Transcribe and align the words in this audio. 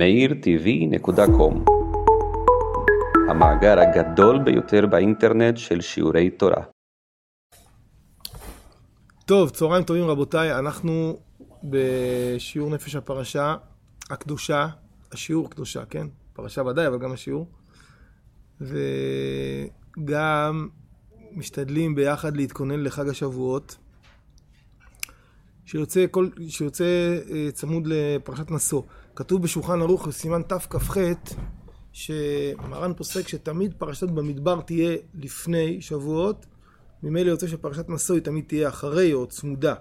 meirtv.com 0.00 1.70
המאגר 3.30 3.80
הגדול 3.80 4.38
ביותר 4.38 4.86
באינטרנט 4.86 5.56
של 5.56 5.80
שיעורי 5.80 6.30
תורה. 6.30 6.62
טוב, 9.24 9.50
צהריים 9.50 9.84
טובים 9.84 10.04
רבותיי, 10.04 10.58
אנחנו 10.58 11.18
בשיעור 11.64 12.70
נפש 12.70 12.96
הפרשה, 12.96 13.56
הקדושה, 14.10 14.68
השיעור 15.12 15.50
קדושה, 15.50 15.84
כן? 15.84 16.06
פרשה 16.32 16.62
ודאי, 16.62 16.86
אבל 16.86 16.98
גם 16.98 17.12
השיעור. 17.12 17.46
וגם 18.60 20.68
משתדלים 21.32 21.94
ביחד 21.94 22.36
להתכונן 22.36 22.80
לחג 22.80 23.08
השבועות, 23.08 23.76
שיוצא, 25.64 26.04
כל, 26.10 26.28
שיוצא 26.48 27.18
אה, 27.30 27.48
צמוד 27.52 27.86
לפרשת 27.86 28.50
נשוא. 28.50 28.82
כתוב 29.16 29.42
בשולחן 29.42 29.82
ערוך, 29.82 30.10
סימן 30.10 30.42
תכ"ח, 30.42 30.96
שמרן 31.92 32.92
פוסק 32.96 33.28
שתמיד 33.28 33.74
פרשת 33.78 34.08
במדבר 34.08 34.60
תהיה 34.60 34.96
לפני 35.14 35.80
שבועות, 35.80 36.46
ממילא 37.02 37.30
יוצא 37.30 37.46
שפרשת 37.46 37.86
היא 38.12 38.20
תמיד 38.20 38.44
תהיה 38.46 38.68
אחרי 38.68 39.12
או 39.12 39.26
צמודה. 39.26 39.74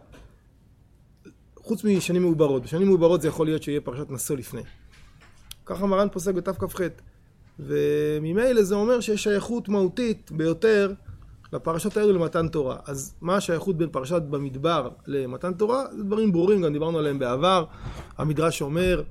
חוץ 1.56 1.84
משנים 1.84 2.22
מעוברות. 2.22 2.64
בשנים 2.64 2.88
מעוברות 2.88 3.22
זה 3.22 3.28
יכול 3.28 3.48
להיות 3.48 3.64
שיהיה 3.64 3.82
פרשת 3.82 4.10
נשוא 4.10 4.36
לפני. 4.36 4.62
ככה 5.66 5.86
מרן 5.86 6.08
פוסק 6.12 6.34
בתכ"ח. 6.34 6.82
וממילא 7.60 8.64
זה 8.64 8.76
אומר 8.76 9.00
שיש 9.00 9.24
שייכות 9.24 9.70
מהותית 9.70 10.32
ביותר 10.32 10.94
לפרשות 11.54 11.98
האלו 11.98 12.14
למתן 12.14 12.48
תורה. 12.48 12.78
אז 12.86 13.16
מה 13.22 13.36
השייכות 13.36 13.78
בין 13.78 13.90
פרשת 13.90 14.22
במדבר 14.22 14.90
למתן 15.08 15.54
תורה? 15.54 15.86
זה 15.92 16.04
דברים 16.04 16.32
ברורים, 16.32 16.62
גם 16.62 16.74
דיברנו 16.74 17.00
עליהם 17.00 17.20
בעבר. 17.20 17.66
המדרש 18.18 18.62
אומר 18.62 19.04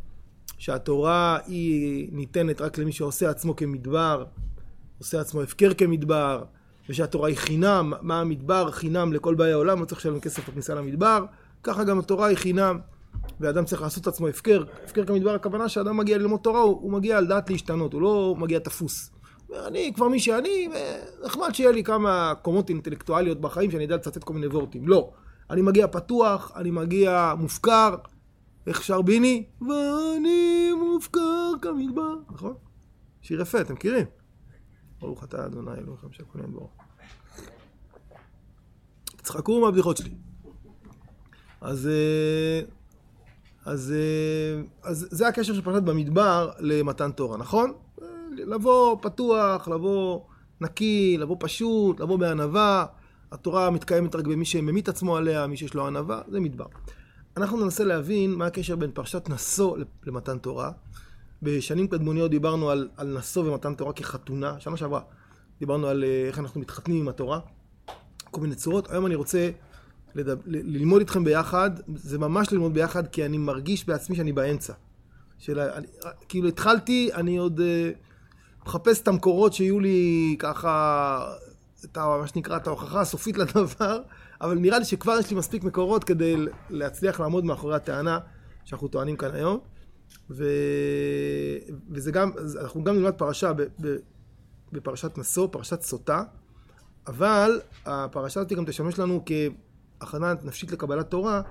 שהתורה 0.58 1.38
היא 1.46 2.08
ניתנת 2.12 2.60
רק 2.60 2.78
למי 2.78 2.92
שעושה 2.92 3.30
עצמו 3.30 3.56
כמדבר, 3.56 4.24
עושה 4.98 5.20
עצמו 5.20 5.42
הפקר 5.42 5.74
כמדבר, 5.74 6.44
ושהתורה 6.88 7.28
היא 7.28 7.36
חינם, 7.36 7.92
מה 8.02 8.20
המדבר? 8.20 8.70
חינם 8.70 9.12
לכל 9.12 9.34
באי 9.34 9.52
העולם, 9.52 9.80
לא 9.80 9.84
צריך 9.84 10.00
לשלם 10.00 10.20
כסף 10.20 10.48
בכניסה 10.48 10.74
למדבר. 10.74 11.24
ככה 11.62 11.84
גם 11.84 11.98
התורה 11.98 12.26
היא 12.26 12.36
חינם, 12.36 12.78
ואדם 13.40 13.64
צריך 13.64 13.82
לעשות 13.82 14.06
עצמו 14.06 14.28
הפקר. 14.28 14.64
הפקר 14.84 15.04
כמדבר, 15.04 15.34
הכוונה 15.34 15.68
שאדם 15.68 15.96
מגיע 15.96 16.18
ללמוד 16.18 16.40
תורה, 16.40 16.60
הוא, 16.60 16.78
הוא 16.82 16.92
מגיע 16.92 17.18
על 17.18 17.26
דעת 17.26 17.50
להשתנות, 17.50 17.92
הוא 17.92 18.02
לא 18.02 18.34
מגיע 18.38 18.58
תפוס. 18.58 19.10
אני 19.66 19.92
כבר 19.94 20.08
מי 20.08 20.20
שאני, 20.20 20.68
נחמד 21.24 21.54
שיהיה 21.54 21.72
לי 21.72 21.84
כמה 21.84 22.32
קומות 22.42 22.68
אינטלקטואליות 22.68 23.40
בחיים 23.40 23.70
שאני 23.70 23.82
יודע 23.82 23.96
לצטט 23.96 24.24
כל 24.24 24.34
מיני 24.34 24.46
וורטים. 24.46 24.88
לא. 24.88 25.10
אני 25.50 25.62
מגיע 25.62 25.86
פתוח, 25.86 26.52
אני 26.56 26.70
מגיע 26.70 27.34
מופקר, 27.38 27.94
איך 28.66 28.82
שר 28.82 29.02
ביני? 29.02 29.46
ואני 29.60 30.70
מופקר 30.72 31.52
כמדבר, 31.62 32.14
נכון? 32.30 32.54
שיר 33.22 33.40
יפה, 33.40 33.60
אתם 33.60 33.74
מכירים? 33.74 34.06
ברוך 35.00 35.24
אתה 35.24 35.46
אדוני 35.46 35.70
אלוהיכם 35.70 36.12
שהכהנים 36.12 36.52
ברוך. 36.52 36.70
תצחקו 39.06 39.60
מהבדיחות 39.60 39.96
שלי. 39.96 40.14
אז, 41.60 41.90
אז, 43.64 43.94
אז 44.82 45.08
זה 45.10 45.28
הקשר 45.28 45.54
של 45.54 45.62
פרשת 45.62 45.82
במדבר 45.82 46.50
למתן 46.58 47.12
תורה, 47.12 47.36
נכון? 47.36 47.72
לבוא 48.30 48.96
פתוח, 49.02 49.68
לבוא 49.68 50.20
נקי, 50.60 51.16
לבוא 51.18 51.36
פשוט, 51.40 52.00
לבוא 52.00 52.18
בענווה. 52.18 52.86
התורה 53.32 53.70
מתקיימת 53.70 54.14
רק 54.14 54.24
במי 54.24 54.44
שממית 54.44 54.88
עצמו 54.88 55.16
עליה, 55.16 55.46
מי 55.46 55.56
שיש 55.56 55.74
לו 55.74 55.86
ענווה, 55.86 56.22
זה 56.28 56.40
מדבר. 56.40 56.66
אנחנו 57.38 57.64
ננסה 57.64 57.84
להבין 57.84 58.34
מה 58.34 58.46
הקשר 58.46 58.76
בין 58.76 58.90
פרשת 58.94 59.28
נשוא 59.28 59.76
למתן 60.06 60.38
תורה. 60.38 60.70
בשנים 61.42 61.88
קדמוניות 61.88 62.30
דיברנו 62.30 62.70
על, 62.70 62.88
על 62.96 63.18
נשוא 63.18 63.48
ומתן 63.48 63.74
תורה 63.74 63.92
כחתונה, 63.92 64.60
שנה 64.60 64.76
שעברה 64.76 65.00
דיברנו 65.60 65.86
על 65.86 66.04
אה, 66.04 66.24
איך 66.28 66.38
אנחנו 66.38 66.60
מתחתנים 66.60 67.00
עם 67.00 67.08
התורה, 67.08 67.40
כל 68.30 68.40
מיני 68.40 68.54
צורות. 68.54 68.90
היום 68.90 69.06
אני 69.06 69.14
רוצה 69.14 69.50
לדב, 70.14 70.36
ללמוד 70.46 71.00
איתכם 71.00 71.24
ביחד, 71.24 71.70
זה 71.94 72.18
ממש 72.18 72.52
ללמוד 72.52 72.74
ביחד, 72.74 73.08
כי 73.08 73.24
אני 73.24 73.38
מרגיש 73.38 73.86
בעצמי 73.86 74.16
שאני 74.16 74.32
באמצע. 74.32 74.72
של, 75.38 75.60
אני, 75.60 75.86
כאילו 76.28 76.48
התחלתי, 76.48 77.10
אני 77.14 77.36
עוד... 77.36 77.60
Uh, 77.60 78.08
מחפש 78.66 79.00
את 79.00 79.08
המקורות 79.08 79.52
שיהיו 79.52 79.80
לי 79.80 80.36
ככה, 80.38 81.34
את 81.84 81.96
ה, 81.96 82.16
מה 82.20 82.26
שנקרא, 82.26 82.56
את 82.56 82.66
ההוכחה 82.66 83.00
הסופית 83.00 83.38
לדבר, 83.42 84.02
אבל 84.40 84.58
נראה 84.58 84.78
לי 84.78 84.84
שכבר 84.84 85.16
יש 85.20 85.30
לי 85.30 85.36
מספיק 85.36 85.64
מקורות 85.64 86.04
כדי 86.04 86.36
להצליח 86.70 87.20
לעמוד 87.20 87.44
מאחורי 87.44 87.76
הטענה 87.76 88.18
שאנחנו 88.64 88.88
טוענים 88.88 89.16
כאן 89.16 89.34
היום. 89.34 89.58
ו... 90.30 90.44
וזה 91.90 92.12
גם, 92.12 92.30
אנחנו 92.60 92.84
גם 92.84 92.96
נלמד 92.96 93.14
פרשה 93.14 93.52
ב... 93.52 93.62
ב... 93.62 93.96
בפרשת 94.72 95.18
נשוא, 95.18 95.48
פרשת 95.50 95.82
סוטה, 95.82 96.22
אבל 97.06 97.60
הפרשה 97.86 98.40
הזאת 98.40 98.52
גם 98.52 98.64
תשמש 98.64 98.98
לנו 98.98 99.24
כהכנה 100.00 100.34
נפשית 100.42 100.72
לקבלת 100.72 101.10
תורה 101.10 101.42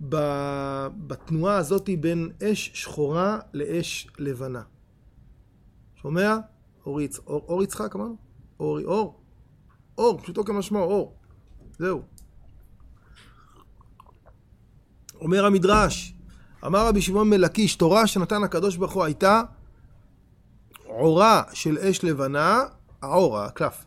בתנועה 0.00 1.56
הזאת 1.56 1.90
בין 2.00 2.30
אש 2.42 2.70
שחורה 2.74 3.38
לאש 3.54 4.08
לבנה. 4.18 4.62
שומע? 5.94 6.36
אור, 6.86 7.00
יצ... 7.00 7.18
אור, 7.18 7.44
אור 7.48 7.62
יצחק 7.62 7.96
אמרנו? 7.96 8.16
אור, 8.60 8.80
אור. 8.80 9.20
אור, 9.98 10.18
פשוטו 10.18 10.44
כמשמעו, 10.44 10.82
אור. 10.82 11.16
זהו. 11.78 12.02
אומר 15.20 15.44
המדרש, 15.44 16.14
אמר 16.66 16.86
רבי 16.86 17.02
שמעון 17.02 17.30
מלקיש, 17.30 17.76
תורה 17.76 18.06
שנתן 18.06 18.42
הקדוש 18.42 18.76
ברוך 18.76 18.92
הוא 18.92 19.04
הייתה 19.04 19.42
עורה 20.84 21.42
של 21.52 21.78
אש 21.78 22.04
לבנה, 22.04 22.62
העור, 23.02 23.38
הקלף, 23.38 23.84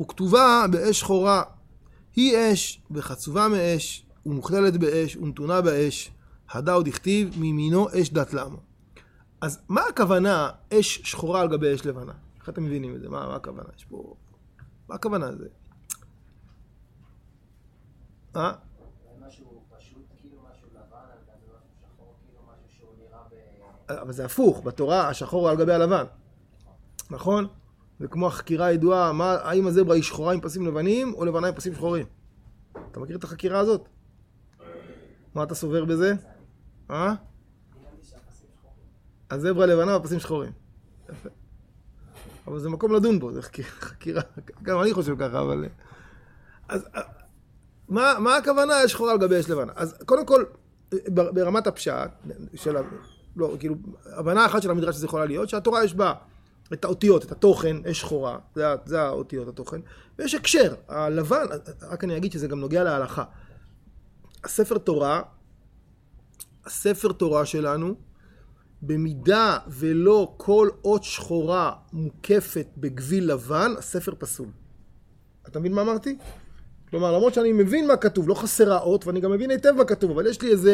וכתובה 0.00 0.64
באש 0.70 1.00
שחורה. 1.00 1.42
היא 2.16 2.36
אש, 2.36 2.82
וחצובה 2.90 3.48
מאש, 3.48 4.06
ומוכללת 4.26 4.76
באש, 4.76 5.16
ונתונה 5.16 5.60
באש. 5.60 6.10
הדה 6.50 6.72
עוד 6.72 6.88
הכתיב, 6.88 7.40
מימינו 7.40 7.88
אש 8.00 8.10
דת 8.10 8.34
למה. 8.34 8.56
אז 9.40 9.58
מה 9.68 9.82
הכוונה 9.90 10.50
אש 10.72 11.00
שחורה 11.04 11.40
על 11.40 11.48
גבי 11.48 11.74
אש 11.74 11.86
לבנה? 11.86 12.12
איך 12.40 12.48
אתם 12.48 12.64
מבינים 12.64 12.94
את 12.94 13.00
זה? 13.00 13.08
מה, 13.08 13.26
מה 13.26 13.36
הכוונה? 13.36 13.68
יש 13.76 13.84
פה... 13.84 14.14
מה 14.88 14.94
הכוונה 14.94 15.30
לזה? 15.30 15.48
אה? 18.36 18.52
כאילו, 19.30 19.50
כאילו, 20.16 20.40
אבל 23.88 24.12
זה 24.12 24.24
הפוך, 24.24 24.60
בתורה 24.64 25.08
השחור 25.08 25.48
על 25.48 25.56
גבי 25.56 25.72
הלבן, 25.72 26.04
נכון? 27.10 27.46
זה 27.98 28.08
כמו 28.08 28.26
החקירה 28.26 28.66
הידועה, 28.66 29.12
האם 29.20 29.66
הזברה 29.66 29.94
היא 29.94 30.02
שחורה 30.02 30.34
עם 30.34 30.40
פסים 30.40 30.66
לבנים 30.66 31.14
או 31.14 31.24
לבנה 31.24 31.48
עם 31.48 31.54
פסים 31.54 31.74
שחורים? 31.74 32.06
אתה 32.90 33.00
מכיר 33.00 33.16
את 33.16 33.24
החקירה 33.24 33.58
הזאת? 33.58 33.88
מה 35.34 35.42
אתה 35.42 35.54
סובר 35.54 35.84
בזה? 35.84 36.14
אה? 36.90 37.14
הזברה 39.30 39.66
לבנה 39.66 39.92
והפסים 39.92 40.20
שחורים. 40.20 40.52
יפה. 41.10 41.28
אבל 42.46 42.58
זה 42.58 42.70
מקום 42.70 42.92
לדון 42.92 43.18
בו, 43.18 43.32
זה 43.32 43.42
חקירה, 43.42 44.22
גם 44.62 44.82
אני 44.82 44.94
חושב 44.94 45.16
ככה, 45.18 45.40
אבל... 45.40 45.64
אז 46.68 46.88
מה, 47.92 48.14
מה 48.18 48.36
הכוונה 48.36 48.74
יש 48.84 48.92
שחורה 48.92 49.12
על 49.12 49.18
גבי 49.18 49.40
אש 49.40 49.50
לבנה? 49.50 49.72
אז 49.76 49.94
קודם 50.06 50.26
כל, 50.26 50.44
ברמת 51.08 51.66
הפשט, 51.66 52.10
של, 52.54 52.76
לא, 53.36 53.56
כאילו, 53.58 53.74
הבנה 54.06 54.46
אחת 54.46 54.62
של 54.62 54.70
המדרש 54.70 54.94
שזה 54.94 55.06
יכולה 55.06 55.24
להיות, 55.24 55.48
שהתורה 55.48 55.84
יש 55.84 55.94
בה 55.94 56.12
את 56.72 56.84
האותיות, 56.84 57.24
את 57.24 57.32
התוכן, 57.32 57.76
אש 57.90 58.00
שחורה, 58.00 58.38
זה, 58.54 58.64
זה 58.86 59.02
האותיות, 59.02 59.48
התוכן, 59.48 59.80
ויש 60.18 60.34
הקשר, 60.34 60.74
הלבן, 60.88 61.44
רק 61.82 62.04
אני 62.04 62.16
אגיד 62.16 62.32
שזה 62.32 62.48
גם 62.48 62.60
נוגע 62.60 62.84
להלכה. 62.84 63.24
הספר 64.44 64.78
תורה, 64.78 65.22
הספר 66.66 67.12
תורה 67.12 67.46
שלנו, 67.46 67.94
במידה 68.82 69.58
ולא 69.68 70.34
כל 70.36 70.68
אות 70.84 71.04
שחורה 71.04 71.72
מוקפת 71.92 72.66
בגביל 72.76 73.32
לבן, 73.32 73.74
הספר 73.78 74.12
פסול. 74.18 74.48
אתה 75.48 75.60
מבין 75.60 75.72
מה 75.72 75.82
אמרתי? 75.82 76.18
כלומר, 76.92 77.12
למרות 77.12 77.34
שאני 77.34 77.52
מבין 77.52 77.86
מה 77.86 77.96
כתוב, 77.96 78.28
לא 78.28 78.34
חסרה 78.34 78.78
אות, 78.78 79.06
ואני 79.06 79.20
גם 79.20 79.30
מבין 79.30 79.50
היטב 79.50 79.72
מה 79.72 79.84
כתוב, 79.84 80.10
אבל 80.10 80.26
יש 80.26 80.42
לי 80.42 80.50
איזה 80.50 80.72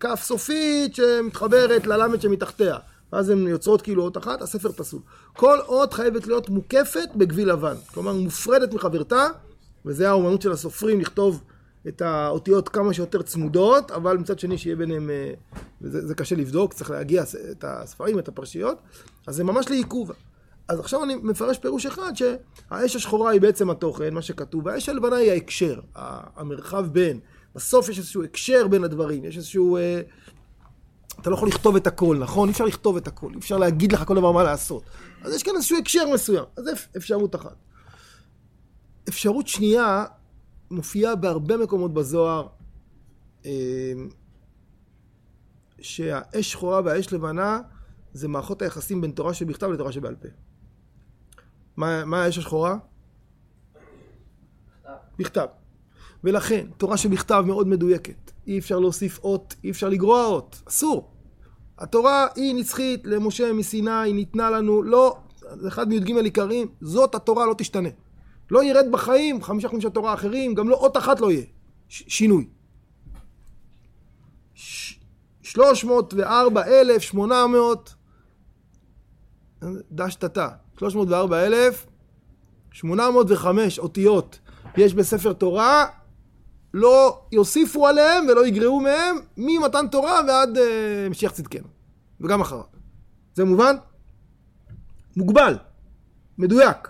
כף 0.00 0.20
סופית 0.22 0.94
שמתחברת 0.94 1.86
ללמד 1.86 2.20
שמתחתיה. 2.20 2.76
ואז 3.12 3.30
הן 3.30 3.46
יוצרות 3.46 3.82
כאילו 3.82 4.02
אות 4.02 4.16
אחת, 4.16 4.42
הספר 4.42 4.72
פסול. 4.72 5.00
כל 5.32 5.58
אות 5.60 5.92
חייבת 5.92 6.26
להיות 6.26 6.48
מוקפת 6.48 7.08
בגביל 7.16 7.52
לבן. 7.52 7.74
כלומר, 7.94 8.12
מופרדת 8.12 8.74
מחברתה, 8.74 9.26
וזה 9.86 10.08
האומנות 10.08 10.42
של 10.42 10.52
הסופרים, 10.52 11.00
לכתוב 11.00 11.42
את 11.88 12.02
האותיות 12.02 12.68
כמה 12.68 12.94
שיותר 12.94 13.22
צמודות, 13.22 13.90
אבל 13.90 14.18
מצד 14.18 14.38
שני 14.38 14.58
שיהיה 14.58 14.76
ביניהם, 14.76 15.10
אה, 15.10 15.32
וזה 15.82 16.14
קשה 16.14 16.36
לבדוק, 16.36 16.74
צריך 16.74 16.90
להגיע 16.90 17.22
את 17.50 17.64
הספרים, 17.68 18.18
את 18.18 18.28
הפרשיות, 18.28 18.78
אז 19.26 19.36
זה 19.36 19.44
ממש 19.44 19.70
לעיכוב. 19.70 20.12
אז 20.68 20.80
עכשיו 20.80 21.04
אני 21.04 21.14
מפרש 21.14 21.58
פירוש 21.58 21.86
אחד, 21.86 22.12
שהאש 22.14 22.96
השחורה 22.96 23.30
היא 23.30 23.40
בעצם 23.40 23.70
התוכן, 23.70 24.14
מה 24.14 24.22
שכתוב, 24.22 24.66
והאש 24.66 24.88
הלבנה 24.88 25.16
היא 25.16 25.30
ההקשר, 25.30 25.80
המרחב 26.36 26.86
בין. 26.86 27.20
בסוף 27.54 27.88
יש 27.88 27.98
איזשהו 27.98 28.24
הקשר 28.24 28.68
בין 28.68 28.84
הדברים, 28.84 29.24
יש 29.24 29.36
איזשהו... 29.36 29.76
אה, 29.76 30.00
אתה 31.20 31.30
לא 31.30 31.34
יכול 31.34 31.48
לכתוב 31.48 31.76
את 31.76 31.86
הכל, 31.86 32.16
נכון? 32.20 32.48
אי 32.48 32.52
אפשר 32.52 32.64
לכתוב 32.64 32.96
את 32.96 33.08
הכל, 33.08 33.30
אי 33.34 33.38
אפשר 33.38 33.58
להגיד 33.58 33.92
לך 33.92 34.04
כל 34.04 34.14
דבר 34.14 34.32
מה 34.32 34.42
לעשות. 34.42 34.82
אז 35.22 35.34
יש 35.34 35.42
כאן 35.42 35.52
איזשהו 35.56 35.78
הקשר 35.78 36.10
מסוים. 36.14 36.44
אז 36.56 36.64
זה 36.64 36.70
אפשרות 36.96 37.34
אחת. 37.34 37.56
אפשרות 39.08 39.48
שנייה 39.48 40.04
מופיעה 40.70 41.14
בהרבה 41.14 41.56
מקומות 41.56 41.94
בזוהר, 41.94 42.46
אה, 43.46 43.92
שהאש 45.80 46.52
שחורה 46.52 46.80
והאש 46.84 47.12
לבנה 47.12 47.60
זה 48.12 48.28
מערכות 48.28 48.62
היחסים 48.62 49.00
בין 49.00 49.10
תורה 49.10 49.34
שבכתב 49.34 49.66
לתורה 49.66 49.92
שבעל 49.92 50.14
פה. 50.14 50.28
מה, 51.78 52.04
מה 52.04 52.24
האש 52.24 52.38
השחורה? 52.38 52.76
בכתב. 55.18 55.46
ולכן, 56.24 56.66
תורה 56.76 56.96
שבכתב 56.96 57.44
מאוד 57.46 57.68
מדויקת. 57.68 58.30
אי 58.46 58.58
אפשר 58.58 58.78
להוסיף 58.78 59.18
אות, 59.18 59.54
אי 59.64 59.70
אפשר 59.70 59.88
לגרוע 59.88 60.24
אות. 60.24 60.62
אסור. 60.68 61.10
התורה 61.78 62.26
היא 62.36 62.54
נצחית 62.54 63.06
למשה 63.06 63.52
מסיני, 63.52 63.90
היא 63.90 64.14
ניתנה 64.14 64.50
לנו, 64.50 64.82
לא, 64.82 65.18
זה 65.54 65.68
אחד 65.68 65.88
מי"ג 65.88 66.10
עיקרים, 66.16 66.68
זאת 66.80 67.14
התורה 67.14 67.46
לא 67.46 67.54
תשתנה. 67.58 67.88
לא 68.50 68.64
ירד 68.64 68.86
בחיים 68.90 69.42
חמישה 69.42 69.68
חמישה 69.68 69.90
תורה 69.90 70.14
אחרים, 70.14 70.54
גם 70.54 70.68
לא 70.68 70.76
אות 70.76 70.96
אחת 70.96 71.20
לא 71.20 71.30
יהיה. 71.30 71.44
שינוי. 71.88 72.48
שלוש 75.42 75.84
מאות 75.84 76.14
וארבע 76.14 76.62
ש- 76.62 76.72
שינוי. 76.78 76.98
304,800 77.02 77.94
דשתתה. 79.92 80.48
304,805 80.78 83.78
אותיות 83.78 84.38
יש 84.76 84.94
בספר 84.94 85.32
תורה, 85.32 85.86
לא 86.74 87.20
יוסיפו 87.32 87.86
עליהם 87.86 88.26
ולא 88.28 88.46
יגרעו 88.46 88.80
מהם 88.80 89.16
ממתן 89.36 89.86
תורה 89.90 90.20
ועד 90.28 90.58
אה, 90.58 91.08
משיח 91.10 91.32
צדקנו, 91.32 91.68
וגם 92.20 92.40
אחריו. 92.40 92.62
זה 93.34 93.44
מובן? 93.44 93.76
מוגבל, 95.16 95.58
מדויק. 96.38 96.88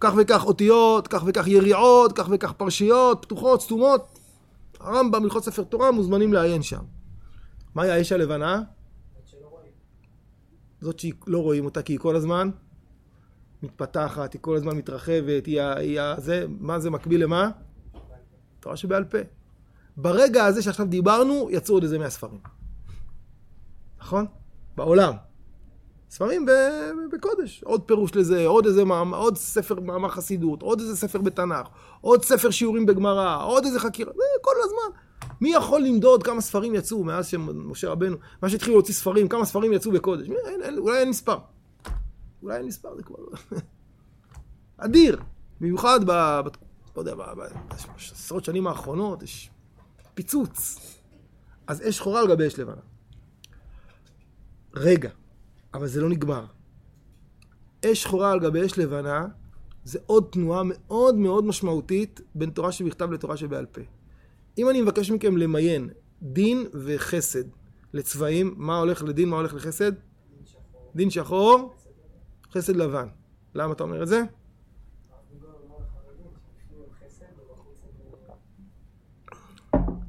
כך 0.00 0.12
וכך 0.16 0.44
אותיות, 0.44 1.08
כך 1.08 1.22
וכך 1.26 1.46
יריעות, 1.46 2.12
כך 2.12 2.28
וכך 2.30 2.52
פרשיות, 2.52 3.22
פתוחות, 3.22 3.62
סתומות. 3.62 4.18
הרמב"ם, 4.80 5.24
הלכות 5.24 5.44
ספר 5.44 5.64
תורה, 5.64 5.90
מוזמנים 5.90 6.32
לעיין 6.32 6.62
שם. 6.62 6.82
מהי 7.74 7.90
האש 7.90 8.12
הלבנה? 8.12 8.62
זאת 9.14 9.28
שלא 9.28 9.46
רואים. 9.50 9.72
זאת 10.80 10.98
שלא 10.98 11.38
רואים 11.38 11.64
אותה 11.64 11.82
כי 11.82 11.92
היא 11.92 11.98
כל 11.98 12.16
הזמן 12.16 12.50
מתפתחת, 13.62 14.32
היא 14.32 14.40
כל 14.40 14.56
הזמן 14.56 14.76
מתרחבת, 14.76 15.46
היא, 15.46 15.60
היא 15.60 16.00
זה, 16.18 16.46
מה 16.60 16.78
זה 16.78 16.90
מקביל 16.90 17.22
למה? 17.22 17.50
תורה 18.60 18.76
שבעל 18.76 19.04
פה. 19.04 19.18
ברגע 19.96 20.44
הזה 20.44 20.62
שעכשיו 20.62 20.86
דיברנו, 20.86 21.48
יצאו 21.50 21.74
עוד 21.74 21.82
איזה 21.82 21.98
מאה 21.98 22.10
ספרים. 22.10 22.40
נכון? 24.00 24.26
בעולם. 24.76 25.12
ספרים 26.10 26.46
בקודש, 27.12 27.62
עוד 27.64 27.82
פירוש 27.82 28.16
לזה, 28.16 28.46
עוד 28.46 28.66
איזה 28.66 28.84
מאמר, 28.84 29.18
עוד 29.18 29.36
ספר 29.36 29.80
מאמר 29.80 30.08
חסידות, 30.08 30.62
עוד 30.62 30.80
איזה 30.80 30.96
ספר 30.96 31.20
בתנ"ך, 31.20 31.68
עוד 32.00 32.24
ספר 32.24 32.50
שיעורים 32.50 32.86
בגמרא, 32.86 33.44
עוד 33.44 33.64
איזה 33.64 33.80
חקירה, 33.80 34.12
זה 34.12 34.22
כל 34.40 34.54
הזמן. 34.64 34.98
מי 35.40 35.54
יכול 35.54 35.80
למדוד 35.80 36.22
כמה 36.22 36.40
ספרים 36.40 36.74
יצאו 36.74 37.04
מאז 37.04 37.26
שמשה 37.26 37.90
רבנו, 37.90 38.16
מה 38.42 38.48
שהתחילו 38.48 38.76
להוציא 38.76 38.94
ספרים, 38.94 39.28
כמה 39.28 39.44
ספרים 39.44 39.72
יצאו 39.72 39.92
בקודש? 39.92 40.28
אין, 40.28 40.62
אין, 40.62 40.78
אולי 40.78 40.98
אין 40.98 41.08
מספר. 41.08 41.36
אולי 42.42 42.62
מספר, 42.62 42.96
זה 42.96 43.02
כבר... 43.02 43.16
אדיר. 44.76 45.22
במיוחד 45.60 46.00
ב... 46.04 46.10
ב 46.44 46.48
לא 46.96 47.00
יודע, 47.00 47.14
בעשרות 47.14 48.44
שנים 48.44 48.66
האחרונות 48.66 49.22
יש 49.22 49.50
פיצוץ. 50.14 50.80
אז 51.66 51.88
אש 51.88 51.96
שחורה 51.96 52.20
על 52.20 52.28
גבי 52.28 52.46
אש 52.46 52.58
לבנה. 52.58 52.80
רגע, 54.74 55.10
אבל 55.74 55.86
זה 55.86 56.00
לא 56.00 56.08
נגמר. 56.08 56.46
אש 57.84 58.02
שחורה 58.02 58.32
על 58.32 58.40
גבי 58.40 58.66
אש 58.66 58.78
לבנה 58.78 59.26
זה 59.84 59.98
עוד 60.06 60.28
תנועה 60.32 60.62
מאוד 60.64 61.14
מאוד 61.14 61.44
משמעותית 61.44 62.20
בין 62.34 62.50
תורה 62.50 62.72
שבכתב 62.72 63.12
לתורה 63.12 63.36
שבעל 63.36 63.66
פה. 63.66 63.80
אם 64.58 64.70
אני 64.70 64.82
מבקש 64.82 65.10
מכם 65.10 65.36
למיין 65.36 65.88
דין 66.22 66.66
וחסד 66.84 67.44
לצבעים, 67.92 68.54
מה 68.56 68.78
הולך 68.78 69.02
לדין, 69.02 69.28
מה 69.28 69.36
הולך 69.36 69.54
לחסד? 69.54 69.92
דין 69.92 70.44
שחור, 70.46 70.92
דין 70.94 71.10
שחור 71.10 71.74
חסד 72.54 72.76
לבן. 72.76 73.08
למה 73.54 73.72
אתה 73.72 73.82
אומר 73.82 74.02
את 74.02 74.08
זה? 74.08 74.22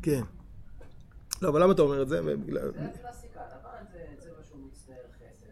כן. 0.02 0.22
לא, 1.42 1.50
אבל 1.50 1.64
למה 1.64 1.74
אתה 1.74 1.82
אומר 1.82 2.02
את 2.02 2.10
זה? 2.10 2.22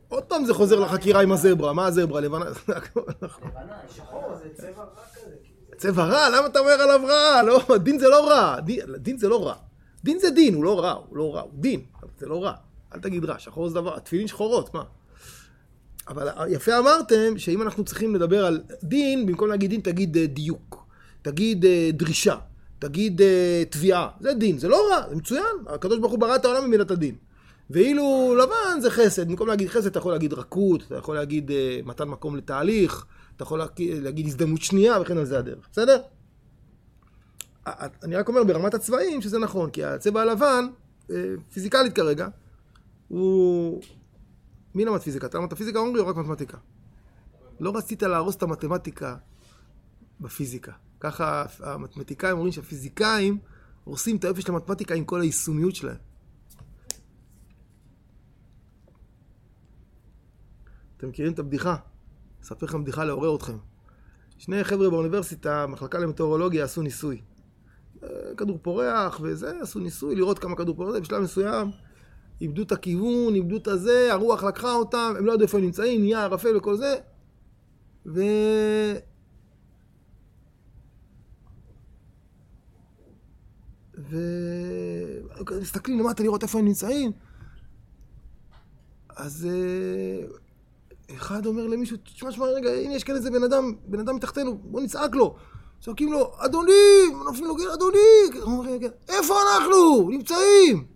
עוד 0.09 0.23
פעם 0.23 0.45
זה 0.45 0.53
חוזר 0.53 0.79
לחקירה 0.79 1.21
עם 1.21 1.31
הזברה, 1.31 1.73
מה 1.73 1.85
הזברה? 1.85 2.21
לבנה? 2.21 2.45
לבנה, 2.67 3.79
שחור, 3.89 4.35
זה 4.35 4.49
צבע 4.53 4.83
רע 4.83 5.05
כזה. 5.13 5.35
צבע 5.77 6.03
רע? 6.05 6.29
למה 6.29 6.47
אתה 6.47 6.59
אומר 6.59 6.71
עליו 6.71 7.01
רע? 7.07 7.43
לא, 7.43 7.77
דין 7.77 7.99
זה 7.99 8.09
לא 8.09 8.27
רע. 8.29 8.59
דין 8.97 9.17
זה 9.17 9.27
לא 9.27 9.47
רע. 9.47 9.55
דין 10.03 10.19
זה 10.19 10.29
דין, 10.29 10.53
הוא 10.53 10.63
לא 10.63 10.79
רע, 10.79 10.91
הוא 10.91 11.17
לא 11.17 11.35
רע, 11.35 11.41
הוא 11.41 11.51
דין, 11.53 11.81
זה 12.17 12.25
לא 12.25 12.43
רע. 12.43 12.53
אל 12.93 12.99
תגיד 12.99 13.25
רע, 13.25 13.39
שחור 13.39 13.69
זה 13.69 13.75
דבר, 13.75 13.99
תפילין 13.99 14.27
שחורות, 14.27 14.73
מה? 14.73 14.83
אבל 16.07 16.29
יפה 16.49 16.79
אמרתם 16.79 17.37
שאם 17.37 17.61
אנחנו 17.61 17.83
צריכים 17.83 18.15
לדבר 18.15 18.45
על 18.45 18.61
דין, 18.83 19.25
במקום 19.25 19.49
להגיד 19.49 19.69
דין 19.69 19.81
תגיד 19.81 20.17
אה, 20.17 20.27
דיוק, 20.27 20.85
תגיד 21.21 21.65
אה, 21.65 21.89
דרישה, 21.93 22.35
תגיד 22.79 23.21
אה, 23.21 23.63
תביעה, 23.69 24.09
זה 24.19 24.33
דין, 24.33 24.57
זה 24.57 24.67
לא 24.67 24.89
רע, 24.91 25.09
זה 25.09 25.15
מצוין, 25.15 25.55
הקדוש 25.67 25.99
ברוך 25.99 26.11
הוא 26.11 26.19
ברא 26.19 26.35
את 26.35 26.45
העולם 26.45 26.63
במידת 26.63 26.91
הדין. 26.91 27.15
ואילו 27.69 28.35
לבן 28.39 28.81
זה 28.81 28.89
חסד, 28.89 29.27
במקום 29.27 29.47
להגיד 29.47 29.67
חסד 29.67 29.85
אתה 29.85 29.99
יכול 29.99 30.11
להגיד 30.11 30.33
רכות, 30.33 30.83
אתה 30.87 30.95
יכול 30.95 31.15
להגיד 31.15 31.51
מתן 31.85 32.07
מקום 32.07 32.35
לתהליך, 32.35 33.05
אתה 33.35 33.43
יכול 33.43 33.61
להגיד 33.77 34.25
הזדמנות 34.25 34.61
שנייה 34.61 35.01
וכן 35.01 35.17
על 35.17 35.25
זה 35.25 35.39
הדרך, 35.39 35.67
בסדר? 35.71 36.01
אני 38.03 38.15
רק 38.15 38.27
אומר 38.27 38.43
ברמת 38.43 38.73
הצבעים 38.73 39.21
שזה 39.21 39.39
נכון, 39.39 39.69
כי 39.69 39.83
הצבע 39.83 40.21
הלבן, 40.21 40.67
פיזיקלית 41.53 41.93
כרגע, 41.93 42.27
הוא 43.07 43.81
מי 44.75 44.85
למד 44.85 44.99
פיזיקה? 44.99 45.27
אתה 45.27 45.37
למדת 45.37 45.53
פיזיקה 45.53 45.79
אומרי 45.79 46.01
או 46.01 46.07
רק 46.07 46.15
מתמטיקה? 46.15 46.57
לא 47.59 47.77
רצית 47.77 48.03
להרוס 48.03 48.35
את 48.35 48.43
המתמטיקה 48.43 49.15
בפיזיקה. 50.19 50.71
ככה 50.99 51.45
המתמטיקאים 51.59 52.33
אומרים 52.33 52.51
שהפיזיקאים 52.51 53.37
הורסים 53.83 54.15
את 54.15 54.23
היופי 54.23 54.41
של 54.41 54.51
המתמטיקה 54.51 54.95
עם 54.95 55.05
כל 55.05 55.21
היישומיות 55.21 55.75
שלהם. 55.75 55.97
אתם 60.97 61.09
מכירים 61.09 61.33
את 61.33 61.39
הבדיחה? 61.39 61.75
אספר 62.43 62.65
לכם 62.65 62.83
בדיחה 62.83 63.03
לעורר 63.03 63.35
אתכם. 63.35 63.57
שני 64.37 64.63
חבר'ה 64.63 64.89
באוניברסיטה, 64.89 65.67
מחלקה 65.67 65.99
למטאורולוגיה, 65.99 66.63
עשו 66.63 66.81
ניסוי. 66.81 67.21
אה, 68.03 68.09
כדור 68.37 68.59
פורח 68.61 69.19
וזה, 69.23 69.61
עשו 69.61 69.79
ניסוי 69.79 70.15
לראות 70.15 70.39
כמה 70.39 70.55
כדור 70.55 70.75
פורח, 70.75 71.01
בשלב 71.01 71.21
מסוים 71.21 71.71
איבדו 72.41 72.61
את 72.61 72.71
הכיוון, 72.71 73.35
איבדו 73.35 73.57
את 73.57 73.67
הזה, 73.67 74.13
הרוח 74.13 74.43
לקחה 74.43 74.73
אותם, 74.73 75.13
הם 75.17 75.25
לא 75.25 75.33
ידעו 75.33 75.43
איפה 75.43 75.57
הם 75.57 75.63
נמצאים, 75.63 76.01
נהיה 76.01 76.23
ערפל 76.23 76.57
וכל 76.57 76.77
זה. 76.77 76.95
ו... 78.05 78.21
ומסתכלים 85.49 85.99
למטה 85.99 86.23
לראות 86.23 86.43
איפה 86.43 86.59
הם 86.59 86.65
נמצאים. 86.65 87.11
אז 89.15 89.47
אה, 89.51 90.27
אחד 91.15 91.45
אומר 91.45 91.67
למישהו, 91.67 91.97
תשמע, 92.03 92.29
תשמע, 92.29 92.45
רגע, 92.45 92.69
הנה 92.69 92.93
יש 92.93 93.03
כאן 93.03 93.15
איזה 93.15 93.31
בן 93.31 93.43
אדם, 93.43 93.73
בן 93.85 93.99
אדם 93.99 94.15
מתחתנו, 94.15 94.57
בוא 94.57 94.81
נצעק 94.81 95.15
לו. 95.15 95.35
צועקים 95.81 96.11
לו, 96.11 96.31
אדוני, 96.37 96.71
נופלים 97.25 97.47
לו, 97.47 97.57
כן, 97.57 97.63
אדוני, 97.73 97.97
הוא 98.41 98.57
אומר, 98.57 98.79
כן, 98.79 98.89
איפה 99.09 99.33
אנחנו? 99.57 100.09
נמצאים. 100.09 100.90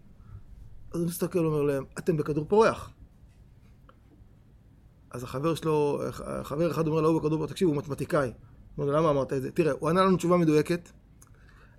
אז 0.95 1.01
הוא 1.01 1.07
מסתכל 1.07 1.39
ואומר 1.39 1.61
להם, 1.61 1.83
אתם 1.97 2.17
בכדור 2.17 2.45
פורח. 2.47 2.89
אז 5.11 5.23
החבר 5.23 5.55
שלו, 5.55 6.01
חבר 6.43 6.71
אחד 6.71 6.87
אומר 6.87 7.01
להוא 7.01 7.19
בכדור 7.19 7.37
פורח, 7.37 7.51
תקשיב, 7.51 7.67
הוא 7.67 7.77
מתמטיקאי. 7.77 8.31
אומר, 8.77 8.91
למה 8.91 9.09
אמרת 9.09 9.33
את 9.33 9.41
זה? 9.41 9.51
תראה, 9.51 9.73
הוא 9.79 9.89
ענה 9.89 10.03
לנו 10.03 10.17
תשובה 10.17 10.37
מדויקת, 10.37 10.89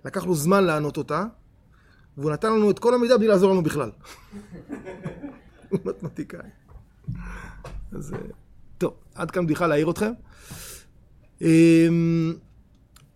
לקח 0.05 0.25
לו 0.25 0.35
זמן 0.35 0.63
לענות 0.63 0.97
אותה, 0.97 1.25
והוא 2.17 2.31
נתן 2.31 2.53
לנו 2.53 2.71
את 2.71 2.79
כל 2.79 2.93
המידע 2.93 3.17
בלי 3.17 3.27
לעזור 3.27 3.51
לנו 3.51 3.63
בכלל. 3.63 3.91
הוא 5.69 5.79
מתמטיקאי. 5.85 6.49
אז 7.91 8.13
אה, 8.13 8.19
טוב, 8.77 8.93
עד 9.15 9.31
כאן 9.31 9.45
בדיחה 9.45 9.67
להעיר 9.67 9.91
אתכם. 9.91 10.11
אמ, 11.41 12.33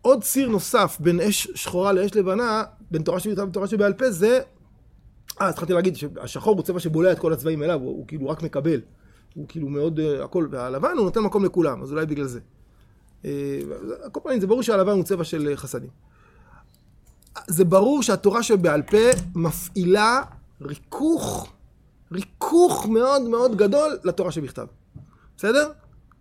עוד 0.02 0.24
ציר 0.24 0.50
נוסף 0.50 0.98
בין 1.00 1.20
אש 1.20 1.48
שחורה 1.56 1.94
לאש 1.94 2.16
לבנה, 2.16 2.64
בין 2.92 3.04
תורה 3.04 3.68
שבעל 3.68 3.94
פה, 3.94 4.12
זה 4.12 4.42
אה, 5.42 5.50
התחלתי 5.50 5.74
להגיד 5.74 5.96
שהשחור 5.96 6.56
הוא 6.56 6.64
צבע 6.64 6.80
שבולע 6.80 7.12
את 7.12 7.20
כל 7.20 7.34
הצבעים 7.34 7.64
אליו, 7.64 7.80
הוא, 7.80 7.90
הוא 7.90 8.08
כאילו 8.08 8.30
רק 8.30 8.44
מקבל. 8.44 8.82
הוא 9.34 9.46
כאילו 9.48 9.68
מאוד, 9.68 10.00
uh, 10.00 10.24
הכל, 10.24 10.48
והלבן 10.52 10.92
הוא 10.98 11.06
נותן 11.06 11.20
מקום 11.20 11.46
לכולם, 11.46 11.82
אז 11.82 11.92
אולי 11.92 12.06
בגלל 12.06 12.26
זה. 12.26 12.40
Uh, 13.24 13.26
כל 14.12 14.20
פעמים 14.24 14.40
זה 14.40 14.48
ברור 14.48 14.64
שהלבן 14.64 14.92
הוא 14.92 15.04
צבע 15.04 15.24
של 15.24 15.54
uh, 15.54 15.58
חסדים. 15.58 15.90
זה 17.48 17.66
ברור 17.66 18.04
שהתורה 18.04 18.44
שבעל 18.44 18.82
פה 18.82 18.98
מפעילה 19.36 20.22
ריכוך 20.62 21.52
ריכוך 22.12 22.86
מאוד 22.86 23.22
מאוד 23.22 23.56
גדול 23.56 23.98
לתורה 24.04 24.32
שבכתב. 24.32 24.66
בסדר? 25.38 25.72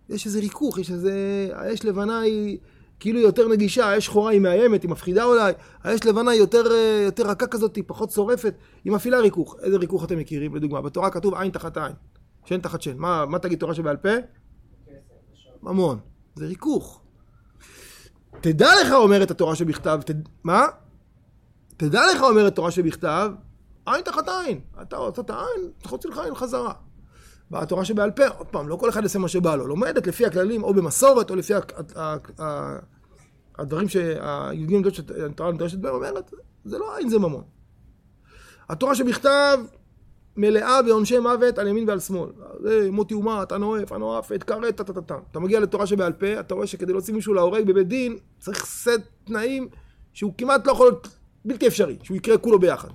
יש 0.09 0.25
איזה 0.25 0.39
ריכוך, 0.39 0.77
יש 0.77 0.91
איזה... 0.91 1.13
האש 1.53 1.85
לבנה 1.85 2.19
היא 2.19 2.57
כאילו 3.01 3.19
יותר 3.19 3.47
נגישה, 3.47 3.85
האש 3.85 4.05
שחורה 4.05 4.31
היא 4.31 4.39
מאיימת, 4.39 4.83
היא 4.83 4.91
מפחידה 4.91 5.23
אולי, 5.23 5.53
האש 5.83 6.05
לבנה 6.05 6.31
היא 6.31 6.39
יותר, 6.39 6.71
אה, 6.71 7.01
יותר 7.05 7.27
רכה 7.27 7.47
כזאת, 7.47 7.75
היא 7.75 7.83
פחות 7.87 8.11
שורפת, 8.11 8.53
היא 8.83 8.93
מפעילה 8.93 9.19
ריכוך. 9.19 9.55
איזה 9.61 9.77
ריכוך 9.77 10.03
אתם 10.03 10.17
מכירים? 10.17 10.55
לדוגמה, 10.55 10.81
בתורה 10.81 11.09
כתוב 11.09 11.33
עין 11.33 11.51
תחת 11.51 11.77
עין, 11.77 11.93
שן 12.45 12.61
תחת 12.61 12.81
שן. 12.81 12.97
מה, 12.97 13.25
מה 13.25 13.39
תגיד 13.39 13.59
תורה 13.59 13.73
שבעל 13.73 13.97
פה? 13.97 14.09
ממון. 15.63 15.99
זה 16.35 16.45
ריכוך. 16.45 17.01
תדע 18.41 18.69
לך 18.81 18.91
אומרת 18.91 19.31
התורה 19.31 19.55
שבכתב, 19.55 19.99
תד... 20.05 20.15
מה? 20.43 20.65
תדע 21.77 22.01
לך 22.15 22.21
אומרת 22.21 22.55
תורה 22.55 22.71
שבכתב, 22.71 23.31
עין 23.85 24.01
תחת 24.01 24.29
עין. 24.29 24.59
אתה 24.81 24.97
רוצה 24.97 25.21
את 25.21 25.29
העין, 25.29 25.71
תחוצי 25.81 26.07
לך 26.07 26.17
עין 26.17 26.35
חזרה. 26.35 26.73
בתורה 27.51 27.85
שבעל 27.85 28.11
פה, 28.11 28.27
עוד 28.27 28.47
פעם, 28.47 28.67
לא 28.67 28.75
כל 28.75 28.89
אחד 28.89 29.03
יעשה 29.03 29.19
מה 29.19 29.27
שבא 29.27 29.55
לו. 29.55 29.67
לומדת 29.67 30.07
לפי 30.07 30.25
הכללים, 30.25 30.63
או 30.63 30.73
במסורת, 30.73 31.29
או 31.29 31.35
לפי 31.35 31.53
הדברים 33.57 33.89
שהיהודים 33.89 34.81
שהתורה 34.91 35.51
נדרשת 35.51 35.77
בהם, 35.77 35.95
אומרת, 35.95 36.33
זה 36.65 36.77
לא 36.77 36.97
עין, 36.97 37.09
זה 37.09 37.19
ממון. 37.19 37.43
התורה 38.69 38.95
שבכתב 38.95 39.57
מלאה 40.37 40.81
בעונשי 40.81 41.19
מוות 41.19 41.57
על 41.57 41.67
ימין 41.67 41.89
ועל 41.89 41.99
שמאל. 41.99 42.29
זה 42.63 42.91
מותי 42.91 43.15
אתה 43.43 43.57
נואף, 43.57 43.91
הנואף, 43.91 44.31
את 44.31 44.43
כרת, 44.43 44.75
טה-טה-טה. 44.75 45.17
אתה 45.31 45.39
מגיע 45.39 45.59
לתורה 45.59 45.87
שבעל 45.87 46.13
פה, 46.13 46.39
אתה 46.39 46.53
רואה 46.53 46.67
שכדי 46.67 46.93
להוציא 46.93 47.13
מישהו 47.13 47.33
להורג 47.33 47.67
בבית 47.67 47.87
דין, 47.87 48.17
צריך 48.39 48.65
סט 48.65 49.01
תנאים 49.23 49.67
שהוא 50.13 50.33
כמעט 50.37 50.67
לא 50.67 50.71
יכול 50.71 50.85
להיות 50.85 51.07
בלתי 51.45 51.67
אפשרי, 51.67 51.97
שהוא 52.03 52.17
יקרה 52.17 52.37
כולו 52.37 52.59
ביחד. 52.59 52.89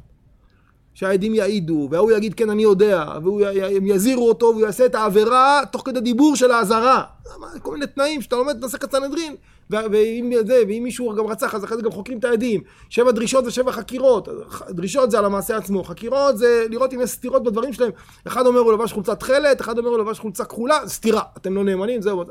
שהעדים 0.96 1.34
יעידו, 1.34 1.88
וההוא 1.90 2.12
יגיד 2.12 2.34
כן 2.34 2.50
אני 2.50 2.62
יודע, 2.62 3.04
והם 3.24 3.86
יזהירו 3.86 4.28
אותו 4.28 4.46
והוא 4.46 4.60
יעשה 4.60 4.86
את 4.86 4.94
העבירה 4.94 5.62
תוך 5.72 5.82
כדי 5.84 6.00
דיבור 6.00 6.36
של 6.36 6.50
האזהרה. 6.50 7.02
כל 7.62 7.72
מיני 7.72 7.86
תנאים 7.86 8.22
שאתה 8.22 8.36
לומד 8.36 8.56
את 8.56 8.64
מסכת 8.64 8.92
סנהדרין, 8.92 9.34
ואם, 9.70 10.32
זה, 10.46 10.62
ואם 10.68 10.82
מישהו 10.82 11.14
גם 11.14 11.26
רצח 11.26 11.54
אז 11.54 11.64
אחרי 11.64 11.76
זה 11.76 11.82
גם 11.82 11.90
חוקרים 11.90 12.18
את 12.18 12.24
העדים. 12.24 12.60
שבע 12.88 13.10
דרישות 13.10 13.46
ושבע 13.46 13.72
חקירות. 13.72 14.28
דרישות 14.70 15.10
זה 15.10 15.18
על 15.18 15.24
המעשה 15.24 15.56
עצמו, 15.56 15.84
חקירות 15.84 16.38
זה 16.38 16.66
לראות 16.70 16.94
אם 16.94 17.00
יש 17.00 17.10
סתירות 17.10 17.42
בדברים 17.42 17.72
שלהם. 17.72 17.90
אחד 18.26 18.46
אומר 18.46 18.60
הוא 18.60 18.72
לבש 18.72 18.92
חולצה 18.92 19.14
תכלת, 19.14 19.60
אחד 19.60 19.78
אומר 19.78 19.90
הוא 19.90 19.98
לבש 19.98 20.18
חולצה 20.18 20.44
כחולה, 20.44 20.78
סתירה, 20.86 21.22
אתם 21.36 21.54
לא 21.54 21.64
נאמנים, 21.64 22.02
זהו. 22.02 22.24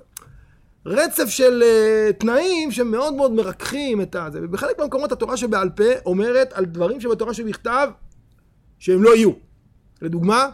רצף 0.85 1.29
של 1.29 1.63
uh, 1.63 2.13
תנאים 2.13 2.71
שמאוד 2.71 3.13
מאוד 3.13 3.31
מרככים 3.31 4.01
את 4.01 4.15
הזה. 4.15 4.39
ובחלק 4.43 4.79
מהמקומות 4.79 5.11
התורה 5.11 5.37
שבעל 5.37 5.69
פה 5.69 5.83
אומרת 6.05 6.53
על 6.53 6.65
דברים 6.65 7.01
שבתורה 7.01 7.33
שבכתב 7.33 7.89
שהם 8.79 9.03
לא 9.03 9.15
יהיו. 9.15 9.31
לדוגמה, 10.01 10.49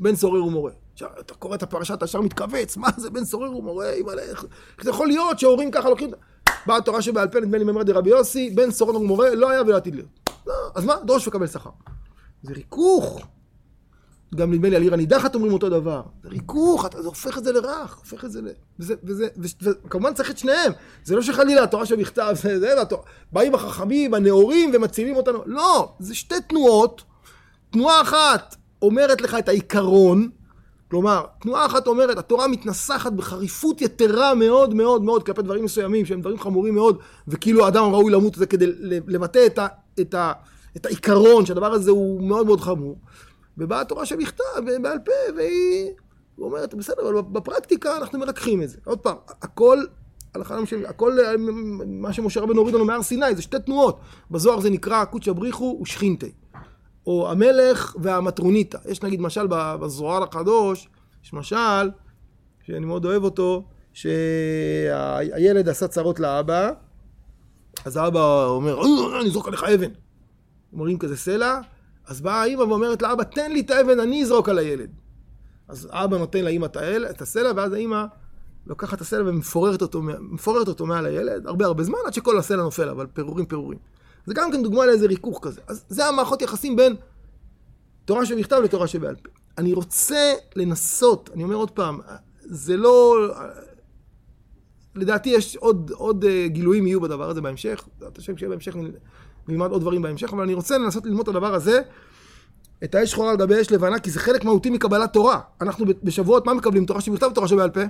בן 0.00 0.16
סורר 0.16 0.44
ומורה. 0.44 0.72
עכשיו, 0.92 1.08
אתה 1.20 1.34
קורא 1.34 1.54
את 1.54 1.62
הפרשה, 1.62 1.94
אתה 1.94 2.04
ישר 2.04 2.20
מתכווץ, 2.20 2.76
מה 2.76 2.88
זה 2.96 3.10
בן 3.10 3.24
סורר 3.24 3.56
ומורה, 3.56 3.90
איך 4.18 4.44
זה 4.82 4.90
יכול 4.90 5.06
להיות 5.06 5.38
שהורים 5.38 5.70
ככה 5.70 5.88
לוקחים... 5.88 6.10
באה 6.66 6.76
התורה 6.76 7.02
שבעל 7.02 7.28
פה, 7.28 7.40
נדמה 7.40 7.58
לי 7.58 7.64
ממרד 7.64 7.90
רבי 7.90 8.10
יוסי, 8.10 8.50
בן 8.50 8.70
סורר 8.70 8.96
ומורה, 8.96 9.34
לא 9.34 9.50
היה 9.50 9.62
ולא 9.62 9.76
עתיד 9.76 9.94
להיות. 9.94 10.30
לא, 10.46 10.54
אז 10.74 10.84
מה? 10.84 10.94
דרוש 11.04 11.28
וקבל 11.28 11.46
שכר. 11.46 11.70
זה 12.42 12.54
ריכוך. 12.54 13.20
גם 14.34 14.52
נדמה 14.52 14.68
לי 14.68 14.76
על 14.76 14.82
עיר 14.82 14.94
הנידחת 14.94 15.34
אומרים 15.34 15.52
אותו 15.52 15.68
דבר. 15.68 16.02
זה 16.22 16.28
ריכוך, 16.28 16.86
אתה, 16.86 17.02
זה 17.02 17.08
הופך 17.08 17.38
את 17.38 17.44
זה 17.44 17.52
לרך, 17.52 17.98
הופך 17.98 18.24
את 18.24 18.32
זה 18.32 18.42
ל... 18.42 18.48
וזה, 18.78 18.94
וזה, 19.04 19.28
וכמובן 19.84 20.14
צריך 20.14 20.30
את 20.30 20.38
שניהם. 20.38 20.72
זה 21.04 21.16
לא 21.16 21.22
שחלילה 21.22 21.62
התורה 21.62 21.86
שבכתב, 21.86 22.32
זה, 22.42 22.60
זה, 22.60 22.74
והתורה, 22.78 23.02
באים 23.32 23.54
החכמים, 23.54 24.14
הנאורים, 24.14 24.70
ומצילים 24.74 25.16
אותנו. 25.16 25.38
לא, 25.46 25.92
זה 25.98 26.14
שתי 26.14 26.34
תנועות. 26.48 27.02
תנועה 27.70 28.02
אחת 28.02 28.56
אומרת 28.82 29.20
לך 29.20 29.36
את 29.38 29.48
העיקרון, 29.48 30.28
כלומר, 30.90 31.24
תנועה 31.40 31.66
אחת 31.66 31.86
אומרת, 31.86 32.18
התורה 32.18 32.48
מתנסחת 32.48 33.12
בחריפות 33.12 33.80
יתרה 33.80 34.34
מאוד 34.34 34.74
מאוד 34.74 35.02
מאוד 35.02 35.22
כלפי 35.26 35.42
דברים 35.42 35.64
מסוימים, 35.64 36.06
שהם 36.06 36.20
דברים 36.20 36.38
חמורים 36.38 36.74
מאוד, 36.74 36.98
וכאילו 37.28 37.64
האדם 37.64 37.82
ראוי 37.82 38.12
למות 38.12 38.34
זה 38.34 38.46
כדי 38.46 38.66
לבטא 39.06 39.46
את, 39.46 39.58
ה, 39.58 39.66
את, 40.00 40.14
ה, 40.14 40.32
את 40.76 40.86
העיקרון, 40.86 41.46
שהדבר 41.46 41.72
הזה 41.72 41.90
הוא 41.90 42.22
מאוד 42.22 42.46
מאוד 42.46 42.60
חמור. 42.60 42.96
ובאה 43.58 43.80
התורה 43.80 44.06
שבכתב, 44.06 44.44
בעל 44.82 44.98
פה, 45.04 45.12
והיא 45.36 45.90
אומרת, 46.38 46.74
בסדר, 46.74 47.02
אבל 47.02 47.22
בפרקטיקה 47.22 47.96
אנחנו 47.96 48.18
מרככים 48.18 48.62
את 48.62 48.68
זה. 48.68 48.78
עוד 48.84 48.98
פעם, 48.98 49.16
הכל, 49.42 49.78
הלכה 50.34 50.56
למשה, 50.56 50.76
הכל, 50.88 51.16
מה 51.86 52.12
שמשה 52.12 52.40
רבנו 52.40 52.58
הוריד 52.58 52.74
לנו 52.74 52.84
מהר 52.84 53.02
סיני, 53.02 53.34
זה 53.34 53.42
שתי 53.42 53.58
תנועות. 53.58 54.00
בזוהר 54.30 54.60
זה 54.60 54.70
נקרא 54.70 55.04
קודשא 55.04 55.32
בריחו 55.32 55.78
ושכינתי. 55.82 56.32
או 57.06 57.30
המלך 57.30 57.96
והמטרוניתא. 58.00 58.78
יש 58.88 59.02
נגיד 59.02 59.20
משל 59.20 59.46
בזוהר 59.50 60.22
הקדוש, 60.22 60.88
יש 61.24 61.32
משל, 61.32 61.90
שאני 62.66 62.86
מאוד 62.86 63.04
אוהב 63.04 63.24
אותו, 63.24 63.64
שהילד 63.92 65.68
עשה 65.68 65.88
צרות 65.88 66.20
לאבא, 66.20 66.70
אז 67.84 67.96
האבא 67.96 68.44
אומר, 68.44 68.78
אה, 68.78 69.20
אני 69.20 69.28
אזרוק 69.28 69.48
עליך 69.48 69.64
אבן. 69.64 69.90
אומרים 70.72 70.98
כזה 70.98 71.16
סלע, 71.16 71.58
אז 72.06 72.20
באה 72.20 72.42
האמא 72.42 72.62
ואומרת 72.62 73.02
לאבא, 73.02 73.24
תן 73.24 73.52
לי 73.52 73.60
את 73.60 73.70
האבן, 73.70 74.00
אני 74.00 74.22
אזרוק 74.22 74.48
על 74.48 74.58
הילד. 74.58 74.90
אז 75.68 75.88
אבא 75.90 76.18
נותן 76.18 76.44
לאמא 76.44 76.66
את 77.10 77.22
הסלע, 77.22 77.52
ואז 77.56 77.72
האמא 77.72 78.04
לוקחת 78.66 78.96
את 78.96 79.00
הסלע 79.00 79.28
ומפוררת 79.28 79.82
אותו, 79.82 80.02
אותו 80.68 80.86
מעל 80.86 81.06
הילד, 81.06 81.46
הרבה 81.46 81.66
הרבה 81.66 81.84
זמן, 81.84 81.98
עד 82.06 82.14
שכל 82.14 82.38
הסלע 82.38 82.62
נופל, 82.62 82.88
אבל 82.88 83.06
פירורים 83.06 83.46
פירורים. 83.46 83.78
זה 84.26 84.34
גם 84.34 84.52
כן 84.52 84.62
דוגמה 84.62 84.86
לאיזה 84.86 85.06
ריכוך 85.06 85.38
כזה. 85.42 85.60
אז 85.66 85.84
זה 85.88 86.06
המערכות 86.06 86.42
יחסים 86.42 86.76
בין 86.76 86.96
תורה 88.04 88.26
שבכתב 88.26 88.60
לתורה 88.64 88.86
שבעל 88.86 89.16
פה. 89.16 89.30
אני 89.58 89.72
רוצה 89.72 90.32
לנסות, 90.56 91.30
אני 91.34 91.42
אומר 91.42 91.54
עוד 91.54 91.70
פעם, 91.70 92.00
זה 92.40 92.76
לא... 92.76 93.16
לדעתי 94.94 95.30
יש 95.30 95.56
עוד, 95.56 95.90
עוד 95.94 96.24
אה, 96.24 96.46
גילויים 96.48 96.86
יהיו 96.86 97.00
בדבר 97.00 97.30
הזה 97.30 97.40
בהמשך, 97.40 97.88
בעזרת 97.98 98.18
השם 98.18 98.36
שיהיה 98.36 98.50
בהמשך 98.50 98.76
נלמד 99.48 99.70
עוד 99.70 99.80
דברים 99.80 100.02
בהמשך, 100.02 100.32
אבל 100.32 100.42
אני 100.42 100.54
רוצה 100.54 100.78
לנסות 100.78 101.06
ללמוד 101.06 101.22
את 101.22 101.28
הדבר 101.28 101.54
הזה, 101.54 101.80
את 102.84 102.94
האש 102.94 103.10
שחורה 103.10 103.30
על 103.30 103.36
גבי 103.36 103.60
אש 103.60 103.70
לבנה, 103.70 103.98
כי 103.98 104.10
זה 104.10 104.20
חלק 104.20 104.44
מהותי 104.44 104.70
מקבלת 104.70 105.12
תורה. 105.12 105.40
אנחנו 105.60 105.86
בשבועות 106.02 106.46
מה 106.46 106.54
מקבלים? 106.54 106.86
תורה 106.86 107.00
שבכתב 107.00 107.26
ותורה 107.30 107.48
שבעל 107.48 107.70
פה? 107.70 107.80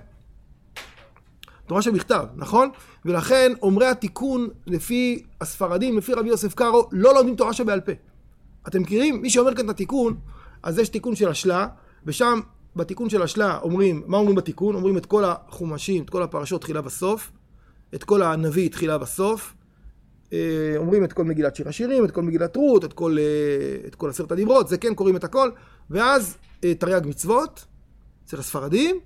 תורה 1.66 1.82
שבכתב, 1.82 2.26
נכון? 2.36 2.70
ולכן 3.04 3.52
אומרי 3.62 3.86
התיקון 3.86 4.48
לפי 4.66 5.22
הספרדים, 5.40 5.98
לפי 5.98 6.14
רבי 6.14 6.28
יוסף 6.28 6.54
קארו, 6.54 6.88
לא 6.92 7.14
לומדים 7.14 7.36
תורה 7.36 7.52
שבעל 7.52 7.80
פה. 7.80 7.92
אתם 8.68 8.82
מכירים? 8.82 9.22
מי 9.22 9.30
שאומר 9.30 9.54
כאן 9.54 9.64
את 9.64 9.70
התיקון, 9.70 10.16
אז 10.62 10.78
יש 10.78 10.88
תיקון 10.88 11.16
של 11.16 11.28
השלה, 11.28 11.66
ושם 12.06 12.40
בתיקון 12.76 13.10
של 13.10 13.22
השלה 13.22 13.58
אומרים, 13.62 14.02
מה 14.06 14.16
אומרים 14.16 14.36
בתיקון? 14.36 14.74
אומרים 14.74 14.96
את 14.96 15.06
כל 15.06 15.24
החומשים, 15.24 16.02
את 16.04 16.10
כל 16.10 16.22
הפרשות 16.22 16.60
תחילה 16.60 16.80
בסוף, 16.80 17.30
את 17.94 18.04
כל 18.04 18.22
הנביא 18.22 18.70
תחילה 18.70 18.98
בסוף, 18.98 19.54
אומרים 20.76 21.04
את 21.04 21.12
כל 21.12 21.24
מגילת 21.24 21.56
שיר 21.56 21.68
השירים, 21.68 22.04
את 22.04 22.10
כל 22.10 22.22
מגילת 22.22 22.56
רות, 22.56 22.84
את 22.84 22.92
כל, 22.92 23.16
אה, 23.18 23.86
את 23.86 23.94
כל 23.94 24.10
עשרת 24.10 24.32
הדיברות, 24.32 24.68
זה 24.68 24.78
כן 24.78 24.94
קוראים 24.94 25.16
את 25.16 25.24
הכל, 25.24 25.50
ואז 25.90 26.36
אה, 26.64 26.74
תרי"ג 26.74 27.06
מצוות, 27.06 27.64
אצל 28.24 28.38
הספרדים, 28.38 29.00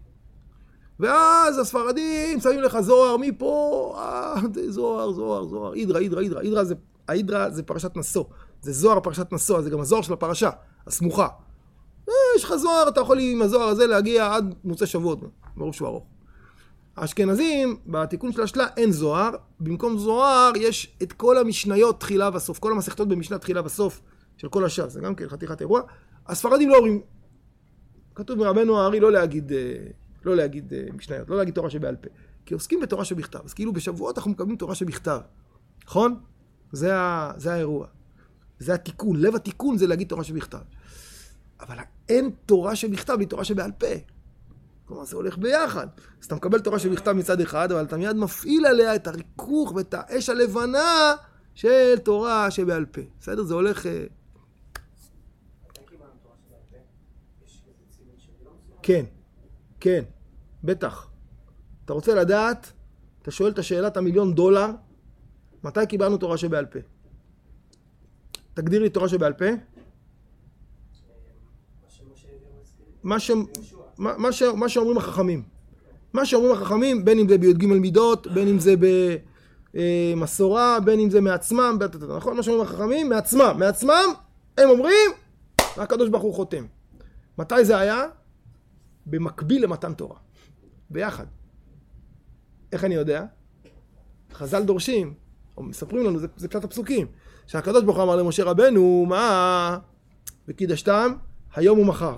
ואז 1.00 1.58
הספרדים 1.58 2.40
שמים 2.40 2.62
לך 2.62 2.80
זוהר 2.80 3.16
מפה, 3.16 3.94
אה, 3.98 4.34
זוהר, 4.68 5.12
זוהר, 5.12 5.44
זוהר, 5.44 5.74
אידרא, 5.74 5.98
אידרא, 5.98 6.20
אידרא, 6.20 6.40
אידרא 6.40 6.64
זה, 6.64 6.74
האידרא 7.08 7.50
זה 7.50 7.62
פרשת 7.62 7.96
נשוא, 7.96 8.24
זה 8.62 8.72
זוהר 8.72 9.00
פרשת 9.00 9.32
נשוא, 9.32 9.60
זה 9.60 9.70
גם 9.70 9.80
הזוהר 9.80 10.02
של 10.02 10.12
הפרשה, 10.12 10.50
הסמוכה. 10.86 11.28
יש 12.36 12.44
לך 12.44 12.56
זוהר, 12.56 12.88
אתה 12.88 13.00
יכול 13.00 13.18
עם 13.20 13.42
הזוהר 13.42 13.68
הזה 13.68 13.86
להגיע 13.86 14.34
עד 14.34 14.54
מוצא 14.64 14.86
שבועות, 14.86 15.18
ברור 15.56 15.72
שהוא 15.72 15.88
ארוך. 15.88 16.15
האשכנזים, 16.96 17.76
בתיקון 17.86 18.32
של 18.32 18.42
השלה 18.42 18.66
אין 18.76 18.92
זוהר, 18.92 19.30
במקום 19.60 19.98
זוהר 19.98 20.52
יש 20.56 20.96
את 21.02 21.12
כל 21.12 21.38
המשניות 21.38 22.00
תחילה 22.00 22.30
וסוף, 22.34 22.58
כל 22.58 22.72
המסכתות 22.72 23.08
במשנה 23.08 23.38
תחילה 23.38 23.64
וסוף 23.64 24.02
של 24.36 24.48
כל 24.48 24.64
הש"ס, 24.64 24.92
זה 24.92 25.00
גם 25.00 25.14
כן 25.14 25.28
חתיכת 25.28 25.60
אירוע. 25.60 25.80
הספרדים 26.26 26.68
לא 26.68 26.76
אומרים, 26.76 27.00
כתוב 28.14 28.38
מרבנו 28.38 28.80
הארי 28.80 29.00
לא 29.00 29.12
להגיד, 29.12 29.52
אה, 29.52 29.76
לא 30.24 30.36
להגיד 30.36 30.72
אה, 30.74 30.86
משניות, 30.94 31.30
לא 31.30 31.36
להגיד 31.36 31.54
תורה 31.54 31.70
שבעל 31.70 31.96
פה, 31.96 32.08
כי 32.46 32.54
עוסקים 32.54 32.80
בתורה 32.80 33.04
שבכתב, 33.04 33.40
אז 33.44 33.54
כאילו 33.54 33.72
בשבועות 33.72 34.18
אנחנו 34.18 34.30
מקבלים 34.30 34.56
תורה 34.56 34.74
שבכתב, 34.74 35.20
נכון? 35.86 36.20
זה, 36.72 36.96
ה, 36.96 37.32
זה 37.36 37.52
האירוע, 37.52 37.86
זה 38.58 38.74
התיקון, 38.74 39.16
לב 39.16 39.34
התיקון 39.34 39.78
זה 39.78 39.86
להגיד 39.86 40.08
תורה 40.08 40.24
שבכתב. 40.24 40.58
אבל 41.60 41.76
אין 42.08 42.30
תורה 42.46 42.76
שבכתב 42.76 43.14
בלי 43.14 43.26
תורה 43.26 43.44
שבעל 43.44 43.72
פה. 43.72 44.15
כלומר, 44.86 45.04
זה 45.04 45.16
הולך 45.16 45.38
ביחד. 45.38 45.86
אז 46.20 46.26
אתה 46.26 46.34
מקבל 46.34 46.60
תורה 46.60 46.78
שבכתב 46.78 47.12
מצד 47.12 47.40
אחד, 47.40 47.72
אבל 47.72 47.84
אתה 47.84 47.96
מיד 47.96 48.16
מפעיל 48.16 48.66
עליה 48.66 48.94
את 48.94 49.06
הריכוך 49.06 49.72
ואת 49.76 49.94
האש 49.94 50.28
הלבנה 50.28 51.14
של 51.54 51.98
תורה 52.04 52.50
שבעל 52.50 52.84
פה. 52.84 53.00
בסדר? 53.20 53.42
זה 53.42 53.54
הולך... 53.54 53.86
אה, 53.86 54.04
כן, 58.82 59.04
כן, 59.80 60.04
בטח. 60.64 61.08
אתה 61.84 61.92
רוצה 61.92 62.14
לדעת, 62.14 62.72
אתה 63.22 63.30
שואל 63.30 63.52
את 63.52 63.58
השאלת 63.58 63.96
המיליון 63.96 64.34
דולר, 64.34 64.66
מתי 65.64 65.86
קיבלנו 65.88 66.16
תורה 66.16 66.36
שבעל 66.36 66.66
פה? 66.66 66.78
תגדיר 68.54 68.82
לי 68.82 68.90
תורה 68.90 69.08
שבעל 69.08 69.32
פה. 69.32 69.44
מה, 73.02 73.20
ש... 73.20 73.30
מה, 73.98 74.32
ש... 74.32 74.42
מה 74.42 74.68
שאומרים 74.68 74.98
החכמים. 74.98 75.42
מה 76.12 76.26
שאומרים 76.26 76.52
החכמים, 76.52 77.04
בין 77.04 77.18
אם 77.18 77.28
זה 77.28 77.38
בי"ג 77.38 77.66
מידות, 77.66 78.26
בין 78.26 78.48
אם 78.48 78.58
זה 78.58 78.74
במסורה, 79.74 80.80
בין 80.80 81.00
אם 81.00 81.10
זה 81.10 81.20
מעצמם, 81.20 81.78
נכון? 82.16 82.36
מה 82.36 82.42
שאומרים 82.42 82.66
החכמים, 82.66 83.08
מעצמם. 83.08 83.56
מעצמם, 83.58 84.04
הם 84.58 84.68
אומרים, 84.68 85.10
הקדוש 85.76 86.08
ברוך 86.08 86.22
הוא 86.22 86.34
חותם. 86.34 86.64
מתי 87.38 87.64
זה 87.64 87.78
היה? 87.78 88.02
במקביל 89.06 89.64
למתן 89.64 89.94
תורה. 89.94 90.16
ביחד. 90.90 91.26
איך 92.72 92.84
אני 92.84 92.94
יודע? 92.94 93.24
חז"ל 94.32 94.62
דורשים, 94.62 95.14
או 95.56 95.62
מספרים 95.62 96.06
לנו, 96.06 96.18
זה, 96.18 96.26
זה 96.36 96.48
פשט 96.48 96.64
הפסוקים, 96.64 97.06
שהקדוש 97.46 97.84
ברוך 97.84 97.96
הוא 97.96 98.04
אמר 98.04 98.16
למשה 98.16 98.44
רבנו, 98.44 99.06
מה? 99.08 99.78
וקידשתם 100.48 101.12
היום 101.54 101.78
ומחר. 101.78 102.16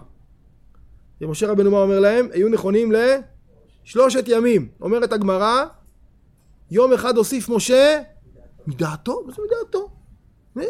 ומשה 1.21 1.47
רבנו 1.47 1.71
מה 1.71 1.79
אומר 1.79 2.01
להם? 2.01 2.29
היו 2.33 2.49
נכונים 2.49 2.93
לשלושת 3.85 4.25
ימים. 4.27 4.69
אומרת 4.81 5.13
הגמרא, 5.13 5.65
יום 6.71 6.93
אחד 6.93 7.17
הוסיף 7.17 7.49
משה 7.49 8.01
מדעתו? 8.67 9.23
מה 9.27 9.33
זה 9.33 9.43
מדעתו? 9.43 9.91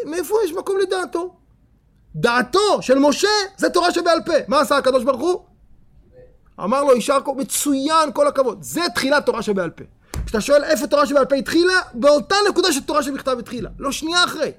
מאיפה 0.05 0.35
יש 0.45 0.53
מקום 0.53 0.77
לדעתו? 0.79 1.35
דעתו 2.15 2.81
של 2.81 2.99
משה 2.99 3.27
זה 3.57 3.69
תורה 3.69 3.91
שבעל 3.91 4.19
פה. 4.25 4.33
מה 4.47 4.59
עשה 4.59 4.77
הקדוש 4.77 5.03
ברוך 5.03 5.21
הוא? 5.21 5.45
אמר 6.63 6.83
לו 6.83 6.95
יישר 6.95 7.17
כוח, 7.25 7.37
מצוין, 7.37 8.11
כל 8.13 8.27
הכבוד. 8.27 8.63
זה 8.63 8.81
תחילת 8.95 9.25
תורה 9.25 9.41
שבעל 9.41 9.69
פה. 9.69 9.83
כשאתה 10.25 10.41
שואל 10.41 10.63
איפה 10.63 10.87
תורה 10.87 11.05
שבעל 11.05 11.25
פה 11.25 11.35
התחילה, 11.35 11.73
באותה 11.93 12.35
נקודה 12.49 12.71
שתורה 12.71 13.03
שבכתב 13.03 13.35
התחילה. 13.39 13.69
לא 13.79 13.91
שנייה 13.91 14.23
אחרי. 14.23 14.51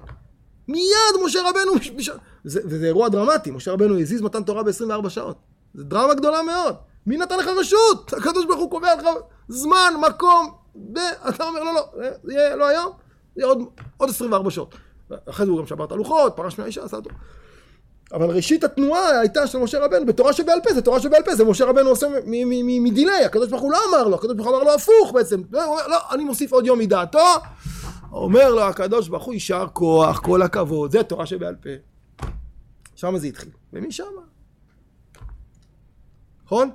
מיד 0.67 1.25
משה 1.25 1.39
רבנו, 1.49 1.71
זה, 2.43 2.61
וזה 2.65 2.85
אירוע 2.85 3.09
דרמטי, 3.09 3.51
משה 3.51 3.71
רבנו 3.71 3.99
הזיז 3.99 4.21
מתן 4.21 4.43
תורה 4.43 4.63
ב-24 4.63 5.09
שעות. 5.09 5.50
זה 5.73 5.83
דרמה 5.83 6.13
גדולה 6.13 6.41
מאוד. 6.41 6.75
מי 7.05 7.17
נתן 7.17 7.39
לך 7.39 7.47
רשות? 7.47 8.13
הקדוש 8.13 8.45
ברוך 8.45 8.59
הוא 8.59 8.71
קובע 8.71 8.95
לך 8.95 9.07
זמן, 9.47 9.93
מקום, 10.09 10.51
ואתה 10.95 11.47
אומר 11.47 11.63
לא, 11.63 11.73
לא, 11.73 11.87
זה 12.23 12.33
יהיה 12.33 12.55
לא 12.55 12.67
היום, 12.67 12.91
זה 13.35 13.41
יהיה 13.41 13.47
עוד, 13.47 13.59
עוד 13.97 14.09
24 14.09 14.51
שעות. 14.51 14.75
אחרי 15.29 15.45
זה 15.45 15.51
הוא 15.51 15.59
גם 15.59 15.67
שבר 15.67 15.85
את 15.85 15.91
הלוחות, 15.91 16.33
פרש 16.35 16.59
מהאישה, 16.59 16.83
עשה 16.83 16.97
אותו. 16.97 17.09
אבל 18.13 18.35
ראשית 18.35 18.63
התנועה 18.63 19.19
הייתה 19.19 19.47
של 19.47 19.57
משה 19.57 19.85
רבנו, 19.85 20.05
בתורה 20.05 20.33
שבעל 20.33 20.59
פה, 20.63 20.73
זה 20.73 20.81
תורה 20.81 20.99
שבעל 20.99 21.23
פה, 21.23 21.35
זה 21.35 21.45
משה 21.45 21.65
רבנו 21.65 21.89
עושה 21.89 22.07
מדיליי, 22.61 23.25
הקדוש 23.25 23.49
ברוך 23.49 23.61
הוא 23.61 23.71
לא 23.71 23.77
אמר 23.89 24.07
לו, 24.07 24.15
הקדוש 24.15 24.35
ברוך 24.35 24.47
הוא 24.47 24.55
אמר 24.55 24.63
לו 24.63 24.73
הפוך 24.73 25.11
בעצם, 25.13 25.41
הוא 25.53 25.63
אומר, 25.63 25.87
לא, 25.87 25.97
אני 26.11 26.23
מוסיף 26.23 26.51
עוד 26.51 26.65
יום 26.65 26.79
מדעתו, 26.79 27.27
אומר 28.11 28.53
לו 28.53 28.61
הקדוש 28.61 29.07
ברוך 29.07 29.23
הוא 29.23 29.33
יישר 29.33 29.67
כוח, 29.73 30.19
כל 30.19 30.41
הכבוד, 30.41 30.91
זה 30.91 31.03
תורה 31.03 31.25
שבעל 31.25 31.55
פה. 31.55 31.69
שם 32.95 33.17
זה 33.17 33.27
התחיל, 33.27 33.49
ומשם. 33.73 34.03
נכון? 36.51 36.69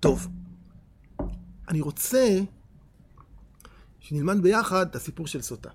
טוב, 0.00 0.28
אני 1.68 1.80
רוצה 1.80 2.38
שנלמד 4.00 4.42
ביחד 4.42 4.86
את 4.86 4.96
הסיפור 4.96 5.26
של 5.26 5.42
סוטה. 5.42 5.70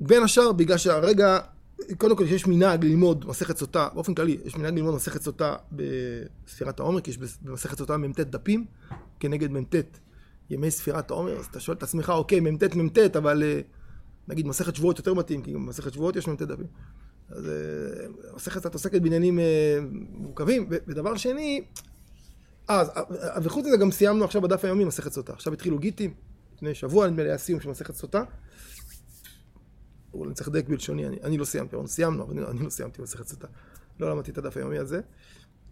בין 0.00 0.22
השאר 0.22 0.52
בגלל 0.52 0.78
שהרגע, 0.78 1.38
קודם 1.98 2.16
כל 2.16 2.24
יש 2.28 2.46
מנהג 2.46 2.84
ללמוד 2.84 3.24
מסכת 3.26 3.56
סוטה, 3.56 3.88
באופן 3.94 4.14
כללי 4.14 4.38
יש 4.44 4.56
מנהג 4.56 4.74
ללמוד 4.74 4.94
מסכת 4.94 5.22
סוטה 5.22 5.56
בספירת 5.72 6.80
העומר, 6.80 7.00
כי 7.00 7.10
יש 7.10 7.18
במסכת 7.42 7.78
סוטה 7.78 7.96
מ"ט 7.96 8.20
דפים 8.20 8.66
כנגד 9.20 9.50
מ"ט 9.50 9.74
ימי 10.50 10.70
ספירת 10.70 11.10
העומר, 11.10 11.38
אז 11.38 11.46
אתה 11.46 11.60
שואל 11.60 11.76
את 11.76 11.82
עצמך, 11.82 12.10
אוקיי, 12.10 12.40
מ"ט 12.40 12.74
מ"ט, 12.74 12.98
אבל 13.16 13.42
אה, 13.42 13.60
נגיד 14.28 14.46
מסכת 14.46 14.76
שבועות 14.76 14.98
יותר 14.98 15.14
מתאים, 15.14 15.42
כי 15.42 15.54
במסכת 15.54 15.92
שבועות 15.92 16.16
יש 16.16 16.28
מ"ט 16.28 16.42
דפים. 16.42 16.66
אז 17.30 17.48
אה, 17.48 18.34
מסכת 18.34 18.60
קצת 18.60 18.74
עוסקת 18.74 19.02
בעניינים 19.02 19.38
אה, 19.38 19.78
מורכבים, 20.12 20.66
ודבר 20.70 21.16
שני, 21.16 21.64
אז, 22.68 22.90
וחוץ 23.42 23.66
מזה 23.66 23.76
גם 23.76 23.90
סיימנו 23.90 24.24
עכשיו 24.24 24.42
בדף 24.42 24.64
היומי 24.64 24.84
מסכת 24.84 25.12
סוטה. 25.12 25.32
עכשיו 25.32 25.52
התחילו 25.52 25.78
גיטים, 25.78 26.14
לפני 26.54 26.74
שבוע 26.74 27.06
נדמה 27.06 27.22
לי 27.22 27.28
היה 27.28 27.38
סיום 27.38 27.60
של 27.60 27.70
מסכת 27.70 27.94
סוטה. 27.94 28.22
אני 30.24 30.34
צריך 30.34 30.48
לדייק 30.48 30.68
בלשוני, 30.68 31.06
אני, 31.06 31.16
אני 31.22 31.38
לא 31.38 31.44
סיימתי, 31.44 31.76
אבל 31.76 31.86
סיימנו, 31.86 32.22
אבל 32.22 32.38
אני, 32.38 32.46
אני 32.50 32.64
לא 32.64 32.70
סיימתי 32.70 33.02
מסכת 33.02 33.26
סוטה. 33.26 33.46
לא 34.00 34.10
למדתי 34.10 34.30
את 34.30 34.38
הדף 34.38 34.56
היומי 34.56 34.78
הזה. 34.78 35.00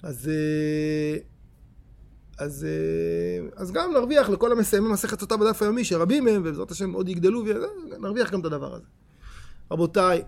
אז, 0.03 0.29
אה, 0.29 1.19
אז, 2.39 2.65
אה, 2.65 3.49
אז 3.57 3.73
גם 3.73 3.93
נרוויח 3.93 4.29
לכל 4.29 4.53
המסיימים 4.53 4.91
מסכת 4.91 5.21
סוטה 5.21 5.37
בדף 5.37 5.63
היומי, 5.63 5.85
שרבים 5.85 6.25
מהם, 6.25 6.41
ובעזרת 6.41 6.71
השם 6.71 6.93
עוד 6.93 7.09
יגדלו, 7.09 7.45
ונרוויח 7.47 8.33
גם 8.33 8.41
את 8.41 8.45
הדבר 8.45 8.75
הזה. 8.75 8.87
רבותיי, 9.71 10.23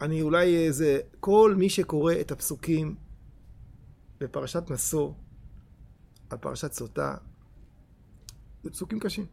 אני 0.00 0.22
אולי 0.22 0.66
איזה, 0.66 1.00
כל 1.20 1.54
מי 1.58 1.70
שקורא 1.70 2.14
את 2.20 2.30
הפסוקים 2.30 2.94
בפרשת 4.20 4.70
נשוא, 4.70 5.12
על 6.30 6.38
פרשת 6.38 6.72
סוטה, 6.72 7.16
זה 8.62 8.70
פסוקים 8.70 9.00
קשים. 9.00 9.26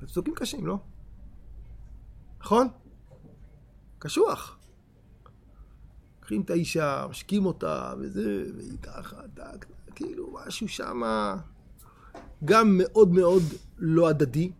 זה 0.00 0.06
פסוקים 0.06 0.34
קשים, 0.34 0.66
לא? 0.66 0.78
נכון? 2.40 2.68
קשוח. 3.98 4.58
לוקחים 6.18 6.42
את 6.42 6.50
האישה, 6.50 7.06
משקים 7.10 7.46
אותה, 7.46 7.94
וזה, 7.98 8.44
והיא 8.56 8.78
ככה, 8.82 9.16
טק, 9.34 9.66
כאילו 9.94 10.34
משהו 10.46 10.68
שמה 10.68 11.36
גם 12.44 12.78
מאוד 12.78 13.08
מאוד 13.08 13.42
לא 13.78 14.08
הדדי, 14.08 14.52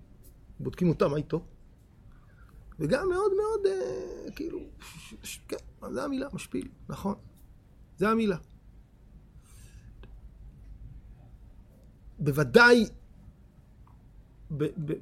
בודקים 0.60 0.88
אותה, 0.88 1.08
מה 1.08 1.16
איתו? 1.16 1.44
וגם 2.78 3.08
מאוד 3.08 3.32
מאוד, 3.36 3.66
אה, 3.66 4.30
כאילו, 4.36 4.58
כן, 5.48 5.56
זה 5.92 6.04
המילה, 6.04 6.28
משפיל, 6.32 6.68
נכון, 6.88 7.14
זה 7.96 8.08
המילה. 8.08 8.36
בוודאי, 12.18 12.84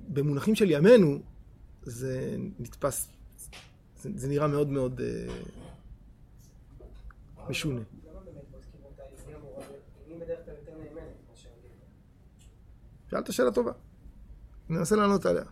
במונחים 0.09 0.55
של 0.55 0.71
ימינו, 0.71 1.23
זה 1.83 2.37
נתפס, 2.59 3.09
זה, 4.01 4.11
זה 4.15 4.29
נראה 4.29 4.47
מאוד 4.47 4.69
מאוד 4.69 5.01
אה, 5.01 5.35
משונה. 7.49 7.81
שאלת 13.11 13.33
שאלה 13.33 13.53
טובה, 13.53 13.73
ננסה 14.69 14.97
לענות 14.97 15.27
עליה. 15.27 15.45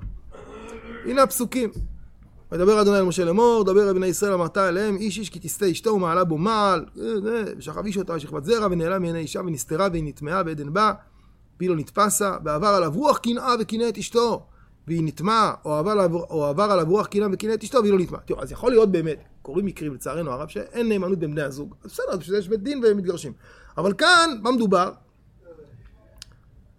הנה 1.04 1.22
הפסוקים. 1.22 1.70
מדבר 2.54 2.82
אדוני 2.82 2.98
אל 2.98 3.02
משה 3.02 3.24
לאמור, 3.24 3.64
דבר 3.64 3.88
אל 3.88 3.92
בני 3.92 4.06
ישראל 4.06 4.32
אמרת 4.32 4.58
אליהם, 4.58 4.96
איש 4.96 5.18
איש 5.18 5.30
כי 5.30 5.38
תסטה 5.38 5.70
אשתו 5.70 5.90
ומעלה 5.90 6.24
בו 6.24 6.38
מעל, 6.38 6.84
ושכב 7.58 7.84
איש 7.84 7.96
אותה 7.96 8.14
ושכבת 8.14 8.44
זרע, 8.44 8.66
ונעלם 8.70 9.02
מעיני 9.02 9.18
אישה 9.18 9.40
ונסתרה 9.40 9.88
והיא 9.92 10.04
נטמעה 10.04 10.42
בעדן 10.42 10.72
בה, 10.72 10.92
והיא 11.58 11.70
לא 11.70 11.76
נתפסה, 11.76 12.36
ועבר 12.44 12.66
עליו 12.66 12.92
רוח 12.94 13.18
קנאה 13.18 13.54
וקנא 13.60 13.88
את 13.88 13.98
אשתו. 13.98 14.46
והיא 14.86 15.02
נטמעה, 15.04 15.54
או 15.64 15.78
או 16.30 16.44
עבר 16.44 16.62
עליו 16.62 16.86
רוח 16.88 17.06
קנאה 17.06 17.28
וקנאה 17.32 17.54
את 17.54 17.62
אשתו, 17.62 17.78
והיא 17.78 17.92
לא 17.92 17.98
נטמעה. 17.98 18.20
תראו, 18.20 18.42
אז 18.42 18.52
יכול 18.52 18.70
להיות 18.70 18.92
באמת, 18.92 19.18
קורים 19.42 19.66
מקרים 19.66 19.94
לצערנו 19.94 20.30
הרב, 20.30 20.48
שאין 20.48 20.88
נאמנות 20.88 21.18
בין 21.18 21.30
בני 21.30 21.42
הזוג. 21.42 21.74
אז 21.84 21.90
בסדר, 21.90 22.16
בשביל 22.16 22.36
זה 22.36 22.38
יש 22.38 22.48
בית 22.48 22.62
דין 22.62 22.84
והם 22.84 22.96
מתגרשים. 22.96 23.32
אבל 23.78 23.92
כאן, 23.92 24.30
מה 24.42 24.50
מדובר? 24.52 24.92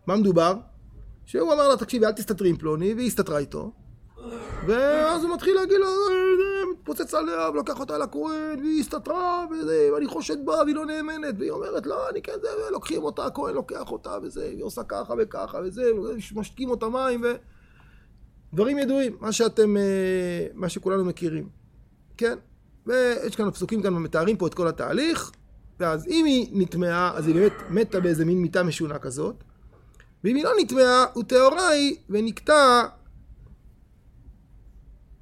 מה 0.07 0.15
מדובר? 0.15 0.55
שהוא 1.25 1.53
אמר 1.53 1.67
לה, 1.67 1.77
תקשיבי, 1.77 2.05
אל 2.05 2.11
תסתתרי 2.11 2.49
עם 2.49 2.57
פלוני, 2.57 2.93
והיא 2.93 3.07
הסתתרה 3.07 3.37
איתו. 3.37 3.71
ואז 4.67 5.23
הוא 5.23 5.33
מתחיל 5.33 5.55
להגיד 5.55 5.77
לו, 5.77 5.87
מתפוצץ 6.71 7.13
עליה, 7.13 7.49
ולוקח 7.49 7.79
אותה 7.79 7.97
לכהן, 7.97 8.59
והיא 8.59 8.79
הסתתרה, 8.79 9.45
ואני 9.93 10.07
חושד 10.07 10.45
בה, 10.45 10.53
והיא 10.63 10.75
לא 10.75 10.85
נאמנת, 10.85 11.35
והיא 11.39 11.51
אומרת, 11.51 11.85
לא, 11.85 12.09
אני 12.09 12.21
כן, 12.21 12.33
זה, 12.41 12.47
ולוקחים 12.69 13.03
אותה, 13.03 13.25
הכהן 13.25 13.53
לוקח 13.55 13.91
אותה, 13.91 14.17
וזה, 14.23 14.41
והיא 14.41 14.63
עושה 14.63 14.83
ככה 14.83 15.13
וככה, 15.17 15.59
וזה, 15.63 15.83
משקים 16.35 16.69
אותה 16.69 16.89
מים, 16.89 17.21
ו... 17.23 17.27
דברים 18.53 18.77
ידועים, 18.77 19.17
מה 19.19 19.31
שאתם, 19.31 19.77
אה, 19.77 20.47
מה 20.53 20.69
שכולנו 20.69 21.05
מכירים, 21.05 21.49
כן? 22.17 22.37
ויש 22.85 23.35
כאן 23.35 23.51
פסוקים 23.51 23.81
כאן 23.81 23.93
מתארים 23.93 24.37
פה 24.37 24.47
את 24.47 24.53
כל 24.53 24.67
התהליך, 24.67 25.31
ואז 25.79 26.07
אם 26.07 26.25
היא 26.25 26.47
נטמעה, 26.51 27.11
אז 27.15 27.27
היא 27.27 27.35
באמת 27.35 27.53
מתה 27.69 27.99
באיזה 27.99 28.25
מין 28.25 28.41
מיטה 28.41 28.63
משונה 28.63 28.99
כזאת, 28.99 29.35
ואם 30.23 30.35
היא 30.35 30.43
לא 30.43 30.51
נטמעה, 30.59 31.05
הוא 31.13 31.23
טהורה 31.23 31.67
היא, 31.67 31.95
ונקטע 32.09 32.83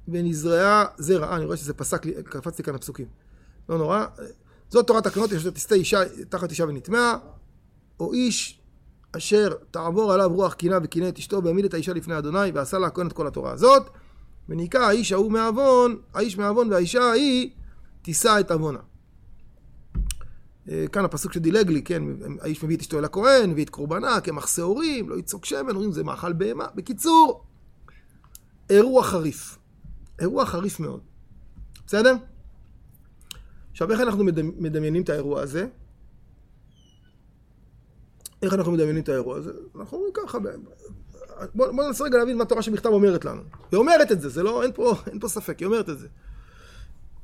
ונזרעה 0.08 0.84
זרע. 0.98 1.28
אה, 1.28 1.36
אני 1.36 1.44
רואה 1.44 1.56
שזה 1.56 1.74
פסק 1.74 2.04
לי, 2.04 2.12
קפצתי 2.22 2.62
כאן 2.62 2.74
הפסוקים. 2.74 3.06
לא 3.68 3.78
נורא. 3.78 4.04
זאת 4.68 4.86
תורת 4.86 5.06
הקנות, 5.06 5.32
יש 5.32 5.44
תסתה 5.44 5.74
אישה 5.74 6.00
תחת 6.28 6.50
אישה 6.50 6.64
ונטמעה, 6.64 7.18
או 8.00 8.12
איש 8.12 8.60
אשר 9.16 9.54
תעבור 9.70 10.12
עליו 10.12 10.30
רוח 10.34 10.54
קינה 10.54 10.78
וקינא 10.82 11.08
את 11.08 11.18
אשתו 11.18 11.44
והעמיד 11.44 11.64
את 11.64 11.74
האישה 11.74 11.92
לפני 11.92 12.18
אדוני 12.18 12.50
ועשה 12.54 12.78
לה 12.78 12.86
הכהן 12.86 13.06
את 13.06 13.12
כל 13.12 13.26
התורה 13.26 13.52
הזאת 13.52 13.90
וניקה 14.48 14.86
האיש 14.86 15.12
ההוא 15.12 15.32
מעוון, 15.32 15.96
האיש 16.14 16.38
מעוון 16.38 16.72
והאישה 16.72 17.02
ההיא 17.02 17.50
תישא 18.02 18.40
את 18.40 18.50
עוונה. 18.50 18.78
אה, 20.68 20.84
כאן 20.92 21.04
הפסוק 21.04 21.32
שדילג 21.32 21.70
לי, 21.70 21.82
כן, 21.82 22.02
האיש 22.40 22.64
מביא 22.64 22.76
את 22.76 22.80
אשתו 22.80 22.98
אל 22.98 23.04
הכהן, 23.04 23.50
מביא 23.50 23.64
את 23.64 23.70
קורבנה, 23.70 24.20
קמח 24.20 24.46
שעורים, 24.46 25.10
לא 25.10 25.16
יצוק 25.18 25.44
שמן, 25.44 25.70
אומרים 25.70 25.92
זה 25.92 26.04
מאכל 26.04 26.32
בהמה. 26.32 26.66
בקיצור, 26.74 27.44
אירוע 28.70 29.02
חריף. 29.02 29.58
אירוע 30.20 30.46
חריף 30.46 30.80
מאוד. 30.80 31.00
בסדר? 31.86 32.14
עכשיו, 33.70 33.92
איך 33.92 34.00
אנחנו 34.00 34.24
מדמיינים 34.58 35.02
את 35.02 35.08
האירוע 35.08 35.42
הזה? 35.42 35.66
איך 38.42 38.54
אנחנו 38.54 38.72
מדמיינים 38.72 39.02
את 39.02 39.08
האירוע 39.08 39.36
הזה? 39.36 39.50
אנחנו 39.80 39.96
אומרים 39.96 40.12
ככה, 40.14 40.38
בואו 41.54 41.76
בוא 41.76 41.84
ננסה 41.84 42.04
רגע 42.04 42.18
להבין 42.18 42.36
מה 42.36 42.42
התורה 42.42 42.62
שבכתב 42.62 42.88
אומרת 42.88 43.24
לנו. 43.24 43.42
היא 43.72 43.78
אומרת 43.78 44.12
את 44.12 44.20
זה, 44.20 44.28
זה 44.28 44.42
לא, 44.42 44.62
אין 44.62 44.72
פה, 44.74 44.94
אין 45.06 45.20
פה 45.20 45.28
ספק, 45.28 45.58
היא 45.58 45.66
אומרת 45.66 45.88
את 45.90 45.98
זה. 45.98 46.08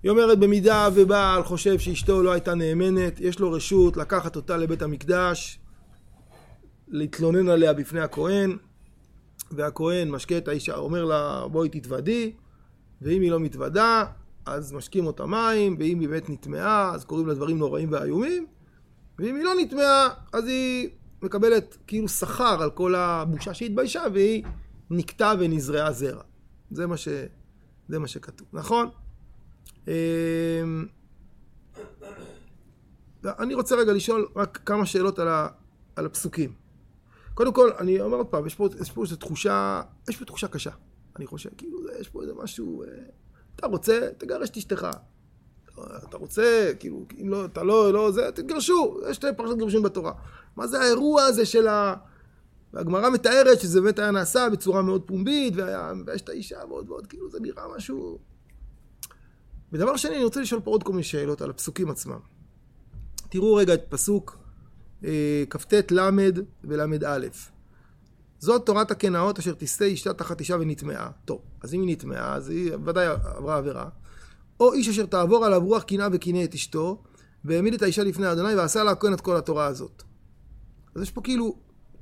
היא 0.03 0.11
אומרת 0.11 0.39
במידה 0.39 0.89
ובעל 0.95 1.43
חושב 1.43 1.79
שאשתו 1.79 2.23
לא 2.23 2.33
הייתה 2.33 2.55
נאמנת, 2.55 3.21
יש 3.21 3.39
לו 3.39 3.53
רשות 3.53 3.97
לקחת 3.97 4.37
אותה 4.37 4.57
לבית 4.57 4.83
המקדש, 4.83 5.61
להתלונן 6.89 7.49
עליה 7.49 7.73
בפני 7.73 8.01
הכהן, 8.01 8.57
והכהן 9.51 10.11
משקה 10.11 10.39
את 10.39 10.49
האישה, 10.49 10.75
אומר 10.75 11.05
לה 11.05 11.47
בואי 11.53 11.69
תתוודי, 11.69 12.33
ואם 13.03 13.23
היא 13.23 13.31
לא 13.31 13.41
מתוודה, 13.41 14.05
אז 14.47 14.73
משקים 14.73 15.07
אותה 15.07 15.27
מים, 15.27 15.77
ואם 15.79 16.01
היא 16.01 16.09
באמת 16.09 16.31
נטמעה, 16.31 16.95
אז 16.95 17.05
קוראים 17.05 17.27
לה 17.27 17.35
דברים 17.35 17.59
נוראים 17.59 17.93
ואיומים, 17.93 18.47
ואם 19.19 19.37
היא 19.37 19.45
לא 19.45 19.51
נטמעה, 19.63 20.09
אז 20.33 20.47
היא 20.47 20.89
מקבלת 21.23 21.77
כאילו 21.87 22.09
שכר 22.09 22.63
על 22.63 22.71
כל 22.71 22.95
הבושה 22.95 23.55
שהתביישה, 23.55 24.03
והיא 24.13 24.45
נקטה 24.91 25.33
ונזרעה 25.39 25.93
זרע. 25.93 26.23
זה 26.71 26.87
מה, 26.87 26.97
ש... 26.97 27.09
זה 27.89 27.99
מה 27.99 28.09
שכתוב, 28.09 28.49
נכון? 28.53 28.89
אמ, 29.89 29.93
אני 33.25 33.55
רוצה 33.55 33.77
רגע 33.77 33.93
לשאול 33.93 34.29
רק 34.37 34.61
כמה 34.67 34.87
שאלות 34.87 35.19
על, 35.19 35.29
ה... 35.29 35.49
על 35.97 36.07
הפסוקים. 36.07 36.53
קודם 37.35 37.53
כל, 37.53 37.71
אני 37.79 38.01
אומר 38.01 38.17
עוד 38.17 38.27
פעם, 38.27 38.47
יש 38.47 38.55
פה 38.55 38.69
איזו 39.03 39.17
תחושה, 39.17 39.83
יש 40.09 40.17
פה 40.17 40.25
תחושה 40.25 40.49
קשה, 40.49 40.71
אני 41.17 41.27
חושב, 41.27 41.51
כאילו, 41.57 41.79
יש 42.01 42.09
פה 42.09 42.23
איזה 42.23 42.35
משהו, 42.35 42.83
אה, 42.83 42.89
אתה 43.57 43.67
רוצה, 43.67 44.09
תגרש 44.19 44.51
את 44.51 44.57
אשתך. 44.57 44.87
אתה 46.09 46.17
רוצה, 46.17 46.73
כאילו, 46.79 47.07
אם 47.23 47.29
לא, 47.29 47.45
אתה 47.45 47.63
לא, 47.63 47.93
לא, 47.93 48.11
זה, 48.11 48.33
תתגרשו, 48.35 49.01
יש 49.11 49.17
שתי 49.17 49.27
פרשת 49.37 49.57
גירושים 49.57 49.83
בתורה. 49.83 50.13
מה 50.57 50.67
זה 50.67 50.81
האירוע 50.81 51.23
הזה 51.23 51.47
של 51.47 51.69
ה... 51.69 51.95
והגמרא 52.73 53.11
מתארת 53.11 53.61
שזה 53.61 53.81
באמת 53.81 53.99
היה 53.99 54.11
נעשה 54.11 54.49
בצורה 54.53 54.83
מאוד 54.83 55.03
פומבית, 55.07 55.57
והיה 55.57 55.93
מבייש 55.95 56.23
את 56.23 56.29
האישה 56.29 56.59
ועוד 56.69 56.91
ועוד, 56.91 57.07
כאילו 57.07 57.31
זה 57.31 57.41
נראה 57.41 57.65
משהו... 57.77 58.19
ודבר 59.73 59.97
שני, 59.97 60.15
אני 60.15 60.25
רוצה 60.25 60.41
לשאול 60.41 60.61
פה 60.61 60.71
עוד 60.71 60.83
כל 60.83 60.93
מיני 60.93 61.03
שאלות 61.03 61.43
על 61.43 61.51
הפסוקים 61.51 61.91
עצמם. 61.91 62.19
תראו 63.29 63.55
רגע 63.55 63.75
את 63.75 63.83
פסוק 63.89 64.39
אה, 65.05 65.45
כ"ט 65.51 65.93
ל' 65.93 66.11
ול"א. 66.65 67.27
זאת 68.41 68.67
תורת 68.67 68.91
הקנאות 68.91 69.39
אשר 69.39 69.55
תסטה 69.59 69.85
אישה 69.85 70.13
תחת 70.13 70.41
אישה 70.41 70.57
ונטמעה. 70.61 71.11
טוב, 71.25 71.41
אז 71.63 71.75
אם 71.75 71.83
היא 71.83 71.93
נטמעה, 71.93 72.35
אז 72.35 72.49
היא 72.49 72.73
ודאי 72.85 73.07
עברה 73.07 73.57
עבירה. 73.57 73.89
או 74.61 74.73
איש 74.73 74.89
אשר 74.89 75.07
תעבור 75.07 75.45
עליו 75.45 75.61
רוח 75.65 75.83
קנאה 75.83 76.09
וקינא 76.13 76.45
את 76.45 76.55
אשתו, 76.55 77.03
והעמיד 77.45 77.75
את 77.75 77.83
האישה 77.83 78.03
לפני 78.03 78.33
אדוני 78.33 78.55
ועשה 78.55 78.85
לה 78.85 78.91
הכהן 78.91 79.13
את 79.13 79.21
כל 79.21 79.37
התורה 79.37 79.67
הזאת. 79.67 80.03
אז 80.95 81.03
יש 81.03 81.11
פה 81.11 81.21
כאילו, 81.21 81.57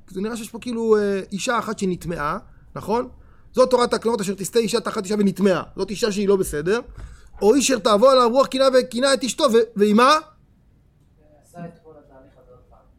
זה 0.09 0.21
נראה 0.21 0.37
שיש 0.37 0.49
פה 0.49 0.59
כאילו 0.59 0.97
אה, 0.97 1.21
אישה 1.31 1.59
אחת 1.59 1.79
שנטמעה, 1.79 2.37
נכון? 2.75 3.09
זאת 3.51 3.69
תורת 3.69 3.93
הקנאות 3.93 4.21
אשר 4.21 4.33
תסטה 4.33 4.59
אישה 4.59 4.79
תחת 4.79 5.03
אישה 5.03 5.15
ונטמעה. 5.19 5.63
זאת 5.75 5.89
אישה 5.89 6.11
שהיא 6.11 6.27
לא 6.27 6.35
בסדר. 6.35 6.79
או 7.41 7.55
איש 7.55 7.71
אשר 7.71 7.79
תעבור 7.79 8.09
עליו 8.09 8.29
רוח 8.29 8.47
קנאה 8.47 8.67
וקנאה 8.79 9.13
את 9.13 9.23
אשתו, 9.23 9.45
והיא 9.75 9.93
מה? 9.93 10.15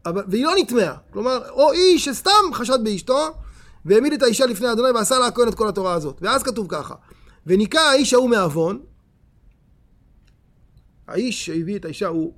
אבל, 0.05 0.23
והיא 0.27 0.45
לא 0.45 0.51
נטמעה. 0.59 0.95
כלומר, 1.11 1.49
או 1.49 1.71
איש 1.71 2.05
שסתם 2.05 2.53
חשד 2.53 2.79
באשתו, 2.83 3.27
והעמיד 3.85 4.13
את 4.13 4.23
האישה 4.23 4.45
לפני 4.45 4.71
אדוני 4.71 4.91
ועשה 4.91 5.19
לה 5.19 5.25
הכהן 5.25 5.47
את 5.47 5.55
כל 5.55 5.67
התורה 5.67 5.93
הזאת. 5.93 6.17
ואז 6.21 6.43
כתוב 6.43 6.67
ככה, 6.69 6.95
וניקה 7.45 7.81
האיש 7.81 8.13
ההוא 8.13 8.29
מעוון, 8.29 8.79
האיש 11.07 11.45
שהביא 11.45 11.75
את 11.75 11.85
האישה 11.85 12.07
הוא, 12.07 12.33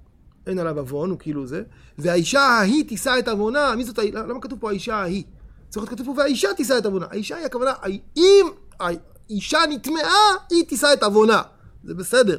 אין 0.47 0.59
עליו 0.59 0.79
עוון, 0.79 1.09
הוא 1.09 1.19
כאילו 1.19 1.47
זה, 1.47 1.63
והאישה 1.97 2.41
ההיא 2.41 2.87
תישא 2.87 3.15
את 3.19 3.27
עוונה, 3.27 3.75
מי 3.75 3.83
זאת, 3.83 3.99
למה 4.13 4.39
כתוב 4.41 4.59
פה 4.59 4.69
האישה 4.69 4.95
ההיא? 4.95 5.23
צריך 5.69 5.85
להיות 5.85 5.99
כתוב 5.99 6.15
פה, 6.15 6.21
והאישה 6.21 6.53
תישא 6.57 6.77
את 6.77 6.85
עוונה. 6.85 7.05
האישה 7.09 7.35
היא 7.35 7.45
הכוונה, 7.45 7.73
אם 8.17 8.45
האישה 8.79 9.59
נטמעה, 9.69 10.35
היא 10.49 10.63
תישא 10.67 10.87
את 10.93 11.03
עוונה. 11.03 11.41
זה 11.83 11.93
בסדר. 11.93 12.37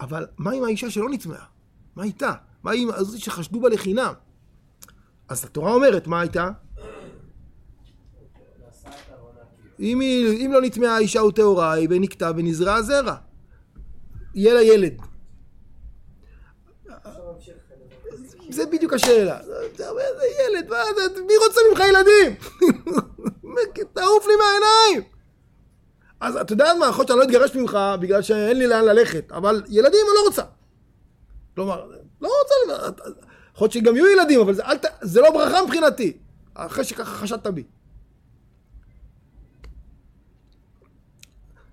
אבל 0.00 0.26
מה 0.38 0.52
עם 0.52 0.64
האישה 0.64 0.90
שלא 0.90 1.10
נטמעה? 1.10 1.44
מה 1.96 2.04
איתה? 2.04 2.32
מה 2.62 2.72
עם 2.72 2.90
הזאת 2.90 3.20
שחשדו 3.20 3.60
בה 3.60 3.68
לחינם? 3.68 4.12
אז 5.32 5.44
התורה 5.44 5.72
אומרת, 5.72 6.06
מה 6.06 6.20
הייתה? 6.20 6.50
אם, 9.80 10.00
היא, 10.00 10.46
אם 10.46 10.52
לא 10.52 10.62
נטמעה 10.62 10.96
האישה 10.96 11.20
הוא 11.20 11.32
טהורה, 11.32 11.72
היא 11.72 11.88
ונקטע 11.90 12.30
ונזרע 12.36 12.82
זרע. 12.82 13.14
יהיה 14.34 14.54
לה 14.54 14.62
ילד. 14.62 14.92
זה 18.50 18.66
בדיוק 18.66 18.92
השאלה. 18.92 19.38
זה 19.76 19.84
ילד, 20.40 20.68
מה 20.68 20.76
זה, 20.96 21.22
מי 21.22 21.32
רוצה 21.36 21.60
ממך 21.70 21.82
ילדים? 21.88 22.34
תעוף 23.94 24.26
לי 24.26 24.32
מהעיניים. 24.36 25.10
אז 26.20 26.36
אתה 26.36 26.52
יודע 26.52 26.74
מה, 26.78 26.86
יכול 26.88 27.06
שאני 27.06 27.18
לא 27.18 27.24
אתגרש 27.24 27.56
ממך 27.56 27.78
בגלל 28.00 28.22
שאין 28.22 28.58
לי 28.58 28.66
לאן 28.66 28.84
ללכת, 28.84 29.32
אבל 29.32 29.62
ילדים 29.68 30.00
אני 30.08 30.14
לא 30.14 30.26
רוצה. 30.26 30.42
כלומר, 31.54 31.90
לא 32.20 32.30
רוצה, 32.42 33.02
יכול 33.54 33.64
להיות 33.64 33.72
שגם 33.72 33.96
יהיו 33.96 34.06
ילדים, 34.06 34.40
אבל 34.40 34.54
זה, 34.54 34.62
ת, 34.62 34.84
זה 35.02 35.20
לא 35.20 35.30
ברכה 35.30 35.62
מבחינתי, 35.64 36.16
אחרי 36.54 36.84
שככה 36.84 37.14
חשדת 37.14 37.46
בי. 37.46 37.64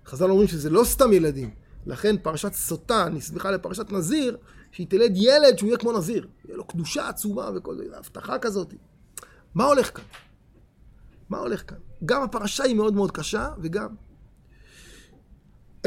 חז"ל 0.06 0.30
אומרים 0.30 0.48
שזה 0.48 0.70
לא 0.70 0.84
סתם 0.84 1.12
ילדים, 1.12 1.50
לכן 1.86 2.18
פרשת 2.18 2.52
סוטה 2.52 3.08
נסמכה 3.08 3.50
לפרשת 3.50 3.92
נזיר, 3.92 4.36
שהיא 4.72 4.86
תלד 4.86 5.12
ילד 5.14 5.58
שהוא 5.58 5.68
יהיה 5.68 5.78
כמו 5.78 5.92
נזיר, 5.92 6.28
יהיה 6.44 6.56
לו 6.56 6.64
קדושה 6.64 7.08
עצומה 7.08 7.50
וכל 7.56 7.76
זה, 7.76 7.84
הבטחה 7.98 8.38
כזאת. 8.38 8.74
מה 9.54 9.64
הולך 9.64 9.96
כאן? 9.96 10.04
מה 11.28 11.38
הולך 11.38 11.62
כאן? 11.66 11.78
גם 12.04 12.22
הפרשה 12.22 12.64
היא 12.64 12.76
מאוד 12.76 12.94
מאוד 12.94 13.10
קשה, 13.10 13.48
וגם 13.58 13.94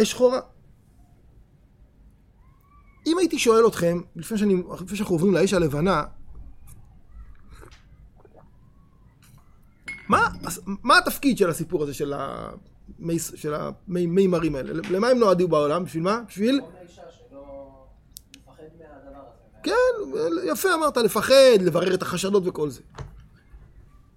אש 0.01 0.11
שחורה. 0.11 0.39
אם 3.05 3.17
הייתי 3.17 3.39
שואל 3.39 3.67
אתכם, 3.67 4.01
לפני, 4.15 4.37
שאני, 4.37 4.63
לפני 4.81 4.97
שאנחנו 4.97 5.15
עוברים 5.15 5.33
לאש 5.33 5.53
הלבנה, 5.53 6.03
מה, 10.09 10.27
מה 10.83 10.97
התפקיד 10.97 11.37
של 11.37 11.49
הסיפור 11.49 11.83
הזה 11.83 11.93
של, 11.93 12.13
המי, 12.13 13.19
של 13.19 13.53
המימרים 13.53 14.55
האלה? 14.55 14.73
למה 14.89 15.07
הם 15.07 15.17
נועדו 15.17 15.47
בעולם? 15.47 15.85
בשביל 15.85 16.03
מה? 16.03 16.21
בשביל... 16.27 16.61
כן, 19.63 19.73
יפה 20.51 20.73
אמרת, 20.73 20.97
לפחד, 20.97 21.61
לברר 21.61 21.93
את 21.93 22.01
החשדות 22.01 22.43
וכל 22.45 22.69
זה. 22.69 22.81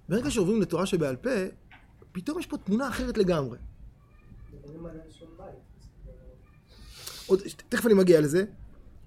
ברגע 0.09 0.31
שעוברים 0.31 0.63
לתורה 0.63 0.87
שבעל 0.87 1.17
פה, 1.17 1.31
פתאום 2.13 2.39
יש 2.39 2.47
פה 2.47 2.57
תמונה 2.57 2.89
אחרת 2.89 3.19
לגמרי. 3.19 3.59
עוד, 7.27 7.41
תכף 7.69 7.87
אני 7.87 7.95
מגיע 7.95 8.21
לזה. 8.21 8.45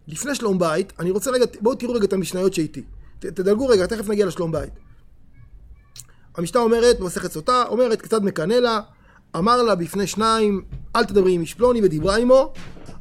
לפני 0.09 0.35
שלום 0.35 0.59
בית, 0.59 0.93
אני 0.99 1.11
רוצה 1.11 1.31
רגע, 1.31 1.45
בואו 1.61 1.75
תראו 1.75 1.93
רגע 1.93 2.05
את 2.05 2.13
המשניות 2.13 2.53
שאיתי. 2.53 2.83
תדלגו 3.19 3.67
רגע, 3.67 3.85
תכף 3.85 4.09
נגיע 4.09 4.25
לשלום 4.25 4.51
בית. 4.51 4.73
המשנה 6.37 6.61
אומרת, 6.61 6.99
במסכת 6.99 7.31
סוטה, 7.31 7.63
אומרת, 7.67 8.01
קצת 8.01 8.21
מקנא 8.21 8.53
לה, 8.53 8.81
אמר 9.35 9.63
לה 9.63 9.75
בפני 9.75 10.07
שניים, 10.07 10.65
אל 10.95 11.05
תדברי 11.05 11.31
עם 11.33 11.41
איש 11.41 11.53
פלוני, 11.53 11.81
ודיברה 11.83 12.17
עמו, 12.17 12.53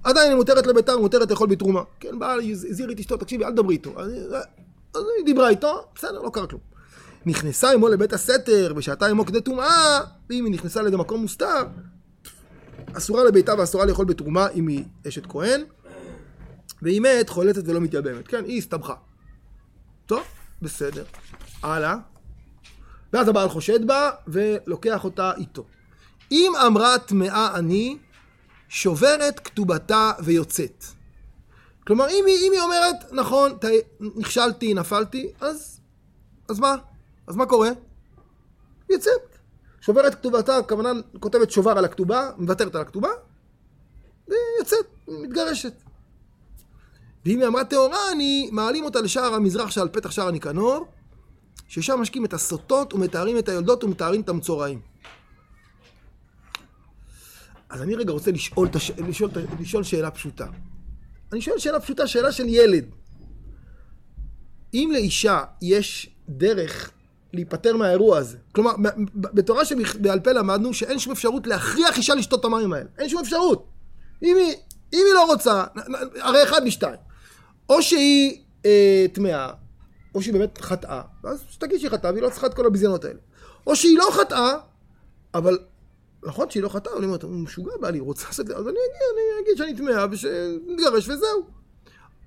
עדיין 0.04 0.28
היא 0.28 0.36
מותרת 0.36 0.66
לביתה, 0.66 0.96
מותרת 0.96 1.30
לאכול 1.30 1.48
בתרומה. 1.48 1.82
כן, 2.00 2.18
בא, 2.18 2.34
הזהיר 2.34 2.90
את 2.90 3.00
אשתו, 3.00 3.16
תקשיבי, 3.16 3.44
אל 3.44 3.52
תדברי 3.52 3.74
איתו. 3.74 3.92
אז, 3.96 4.12
אז 4.94 5.02
היא 5.18 5.24
דיברה 5.24 5.48
איתו, 5.48 5.84
בסדר, 5.94 6.22
לא 6.22 6.30
קרה 6.30 6.46
כלום. 6.46 6.60
נכנסה 7.26 7.72
עמו 7.72 7.88
לבית 7.88 8.12
הסתר, 8.12 8.72
בשעתה 8.72 9.06
עמו 9.06 9.26
כדי 9.26 9.40
טומאה, 9.40 10.00
ואם 10.30 10.44
היא 10.44 10.52
נכנסה 10.52 10.82
לאיזה 10.82 10.96
מקום 10.96 11.20
מוסתר, 11.20 11.62
אסורה 12.92 13.24
לביתה 13.24 13.54
ואסורה 13.58 13.84
לאכול 13.84 14.06
בתרומה 14.06 14.48
אם 14.48 14.66
היא 14.66 14.84
אשת 15.08 15.26
כהן, 15.26 15.64
והיא 16.82 17.00
מת, 17.00 17.28
חולצת 17.28 17.62
ולא 17.68 17.80
מתייבמת. 17.80 18.28
כן, 18.28 18.44
היא 18.44 18.58
הסתבכה. 18.58 18.94
טוב, 20.06 20.22
בסדר. 20.62 21.04
הלאה. 21.62 21.96
ואז 23.12 23.28
הבעל 23.28 23.48
חושד 23.48 23.86
בה 23.86 24.10
ולוקח 24.26 25.04
אותה 25.04 25.32
איתו. 25.36 25.64
אם 26.32 26.52
אמרה 26.66 26.98
טמאה 26.98 27.54
אני, 27.54 27.98
שוברת 28.68 29.40
כתובתה 29.40 30.12
ויוצאת. 30.24 30.84
כלומר, 31.86 32.08
אם 32.08 32.24
היא, 32.26 32.48
אם 32.48 32.52
היא 32.52 32.60
אומרת, 32.60 33.12
נכון, 33.12 33.52
ת, 33.60 33.64
נכשלתי, 34.16 34.74
נפלתי, 34.74 35.32
אז, 35.40 35.80
אז 36.48 36.58
מה? 36.58 36.76
אז 37.26 37.36
מה 37.36 37.46
קורה? 37.46 37.70
יוצאת. 38.90 39.38
שוברת 39.80 40.14
כתובתה, 40.14 40.56
הכוונה 40.56 40.92
כותבת 41.20 41.50
שובר 41.50 41.70
על 41.70 41.84
הכתובה, 41.84 42.30
מוותרת 42.36 42.74
על 42.74 42.80
הכתובה, 42.80 43.08
ויוצאת, 44.28 44.86
מתגרשת. 45.08 45.72
ואם 47.24 47.38
היא 47.38 47.46
אמרה 47.46 47.64
טהורה, 47.64 48.12
אני 48.12 48.48
מעלים 48.52 48.84
אותה 48.84 49.00
לשער 49.00 49.34
המזרח 49.34 49.70
שעל 49.70 49.88
פתח 49.88 50.10
שער 50.10 50.28
הניקנור, 50.28 50.86
ששם 51.68 52.00
משקים 52.00 52.24
את 52.24 52.32
הסוטות 52.32 52.94
ומתארים 52.94 53.38
את 53.38 53.48
היולדות 53.48 53.84
ומתארים 53.84 54.20
את 54.20 54.28
המצורעים. 54.28 54.80
אז 57.70 57.82
אני 57.82 57.94
רגע 57.94 58.12
רוצה 58.12 58.30
לשאול, 58.30 58.68
הש... 58.74 58.90
לשאול, 58.90 59.30
לשאול 59.60 59.82
שאלה 59.82 60.10
פשוטה. 60.10 60.46
אני 61.32 61.40
שואל 61.40 61.58
שאלה 61.58 61.80
פשוטה, 61.80 62.06
שאלה 62.06 62.32
של 62.32 62.48
ילד. 62.48 62.84
אם 64.74 64.90
לאישה 64.92 65.44
יש 65.62 66.10
דרך 66.28 66.90
להיפטר 67.32 67.76
מהאירוע 67.76 68.18
הזה, 68.18 68.36
כלומר, 68.52 68.72
בתורה 69.14 69.64
שבעל 69.64 70.20
פה 70.20 70.32
למדנו 70.32 70.74
שאין 70.74 70.98
שום 70.98 71.12
אפשרות 71.12 71.46
להכריח 71.46 71.96
אישה 71.96 72.14
לשתות 72.14 72.40
את 72.40 72.44
המים 72.44 72.72
האלה. 72.72 72.88
אין 72.98 73.08
שום 73.08 73.20
אפשרות. 73.20 73.68
אם 74.22 74.36
היא, 74.36 74.54
אם 74.92 75.02
היא 75.06 75.14
לא 75.14 75.26
רוצה, 75.26 75.64
הרי 76.20 76.42
אחד 76.42 76.64
משתיים. 76.64 77.07
או 77.68 77.82
שהיא 77.82 78.42
אה, 78.66 79.06
טמאה, 79.12 79.50
או 80.14 80.22
שהיא 80.22 80.34
באמת 80.34 80.58
חטאה, 80.58 81.02
ואז 81.24 81.44
שתגיד 81.50 81.78
שהיא 81.78 81.90
חטאה 81.90 82.10
והיא 82.10 82.22
לא 82.22 82.30
צריכה 82.30 82.46
את 82.46 82.54
כל 82.54 82.66
הביזיונות 82.66 83.04
האלה. 83.04 83.18
או 83.66 83.76
שהיא 83.76 83.98
לא 83.98 84.08
חטאה, 84.12 84.54
אבל 85.34 85.58
נכון 86.24 86.50
שהיא 86.50 86.62
לא 86.62 86.68
חטאה, 86.68 86.92
אבל 86.92 87.02
היא 87.02 87.06
אומרת, 87.06 87.22
הוא 87.22 87.30
משוגע 87.30 87.72
בעלי, 87.80 88.00
רוצה 88.00 88.26
לעשות, 88.26 88.50
אז 88.50 88.68
אני 88.68 88.78
אגיד, 88.78 89.02
אני 89.12 89.42
אגיד 89.42 89.56
שאני 89.56 89.76
טמאה 89.76 90.06
ושנתגרש 90.10 91.08
וזהו. 91.08 91.58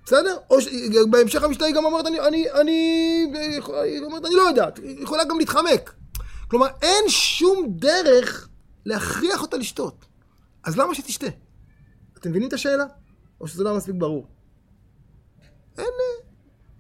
בסדר? 0.06 0.38
או 0.50 0.62
ש... 0.62 0.68
בהמשך 1.10 1.44
המשנה 1.44 1.66
היא 1.66 1.76
גם 1.76 1.86
אומרת, 1.86 2.06
אני, 2.06 2.20
אני, 2.20 2.52
אני, 2.52 2.72
היא 3.84 4.02
אומרת, 4.04 4.26
אני 4.26 4.36
לא 4.36 4.42
יודעת, 4.42 4.78
היא 4.78 5.04
יכולה 5.04 5.24
גם 5.24 5.40
להתחמק. 5.40 5.94
כלומר, 6.48 6.68
אין 6.82 7.10
שום 7.10 7.66
דרך 7.70 8.50
להכריח 8.86 9.42
אותה 9.42 9.58
לשתות. 9.58 10.06
אז 10.64 10.78
למה 10.78 10.96
שתשתה? 10.96 11.28
אתם 12.18 12.30
מבינים 12.30 12.48
את 12.48 12.54
השאלה? 12.54 12.86
או 13.42 13.48
שזה 13.48 13.64
לא 13.64 13.76
מספיק 13.76 13.96
ברור? 13.98 14.28
אין... 15.82 16.28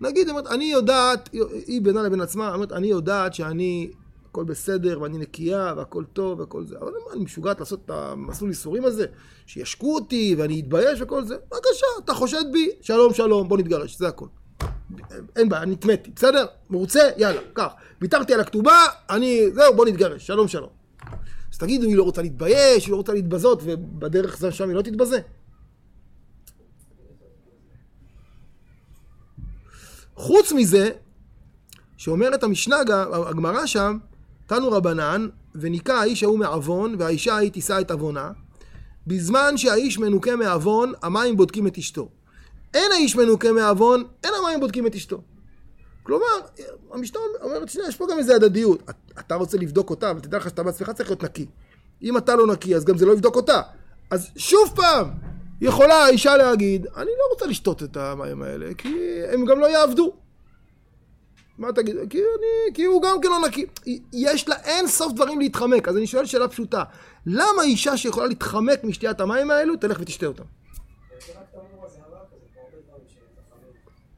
נגיד, 0.01 0.29
אומרת, 0.29 0.47
אני 0.47 0.65
יודעת, 0.65 1.29
היא 1.67 1.81
בינה 1.81 2.03
לבין 2.03 2.21
עצמה, 2.21 2.53
אומרת, 2.53 2.71
אני 2.71 2.87
יודעת 2.87 3.33
שאני, 3.33 3.91
הכל 4.29 4.43
בסדר, 4.43 5.01
ואני 5.01 5.17
נקייה, 5.17 5.73
והכל 5.77 6.03
טוב, 6.13 6.39
והכל 6.39 6.65
זה. 6.65 6.75
אבל 6.81 6.91
אני 7.13 7.23
משוגעת 7.23 7.59
לעשות 7.59 7.79
את 7.85 7.89
המסלול 7.89 8.49
ייסורים 8.49 8.85
הזה, 8.85 9.05
שישקו 9.45 9.95
אותי, 9.95 10.35
ואני 10.37 10.59
אתבייש 10.59 11.01
וכל 11.01 11.23
זה. 11.23 11.35
בבקשה, 11.35 11.85
אתה 12.05 12.13
חושד 12.13 12.43
בי, 12.51 12.69
שלום, 12.81 13.13
שלום, 13.13 13.49
בוא 13.49 13.57
נתגרש, 13.57 13.97
זה 13.97 14.07
הכל. 14.07 14.27
אין 15.35 15.49
בעיה, 15.49 15.65
נטמאתי, 15.65 16.11
בסדר? 16.15 16.45
מרוצה? 16.69 17.09
יאללה, 17.17 17.41
קח. 17.53 17.73
ויתרתי 18.01 18.33
על 18.33 18.39
הכתובה, 18.39 18.85
אני, 19.09 19.51
זהו, 19.53 19.75
בוא 19.75 19.85
נתגרש, 19.85 20.27
שלום, 20.27 20.47
שלום. 20.47 20.69
אז 21.53 21.57
תגידו, 21.57 21.87
היא 21.87 21.97
לא 21.97 22.03
רוצה 22.03 22.21
להתבייש, 22.21 22.85
היא 22.85 22.91
לא 22.91 22.97
רוצה 22.97 23.13
להתבזות, 23.13 23.61
ובדרך 23.63 24.43
שם 24.51 24.67
היא 24.67 24.75
לא 24.75 24.81
תתבזה. 24.81 25.19
חוץ 30.15 30.51
מזה, 30.51 30.89
שאומרת 31.97 32.43
המשנה, 32.43 32.75
הגמרא 33.11 33.65
שם, 33.65 33.97
תנו 34.47 34.71
רבנן, 34.71 35.27
וניקה 35.55 35.99
האיש 35.99 36.23
ההוא 36.23 36.39
מעוון, 36.39 36.95
והאישה 36.99 37.33
ההיא 37.33 37.51
תישא 37.51 37.81
את 37.81 37.91
עוונה, 37.91 38.31
בזמן 39.07 39.57
שהאיש 39.57 39.99
מנוקה 39.99 40.35
מעוון, 40.35 40.93
המים 41.01 41.37
בודקים 41.37 41.67
את 41.67 41.77
אשתו. 41.77 42.09
אין 42.73 42.91
האיש 42.91 43.15
מנוקה 43.15 43.51
מעוון, 43.51 44.03
אין 44.23 44.33
המים 44.39 44.59
בודקים 44.59 44.87
את 44.87 44.95
אשתו. 44.95 45.21
כלומר, 46.03 46.25
המשנה 46.91 47.19
אומרת, 47.41 47.69
שנייה, 47.69 47.89
יש 47.89 47.95
פה 47.95 48.05
גם 48.11 48.17
איזה 48.17 48.35
הדדיות. 48.35 48.83
אתה 49.19 49.35
רוצה 49.35 49.57
לבדוק 49.57 49.89
אותה, 49.89 50.11
אבל 50.11 50.19
תדע 50.19 50.37
לך 50.37 50.49
שאתה 50.49 50.63
בעצמך 50.63 50.89
צריך 50.89 51.09
להיות 51.09 51.23
נקי. 51.23 51.45
אם 52.03 52.17
אתה 52.17 52.35
לא 52.35 52.47
נקי, 52.47 52.75
אז 52.75 52.85
גם 52.85 52.97
זה 52.97 53.05
לא 53.05 53.11
יבדוק 53.11 53.35
אותה. 53.35 53.61
אז 54.11 54.27
שוב 54.35 54.73
פעם, 54.75 55.09
יכולה 55.61 55.95
האישה 55.95 56.37
להגיד, 56.37 56.87
אני 56.87 57.11
לא 57.19 57.33
רוצה 57.33 57.45
לשתות 57.45 57.83
את 57.83 57.97
המים 57.97 58.41
האלה, 58.41 58.73
כי 58.77 59.19
הם 59.33 59.45
גם 59.45 59.59
לא 59.59 59.65
יעבדו. 59.65 60.13
מה 61.57 61.71
תגיד? 61.71 61.95
כי, 62.09 62.17
אני, 62.17 62.73
כי 62.73 62.83
הוא 62.83 63.01
גם 63.01 63.21
כן 63.21 63.29
לא 63.29 63.47
נקי. 63.47 63.65
יש 64.13 64.49
לה 64.49 64.55
אין 64.63 64.87
סוף 64.87 65.13
דברים 65.13 65.39
להתחמק. 65.39 65.87
אז 65.87 65.97
אני 65.97 66.07
שואל 66.07 66.25
שאלה 66.25 66.47
פשוטה. 66.47 66.83
למה 67.25 67.63
אישה 67.63 67.97
שיכולה 67.97 68.27
להתחמק 68.27 68.83
משתיית 68.83 69.19
המים 69.19 69.51
האלו, 69.51 69.75
תלך 69.75 69.99
ותשתה 70.01 70.25
אותם? 70.25 70.43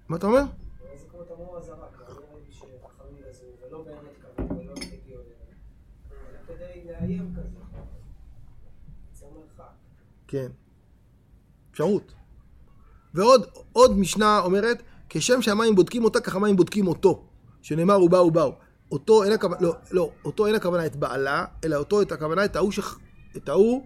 מה 0.09 0.17
אתה 0.17 0.27
אומר? 0.27 0.43
כן. 10.27 10.47
אפשרות. 11.73 12.13
ועוד 13.13 13.45
עוד 13.73 13.97
משנה 13.97 14.39
אומרת, 14.39 14.83
כשם 15.09 15.41
שהמים 15.41 15.75
בודקים 15.75 16.03
אותה, 16.03 16.19
ככה 16.19 16.39
מים 16.39 16.55
בודקים 16.55 16.87
אותו. 16.87 17.23
שנאמר 17.61 17.93
הוא 17.93 18.09
באו 18.09 18.31
באו. 18.31 18.55
אותו 18.91 19.23
אין 19.23 19.33
הכוונה, 19.33 19.61
לא, 19.61 19.75
לא, 19.91 20.11
אותו 20.25 20.47
אין 20.47 20.55
הכוונה 20.55 20.85
את 20.85 20.95
בעלה, 20.95 21.45
אלא 21.63 21.75
אותו 21.75 22.01
את 22.01 22.11
הכוונה 22.11 22.45
את 22.45 22.55
ההוא, 22.55 22.71
ש... 22.71 22.79
את 23.37 23.49
ההוא 23.49 23.85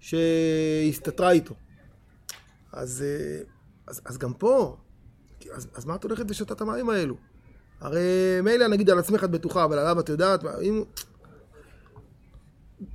שהסתתרה 0.00 1.30
איתו. 1.30 1.54
אז, 2.72 3.04
אה, 3.06 3.42
אז, 3.86 4.00
אז 4.04 4.18
גם 4.18 4.32
פה, 4.32 4.76
אז, 5.52 5.68
אז 5.74 5.84
מה 5.84 5.94
את 5.94 6.04
הולכת 6.04 6.24
ושותה 6.28 6.54
את 6.54 6.60
המים 6.60 6.90
האלו? 6.90 7.16
הרי 7.80 8.00
מילא 8.42 8.66
נגיד 8.66 8.90
על 8.90 8.98
עצמך 8.98 9.24
את 9.24 9.30
בטוחה, 9.30 9.64
אבל 9.64 9.78
עליו 9.78 10.00
את 10.00 10.08
יודעת, 10.08 10.44
אם... 10.62 10.82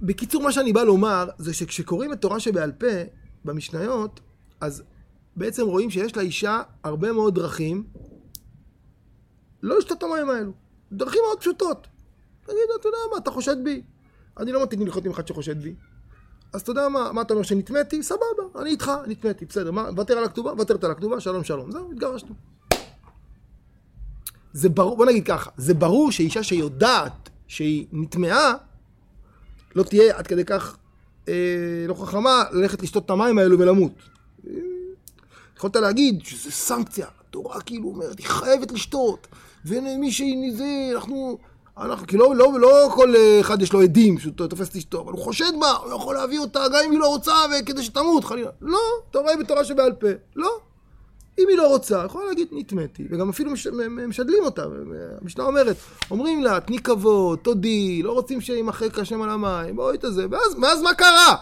בקיצור, 0.01 0.43
מה 0.43 0.51
שאני 0.51 0.73
בא 0.73 0.83
לומר, 0.83 1.29
זה 1.37 1.53
שכשקוראים 1.53 2.13
את 2.13 2.21
תורה 2.21 2.39
שבעל 2.39 2.71
פה, 2.71 2.87
במשניות, 3.45 4.19
אז 4.61 4.83
בעצם 5.35 5.65
רואים 5.65 5.89
שיש 5.89 6.17
לאישה 6.17 6.61
הרבה 6.83 7.11
מאוד 7.11 7.35
דרכים 7.35 7.83
לא 9.63 9.77
לשתות 9.77 9.97
את 9.97 10.03
המים 10.03 10.29
האלו. 10.29 10.51
דרכים 10.91 11.21
מאוד 11.27 11.39
פשוטות. 11.39 11.87
תגיד, 12.43 12.57
אתה 12.79 12.87
יודע 12.87 12.97
מה, 13.11 13.17
אתה 13.17 13.31
חושד 13.31 13.63
בי. 13.63 13.81
אני 14.37 14.51
לא 14.51 14.63
מתאים 14.63 14.87
לחיות 14.87 15.05
עם 15.05 15.11
אחד 15.11 15.27
שחושד 15.27 15.61
בי. 15.61 15.75
אז 16.53 16.61
אתה 16.61 16.71
יודע 16.71 16.89
מה, 16.89 17.11
מה 17.11 17.21
אתה 17.21 17.33
אומר 17.33 17.43
שנטמאתי? 17.43 18.03
סבבה, 18.03 18.59
אני 18.61 18.69
איתך, 18.69 18.91
נטמאתי, 19.07 19.45
בסדר. 19.45 19.71
מה, 19.71 19.89
ותר 19.97 20.17
על 20.17 20.23
הכתובה? 20.23 20.53
ותרת 20.61 20.83
על 20.83 20.91
הכתובה, 20.91 21.19
שלום 21.19 21.43
שלום. 21.43 21.71
זהו, 21.71 21.91
התגרשנו. 21.91 22.35
זה 24.53 24.69
ברור, 24.69 24.97
בוא 24.97 25.05
נגיד 25.05 25.25
ככה, 25.27 25.49
זה 25.57 25.73
ברור 25.73 26.11
שאישה 26.11 26.43
שיודעת 26.43 27.29
שהיא 27.47 27.87
נטמעה, 27.91 28.53
לא 29.75 29.83
תהיה 29.83 30.17
עד 30.17 30.27
כדי 30.27 30.45
כך 30.45 30.77
אה, 31.29 31.87
לא 31.87 31.93
חכמה 31.93 32.43
ללכת 32.51 32.81
לשתות 32.81 33.05
את 33.05 33.09
המים 33.09 33.37
האלו 33.37 33.59
ולמות. 33.59 33.91
יכולת 35.57 35.75
להגיד 35.75 36.21
שזה 36.25 36.51
סנקציה, 36.51 37.07
התורה 37.21 37.61
כאילו 37.61 37.89
אומרת, 37.89 38.19
היא 38.19 38.27
חייבת 38.27 38.71
לשתות, 38.71 39.27
ומי 39.65 40.11
שהיא 40.11 40.53
זה, 40.57 40.91
אנחנו, 40.95 41.37
אנחנו, 41.77 42.07
כי 42.07 42.17
לא, 42.17 42.35
לא, 42.35 42.59
לא 42.59 42.89
כל 42.95 43.13
אחד 43.41 43.61
יש 43.61 43.73
לו 43.73 43.81
עדים 43.81 44.19
שהוא 44.19 44.33
תופס 44.33 44.69
את 44.69 44.75
אשתו, 44.75 45.01
אבל 45.01 45.11
הוא 45.11 45.21
חושד 45.21 45.51
בה, 45.61 45.71
הוא 45.71 45.93
יכול 45.93 46.15
להביא 46.15 46.39
אותה 46.39 46.59
גם 46.67 46.79
אם 46.85 46.91
היא 46.91 46.99
לא 46.99 47.07
רוצה, 47.07 47.33
וכדי 47.51 47.83
שתמות, 47.83 48.23
חלילה. 48.23 48.49
לא, 48.61 48.79
תורה 49.11 49.31
היא 49.31 49.39
בתורה 49.39 49.65
שבעל 49.65 49.93
פה, 49.93 50.07
לא. 50.35 50.59
אם 51.39 51.47
היא 51.49 51.57
לא 51.57 51.67
רוצה, 51.67 52.03
יכולה 52.05 52.25
להגיד 52.25 52.47
נטמאתי, 52.51 53.07
וגם 53.09 53.29
אפילו 53.29 53.51
מש, 53.51 53.67
משדלים 54.07 54.43
אותה, 54.43 54.63
המשנה 55.21 55.43
אומרת, 55.43 55.75
אומרים 56.11 56.43
לה, 56.43 56.59
תני 56.59 56.79
כבוד, 56.79 57.39
תודי, 57.39 58.03
לא 58.03 58.11
רוצים 58.11 58.41
שימחק 58.41 58.99
השם 58.99 59.21
על 59.21 59.29
המים, 59.29 59.75
בואי 59.75 59.95
את 59.95 60.05
זה, 60.09 60.25
ואז, 60.31 60.55
ואז 60.61 60.81
מה 60.81 60.93
קרה? 60.93 61.35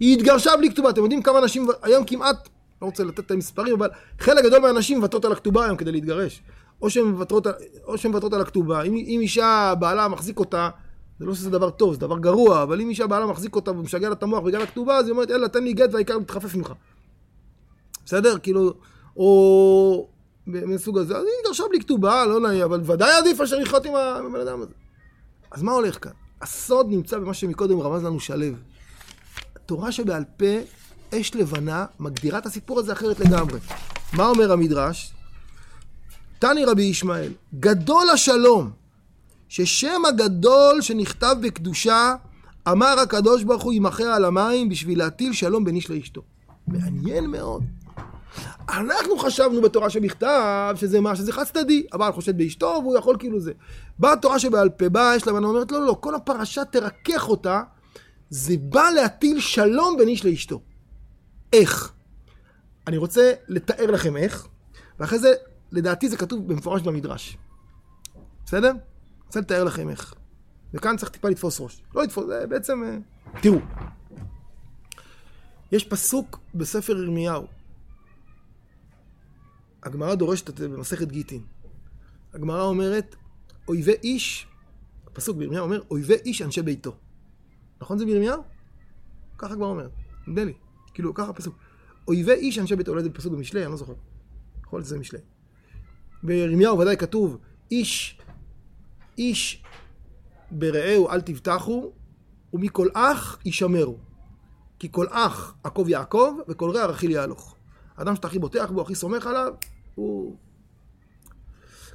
היא 0.00 0.16
התגרשה 0.16 0.56
בלי 0.56 0.70
כתובה, 0.70 0.90
אתם 0.90 1.02
יודעים 1.02 1.22
כמה 1.22 1.38
אנשים 1.38 1.68
היום 1.82 2.04
כמעט 2.04 2.48
לא 2.82 2.86
רוצה 2.86 3.04
לתת 3.04 3.18
את 3.18 3.30
המספרים, 3.30 3.74
אבל 3.74 3.88
חלק 4.18 4.44
גדול 4.44 4.58
מהנשים 4.58 4.98
מוותרות 4.98 5.24
על 5.24 5.32
הכתובה 5.32 5.64
היום 5.64 5.76
כדי 5.76 5.92
להתגרש. 5.92 6.42
או 6.82 6.90
שהן 6.90 7.04
מוותרות 8.10 8.32
על 8.32 8.40
הכתובה. 8.40 8.82
אם, 8.82 8.94
אם 8.94 9.18
אישה, 9.20 9.74
בעלה 9.78 10.08
מחזיק 10.08 10.38
אותה, 10.38 10.68
זה 11.18 11.24
לא 11.24 11.34
שזה 11.34 11.50
דבר 11.50 11.70
טוב, 11.70 11.94
זה 11.94 12.00
דבר 12.00 12.18
גרוע, 12.18 12.62
אבל 12.62 12.80
אם 12.80 12.88
אישה 12.88 13.06
בעלה 13.06 13.26
מחזיק 13.26 13.56
אותה 13.56 13.70
ומשגע 13.70 14.08
לה 14.08 14.14
את 14.14 14.22
המוח 14.22 14.40
בגלל 14.40 14.62
הכתובה, 14.62 14.96
אז 14.96 15.06
היא 15.06 15.12
אומרת, 15.12 15.30
יאללה, 15.30 15.48
תן 15.48 15.64
לי 15.64 15.72
גט 15.72 15.88
והעיקר 15.92 16.18
מתחפף 16.18 16.54
ממך. 16.54 16.72
בסדר? 18.06 18.38
כאילו, 18.38 18.74
או 19.16 20.08
מסוג 20.44 20.98
הזה. 20.98 21.16
אז 21.16 21.24
היא 21.24 21.32
התגרשה 21.40 21.64
בלי 21.70 21.80
כתובה, 21.80 22.26
לא 22.26 22.40
נעים, 22.40 22.62
אבל 22.62 22.80
ודאי 22.84 23.12
עדיף 23.18 23.40
אשר 23.40 23.58
לחיות 23.58 23.86
עם 23.86 23.94
הבן 23.96 24.40
אדם 24.40 24.62
הזה. 24.62 24.72
אז 25.50 25.62
מה 25.62 25.72
הולך 25.72 26.04
כאן? 26.04 26.12
הסוד 26.42 26.86
נמצא 26.90 27.18
במה 27.18 27.34
שמקודם 27.34 27.80
רמז 27.80 28.04
לנו 28.04 28.20
שלו. 28.20 28.56
התורה 29.56 29.92
שבעל 29.92 30.24
פה 30.36 30.46
אש 31.14 31.34
לבנה 31.34 31.86
מגדירה 32.00 32.38
את 32.38 32.46
הסיפור 32.46 32.78
הזה 32.78 32.92
אחרת 32.92 33.20
לגמרי. 33.20 33.58
מה 34.12 34.26
אומר 34.26 34.52
המדרש? 34.52 35.14
תני 36.38 36.64
רבי 36.64 36.82
ישמעאל, 36.82 37.32
גדול 37.60 38.10
השלום, 38.10 38.70
ששם 39.48 40.02
הגדול 40.08 40.80
שנכתב 40.80 41.36
בקדושה, 41.42 42.14
אמר 42.68 42.98
הקדוש 43.02 43.44
ברוך 43.44 43.62
הוא 43.62 43.72
ימחה 43.72 44.16
על 44.16 44.24
המים 44.24 44.68
בשביל 44.68 44.98
להטיל 44.98 45.32
שלום 45.32 45.64
בין 45.64 45.74
איש 45.74 45.90
לאשתו. 45.90 46.22
מעניין 46.68 47.26
מאוד. 47.26 47.62
אנחנו 48.68 49.18
חשבנו 49.18 49.62
בתורה 49.62 49.90
שבכתב 49.90 50.74
שזה 50.76 51.00
מה, 51.00 51.16
שזה 51.16 51.32
חד 51.32 51.44
צדדי. 51.44 51.86
הבעל 51.92 52.12
חושד 52.12 52.38
באשתו 52.38 52.80
והוא 52.82 52.98
יכול 52.98 53.16
כאילו 53.18 53.40
זה. 53.40 53.52
באה 53.98 54.12
התורה 54.12 54.38
שבעל 54.38 54.68
פה, 54.68 54.88
באה 54.88 55.16
יש 55.16 55.26
לבנה 55.26 55.46
אומרת 55.46 55.72
לא, 55.72 55.80
לא, 55.80 55.86
לא, 55.86 55.96
כל 56.00 56.14
הפרשה 56.14 56.64
תרכך 56.64 57.28
אותה, 57.28 57.62
זה 58.30 58.54
בא 58.60 58.90
להטיל 58.94 59.40
שלום 59.40 59.96
בין 59.98 60.08
איש 60.08 60.24
לאשתו. 60.24 60.60
איך. 61.52 61.92
אני 62.86 62.96
רוצה 62.96 63.32
לתאר 63.48 63.90
לכם 63.90 64.16
איך, 64.16 64.48
ואחרי 65.00 65.18
זה, 65.18 65.32
לדעתי 65.72 66.08
זה 66.08 66.16
כתוב 66.16 66.48
במפורש 66.48 66.82
במדרש. 66.82 67.36
בסדר? 68.46 68.70
אני 68.70 68.78
רוצה 69.26 69.40
לתאר 69.40 69.64
לכם 69.64 69.88
איך. 69.88 70.14
וכאן 70.74 70.96
צריך 70.96 71.10
טיפה 71.10 71.28
לתפוס 71.28 71.60
ראש. 71.60 71.82
לא 71.94 72.02
לתפוס, 72.02 72.26
זה 72.26 72.46
בעצם... 72.46 72.82
אה, 72.84 72.96
תראו. 73.40 73.58
יש 75.72 75.84
פסוק 75.84 76.38
בספר 76.54 76.96
ירמיהו. 76.96 77.59
הגמרא 79.82 80.14
דורשת 80.14 80.50
את 80.50 80.56
זה 80.56 80.68
במסכת 80.68 81.08
גיטין. 81.08 81.42
הגמרא 82.34 82.62
אומרת, 82.62 83.16
אויבי 83.68 83.94
איש, 84.02 84.46
הפסוק 85.06 85.36
בירמיהו 85.36 85.64
אומר, 85.64 85.82
אויבי 85.90 86.14
איש 86.14 86.42
אנשי 86.42 86.62
ביתו. 86.62 86.96
נכון 87.80 87.98
זה 87.98 88.04
בירמיהו? 88.04 88.42
ככה 89.38 89.52
הגמרא 89.52 89.68
אומרת, 89.68 89.90
נדמה 90.26 90.44
לי. 90.44 90.52
כאילו, 90.94 91.14
ככה 91.14 91.30
הפסוק. 91.30 91.56
אויבי 92.08 92.32
איש 92.32 92.58
אנשי 92.58 92.76
ביתו, 92.76 92.90
אולי 92.90 93.02
זה 93.02 93.10
פסוק 93.10 93.32
במשלי, 93.32 93.62
אני 93.62 93.70
לא 93.70 93.76
זוכר. 93.76 93.94
יכול 94.64 94.78
להיות 94.78 94.86
שזה 94.86 94.98
משלי. 94.98 95.18
בירמיהו 96.22 96.78
ודאי 96.78 96.96
כתוב, 96.96 97.38
איש, 97.70 98.18
איש 99.18 99.62
ברעהו 100.50 101.08
אל 101.08 101.20
תבטחו, 101.20 101.92
ומכל 102.52 102.88
אח 102.94 103.38
ישמרו. 103.44 103.98
כי 104.78 104.88
כל 104.90 105.06
אח 105.10 105.54
עקוב 105.64 105.88
יעקב, 105.88 106.34
וכל 106.48 106.70
רע 106.70 106.86
רכיל 106.86 107.10
יהלוך. 107.10 107.56
האדם 108.00 108.16
שאתה 108.16 108.26
הכי 108.26 108.38
בוטח 108.38 108.70
בו, 108.70 108.82
הכי 108.82 108.94
סומך 108.94 109.26
עליו, 109.26 109.52
הוא... 109.94 110.36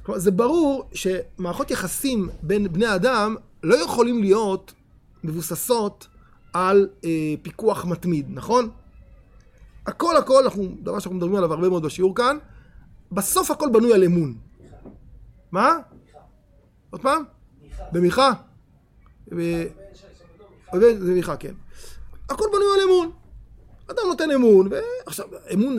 כלומר, 0.02 0.20
זה 0.20 0.30
ברור 0.30 0.88
שמערכות 0.92 1.70
יחסים 1.70 2.28
בין 2.42 2.72
בני 2.72 2.94
אדם 2.94 3.36
לא 3.62 3.74
יכולים 3.74 4.20
להיות 4.20 4.72
מבוססות 5.24 6.08
על 6.52 6.88
אה, 7.04 7.34
פיקוח 7.42 7.84
מתמיד, 7.84 8.26
נכון? 8.30 8.70
הכל 9.86 10.16
הכל, 10.16 10.44
אנחנו, 10.44 10.68
דבר 10.82 10.98
שאנחנו 10.98 11.16
מדברים 11.16 11.34
עליו 11.34 11.52
הרבה 11.52 11.68
מאוד 11.68 11.82
בשיעור 11.82 12.14
כאן, 12.14 12.38
בסוף 13.12 13.50
הכל 13.50 13.68
בנוי 13.72 13.94
על 13.94 14.04
אמון. 14.04 14.34
מה? 15.52 15.76
עוד 16.90 17.00
פעם? 17.02 17.22
במיכה? 17.92 18.32
במיכה, 20.72 21.36
כן. 21.36 21.54
הכל 22.30 22.44
בנוי 22.52 22.68
על 22.74 22.88
אמון. 22.88 23.10
אדם 23.90 24.02
נותן 24.08 24.30
אמון, 24.30 24.68
ועכשיו, 24.70 25.26
אמון, 25.54 25.76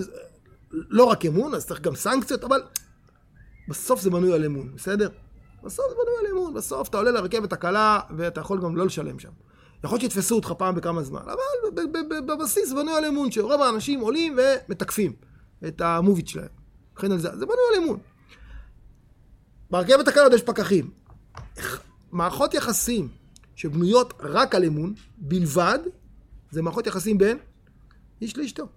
לא 0.71 1.03
רק 1.03 1.25
אמון, 1.25 1.55
אז 1.55 1.65
צריך 1.65 1.81
גם 1.81 1.95
סנקציות, 1.95 2.43
אבל 2.43 2.63
בסוף 3.67 4.01
זה 4.01 4.09
בנוי 4.09 4.33
על 4.33 4.45
אמון, 4.45 4.75
בסדר? 4.75 5.09
בסוף 5.63 5.85
זה 5.89 5.95
בנוי 5.95 6.15
על 6.19 6.37
אמון, 6.37 6.53
בסוף 6.53 6.89
אתה 6.89 6.97
עולה 6.97 7.11
לרכבת 7.11 7.53
הקלה 7.53 7.99
ואתה 8.17 8.41
יכול 8.41 8.61
גם 8.61 8.75
לא 8.75 8.85
לשלם 8.85 9.19
שם. 9.19 9.31
יכול 9.83 9.97
להיות 9.97 10.11
שיתפסו 10.11 10.35
אותך 10.35 10.53
פעם 10.57 10.75
בכמה 10.75 11.03
זמן, 11.03 11.21
אבל 11.21 11.83
בבסיס 12.25 12.73
בנוי 12.73 12.93
על 12.93 13.05
אמון, 13.05 13.31
שרוב 13.31 13.61
האנשים 13.61 13.99
עולים 13.99 14.37
ומתקפים 14.37 15.13
את 15.67 15.81
המוביץ' 15.81 16.29
שלהם. 16.29 16.47
לכן 16.97 17.11
על 17.11 17.19
זה, 17.19 17.29
זה 17.29 17.45
בנוי 17.45 17.57
על 17.75 17.83
אמון. 17.83 17.99
ברכבת 19.69 20.07
הקלה 20.07 20.23
עוד 20.23 20.33
יש 20.33 20.41
פקחים. 20.41 20.89
מערכות 22.11 22.53
יחסים 22.53 23.07
שבנויות 23.55 24.13
רק 24.19 24.55
על 24.55 24.65
אמון, 24.65 24.93
בלבד, 25.17 25.79
זה 26.51 26.61
מערכות 26.61 26.87
יחסים 26.87 27.17
בין 27.17 27.37
איש 28.21 28.37
לאשתו. 28.37 28.67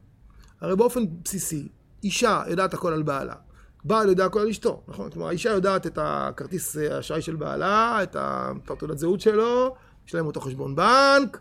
הרי 0.61 0.77
באופן 0.77 1.05
בסיסי, 1.25 1.69
אישה 2.03 2.43
יודעת 2.49 2.75
הכל 2.75 2.93
על 2.93 3.03
בעלה, 3.03 3.35
בעל 3.85 4.09
יודע 4.09 4.25
הכל 4.25 4.41
על 4.41 4.49
אשתו, 4.49 4.83
נכון? 4.89 5.11
כלומר, 5.11 5.29
האישה 5.29 5.51
יודעת 5.51 5.87
את 5.87 5.99
הכרטיס 6.03 6.77
האשראי 6.77 7.23
של 7.23 7.37
בעלה, 7.37 8.03
את 8.03 8.17
התעודת 8.71 8.99
זהות 8.99 9.21
שלו, 9.21 9.75
יש 10.07 10.15
להם 10.15 10.27
אותו 10.27 10.41
חשבון 10.41 10.77
בנק, 10.77 11.41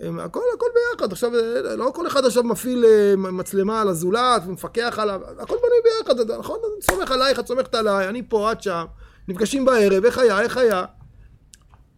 הם, 0.00 0.20
הכל, 0.20 0.40
הכל 0.56 0.66
ביחד. 0.74 1.12
עכשיו, 1.12 1.30
לא 1.76 1.90
כל 1.94 2.06
אחד 2.06 2.24
עכשיו 2.24 2.42
מפעיל 2.42 2.84
אה, 2.84 3.16
מצלמה 3.16 3.80
על 3.80 3.88
הזולת 3.88 4.42
ומפקח 4.46 4.98
עליו, 4.98 5.20
הכל 5.38 5.56
בנוי 5.56 5.80
ביחד, 5.84 6.30
נכון? 6.38 6.58
אני 6.74 6.82
סומך 6.82 7.10
עלייך, 7.10 7.38
את 7.40 7.46
סומכת 7.46 7.74
עליי, 7.74 8.08
אני 8.08 8.22
פה, 8.28 8.52
את 8.52 8.62
שם, 8.62 8.84
נפגשים 9.28 9.64
בערב, 9.64 10.04
איך 10.04 10.18
היה, 10.18 10.40
איך 10.40 10.56
היה? 10.56 10.84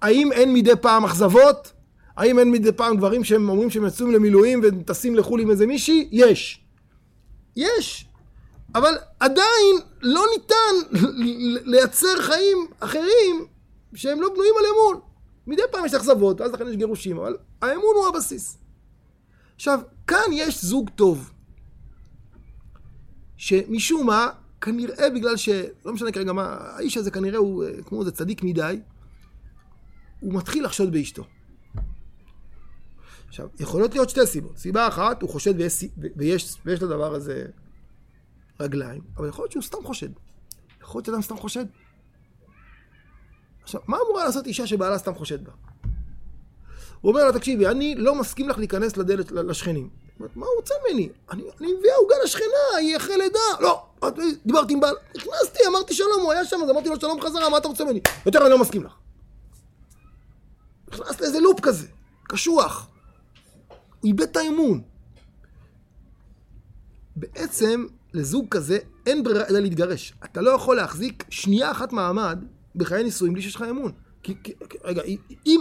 האם 0.02 0.32
אין 0.32 0.54
מדי 0.54 0.76
פעם 0.80 1.04
אכזבות? 1.04 1.72
האם 2.16 2.38
אין 2.38 2.50
מדי 2.50 2.72
פעם 2.72 2.96
דברים 2.96 3.24
שהם 3.24 3.48
אומרים 3.48 3.70
שהם 3.70 3.86
יצאו 3.86 4.10
למילואים 4.10 4.60
וטסים 4.62 5.16
לחו"ל 5.16 5.40
עם 5.40 5.50
איזה 5.50 5.66
מישהי? 5.66 6.08
יש. 6.12 6.60
יש. 7.56 8.06
אבל 8.74 8.94
עדיין 9.20 9.76
לא 10.02 10.24
ניתן 10.36 10.98
לייצר 11.64 12.20
חיים 12.20 12.66
אחרים 12.80 13.46
שהם 13.94 14.20
לא 14.20 14.28
בנויים 14.28 14.54
על 14.58 14.64
אמון. 14.74 15.00
מדי 15.46 15.62
פעם 15.70 15.86
יש 15.86 15.94
אכזבות, 15.94 16.40
ואז 16.40 16.52
לכן 16.52 16.68
יש 16.68 16.76
גירושים, 16.76 17.18
אבל 17.18 17.36
האמון 17.62 17.94
הוא 17.96 18.08
הבסיס. 18.08 18.58
עכשיו, 19.54 19.80
כאן 20.06 20.32
יש 20.32 20.64
זוג 20.64 20.90
טוב, 20.96 21.30
שמשום 23.36 24.06
מה, 24.06 24.28
כנראה 24.60 25.10
בגלל 25.10 25.36
ש... 25.36 25.48
לא 25.84 25.92
משנה 25.92 26.12
כרגע 26.12 26.32
מה, 26.32 26.56
האיש 26.60 26.96
הזה 26.96 27.10
כנראה 27.10 27.38
הוא 27.38 27.64
אה, 27.64 27.82
כמו 27.86 28.00
איזה 28.00 28.12
צדיק 28.12 28.42
מדי, 28.42 28.80
הוא 30.20 30.34
מתחיל 30.34 30.64
לחשוד 30.64 30.92
באשתו. 30.92 31.24
עכשיו, 33.32 33.48
יכולות 33.60 33.94
להיות 33.94 34.10
שתי 34.10 34.26
סיבות. 34.26 34.58
סיבה 34.58 34.88
אחת, 34.88 35.22
הוא 35.22 35.30
חושד 35.30 35.60
ויש, 35.60 35.84
ויש, 36.16 36.56
ויש 36.66 36.82
לדבר 36.82 37.14
הזה 37.14 37.44
רגליים, 38.60 39.02
אבל 39.16 39.28
יכול 39.28 39.42
להיות 39.42 39.52
שהוא 39.52 39.62
סתם 39.62 39.78
חושד. 39.84 40.08
יכול 40.82 40.98
להיות 40.98 41.06
שאדם 41.06 41.22
סתם 41.22 41.36
חושד. 41.36 41.64
עכשיו, 43.62 43.80
מה 43.86 43.96
אמורה 44.06 44.24
לעשות 44.24 44.46
אישה 44.46 44.66
שבעלה 44.66 44.98
סתם 44.98 45.14
חושד 45.14 45.44
בה? 45.44 45.52
הוא 47.00 47.12
אומר 47.12 47.24
לה, 47.24 47.32
תקשיבי, 47.32 47.66
אני 47.66 47.94
לא 47.94 48.14
מסכים 48.14 48.48
לך 48.48 48.58
להיכנס 48.58 48.96
לדלת 48.96 49.32
לשכנים. 49.32 49.90
אומרת, 50.20 50.36
מה 50.36 50.46
הוא 50.46 50.54
רוצה 50.56 50.74
ממני? 50.88 51.08
אני, 51.30 51.42
אני 51.60 51.72
מביאה 51.72 51.94
עוגה 51.96 52.14
לשכנה, 52.24 52.78
היא 52.78 52.96
אחרי 52.96 53.16
לידה. 53.16 53.38
לא, 53.60 53.86
דיברתי 54.46 54.72
עם 54.72 54.80
בעל, 54.80 54.94
נכנסתי, 55.16 55.58
אמרתי 55.68 55.94
שלום, 55.94 56.20
הוא 56.22 56.32
היה 56.32 56.44
שם, 56.44 56.60
אז 56.64 56.70
אמרתי 56.70 56.88
לו 56.88 57.00
שלום 57.00 57.20
חזרה, 57.20 57.48
מה 57.48 57.58
אתה 57.58 57.68
רוצה 57.68 57.84
ממני? 57.84 58.00
יותר 58.26 58.42
אני 58.42 58.50
לא 58.50 58.58
מסכים 58.58 58.84
לך. 58.84 58.92
נכנס 60.92 61.20
לאיזה 61.20 61.40
לופ 61.40 61.60
כזה, 61.60 61.86
קשוח. 62.22 62.91
הוא 64.02 64.08
איבד 64.08 64.22
את 64.22 64.36
האמון. 64.36 64.80
בעצם, 67.16 67.86
לזוג 68.14 68.46
כזה 68.50 68.78
אין 69.06 69.24
ברירה 69.24 69.44
אלא 69.48 69.58
להתגרש. 69.58 70.12
אתה 70.24 70.40
לא 70.40 70.50
יכול 70.50 70.76
להחזיק 70.76 71.24
שנייה 71.30 71.70
אחת 71.70 71.92
מעמד 71.92 72.38
בחיי 72.74 73.04
נישואים 73.04 73.32
בלי 73.32 73.42
שיש 73.42 73.54
לך 73.54 73.64
אמון. 73.70 73.92
כי, 74.22 74.34
כי, 74.42 74.52
רגע, 74.84 75.02
אם, 75.46 75.60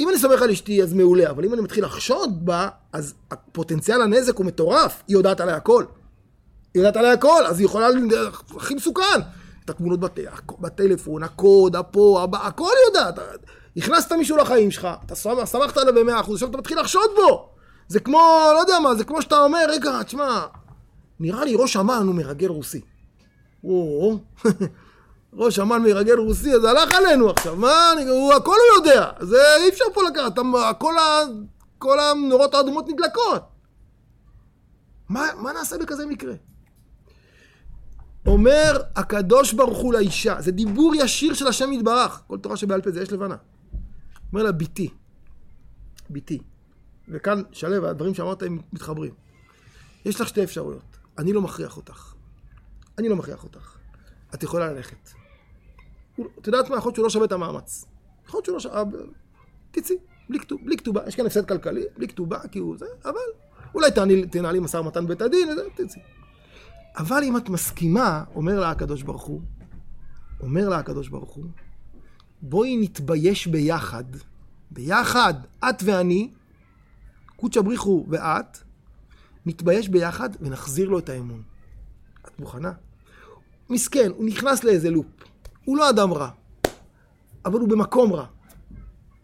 אם 0.00 0.08
אני 0.08 0.18
סומך 0.18 0.42
על 0.42 0.50
אשתי 0.50 0.82
אז 0.82 0.92
מעולה, 0.92 1.30
אבל 1.30 1.44
אם 1.44 1.54
אני 1.54 1.62
מתחיל 1.62 1.84
לחשוד 1.84 2.46
בה, 2.46 2.68
אז 2.92 3.14
פוטנציאל 3.52 4.02
הנזק 4.02 4.36
הוא 4.36 4.46
מטורף. 4.46 5.02
היא 5.08 5.16
יודעת 5.16 5.40
עליי 5.40 5.54
הכל. 5.54 5.84
היא 6.74 6.80
יודעת 6.80 6.96
עליי 6.96 7.10
הכל, 7.10 7.46
אז 7.46 7.58
היא 7.58 7.66
יכולה, 7.66 7.86
הכי 8.56 8.74
מסוכן. 8.74 9.20
את 9.64 9.70
התמונות 9.70 10.00
בט... 10.00 10.18
בטלפון, 10.60 11.22
הקוד, 11.22 11.76
הפה, 11.76 12.20
הבא, 12.22 12.46
הכל 12.46 12.72
יודעת. 12.88 13.18
הכנסת 13.76 14.12
מישהו 14.12 14.36
לחיים 14.36 14.70
שלך, 14.70 14.88
אתה 15.06 15.14
סמכת 15.44 15.76
עליו 15.76 15.94
במאה 15.94 16.20
אחוז, 16.20 16.34
עכשיו 16.34 16.48
אתה 16.48 16.58
מתחיל 16.58 16.80
לחשוד 16.80 17.10
בו. 17.16 17.48
זה 17.88 18.00
כמו, 18.00 18.50
לא 18.54 18.58
יודע 18.60 18.78
מה, 18.78 18.94
זה 18.94 19.04
כמו 19.04 19.22
שאתה 19.22 19.40
אומר, 19.40 19.64
רגע, 19.68 20.02
תשמע, 20.02 20.46
נראה 21.20 21.44
לי 21.44 21.54
ראש 21.56 21.76
אמ"ן 21.76 22.06
הוא 22.06 22.14
מרגל 22.14 22.48
רוסי. 22.48 22.80
או, 23.64 24.18
ראש 25.40 25.58
אמ"ן 25.58 25.82
מרגל 25.82 26.18
רוסי, 26.18 26.54
אז 26.54 26.64
הלך 26.64 26.94
עלינו 26.94 27.30
עכשיו, 27.30 27.56
מה, 27.56 27.92
אני, 27.92 28.08
הוא, 28.08 28.32
הכל 28.32 28.50
הוא 28.50 28.86
יודע, 28.86 29.10
זה 29.20 29.56
אי 29.56 29.68
אפשר 29.68 29.84
פה 29.94 30.00
לקחת, 30.02 30.38
כל, 30.78 30.98
ה, 30.98 31.20
כל 31.78 32.00
הנורות 32.00 32.54
האדומות 32.54 32.88
נדלקות. 32.88 33.42
מה, 35.08 35.26
מה 35.36 35.52
נעשה 35.52 35.78
בכזה 35.78 36.06
מקרה? 36.06 36.34
אומר 38.26 38.82
הקדוש 38.96 39.52
ברוך 39.52 39.78
הוא 39.78 39.92
לאישה, 39.92 40.36
זה 40.40 40.52
דיבור 40.52 40.94
ישיר 40.94 41.34
של 41.34 41.46
השם 41.46 41.72
יתברך, 41.72 42.22
כל 42.26 42.38
תורה 42.38 42.56
שבעל 42.56 42.80
פה 42.80 42.90
זה 42.90 43.02
יש 43.02 43.12
לבנה. 43.12 43.36
אומר 44.32 44.42
לה, 44.42 44.52
ביתי, 44.52 44.88
ביתי, 46.10 46.38
וכאן, 47.08 47.42
שלו, 47.52 47.88
הדברים 47.88 48.14
שאמרת 48.14 48.42
הם 48.42 48.58
מתחברים. 48.72 49.14
יש 50.04 50.20
לך 50.20 50.28
שתי 50.28 50.44
אפשרויות, 50.44 50.96
אני 51.18 51.32
לא 51.32 51.42
מכריח 51.42 51.76
אותך. 51.76 52.14
אני 52.98 53.08
לא 53.08 53.16
מכריח 53.16 53.44
אותך. 53.44 53.76
את 54.34 54.42
יכולה 54.42 54.72
ללכת. 54.72 55.10
את 56.38 56.46
יודעת 56.46 56.70
מה? 56.70 56.76
יכול 56.76 56.88
להיות 56.88 56.94
שהוא 56.94 57.04
לא 57.04 57.10
שווה 57.10 57.24
את 57.24 57.32
המאמץ. 57.32 57.84
יכול 58.26 58.38
להיות 58.38 58.44
שהוא 58.44 58.54
לא 58.54 58.60
שווה... 58.60 58.82
תצאי, 59.70 59.96
בלי, 60.28 60.38
כתוב, 60.38 60.60
בלי 60.64 60.76
כתובה. 60.76 61.00
יש 61.06 61.16
כאן 61.16 61.26
הפסד 61.26 61.48
כלכלי, 61.48 61.84
בלי 61.96 62.08
כתובה, 62.08 62.38
כי 62.48 62.58
הוא 62.58 62.76
זה, 62.78 62.86
אבל 63.04 63.20
אולי 63.74 63.90
תנהלי 64.30 64.60
משא 64.60 64.76
ומתן 64.76 65.06
בית 65.06 65.22
הדין, 65.22 65.48
תצאי. 65.74 66.02
אבל 66.96 67.22
אם 67.24 67.36
את 67.36 67.48
מסכימה, 67.48 68.24
אומר 68.34 68.60
לה 68.60 68.70
הקדוש 68.70 69.02
ברוך 69.02 69.22
הוא, 69.22 69.40
אומר 70.40 70.68
לה 70.68 70.78
הקדוש 70.78 71.08
ברוך 71.08 71.30
הוא, 71.30 71.44
בואי 72.42 72.76
נתבייש 72.76 73.46
ביחד, 73.46 74.04
ביחד, 74.70 75.34
את 75.64 75.82
ואני, 75.84 76.30
קודשא 77.36 77.60
בריחו 77.60 78.06
ואת, 78.08 78.58
נתבייש 79.46 79.88
ביחד 79.88 80.30
ונחזיר 80.40 80.88
לו 80.88 80.98
את 80.98 81.08
האמון. 81.08 81.42
את 82.26 82.40
מוכנה? 82.40 82.72
מסכן, 83.70 84.10
הוא 84.16 84.26
נכנס 84.26 84.64
לאיזה 84.64 84.90
לופ. 84.90 85.06
הוא 85.64 85.76
לא 85.76 85.90
אדם 85.90 86.12
רע, 86.12 86.28
אבל 87.44 87.60
הוא 87.60 87.68
במקום 87.68 88.12
רע. 88.12 88.26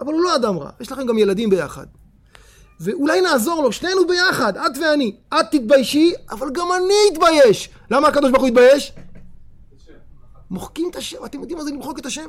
אבל 0.01 0.13
הוא 0.13 0.23
לא 0.23 0.37
אדם 0.37 0.59
רע, 0.59 0.71
יש 0.81 0.93
לכם 0.93 1.07
גם 1.07 1.19
ילדים 1.19 1.51
ביחד. 1.51 1.87
ואולי 2.81 3.21
נעזור 3.21 3.63
לו, 3.63 3.73
שנינו 3.73 4.07
ביחד, 4.07 4.57
את 4.57 4.79
ואני. 4.83 5.17
את 5.29 5.47
תתביישי, 5.51 6.13
אבל 6.31 6.49
גם 6.53 6.67
אני 6.77 6.95
אתבייש. 7.13 7.71
למה 7.91 8.09
הקדוש 8.09 8.31
ברוך 8.31 8.43
הוא 8.43 8.49
יתבייש? 8.49 8.93
מוחקים 10.51 10.91
את 10.91 10.97
השם. 10.97 11.25
אתם 11.25 11.41
יודעים 11.41 11.59
מה 11.59 11.65
זה 11.65 11.71
למחוק 11.71 11.99
את 11.99 12.07
השם? 12.07 12.29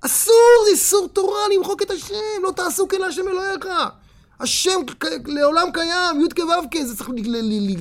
אסור, 0.00 0.66
איסור 0.70 1.08
תורה 1.12 1.40
למחוק 1.56 1.82
את 1.82 1.90
השם. 1.90 2.14
לא 2.42 2.52
תעשו 2.56 2.88
כן 2.88 3.00
להשם 3.00 3.28
אלוהיך. 3.28 3.66
השם 4.40 4.80
לעולם 5.26 5.72
קיים, 5.72 6.20
י"ק 6.20 6.38
ו"ק, 6.38 6.82
זה 6.82 6.96
צריך 6.96 7.10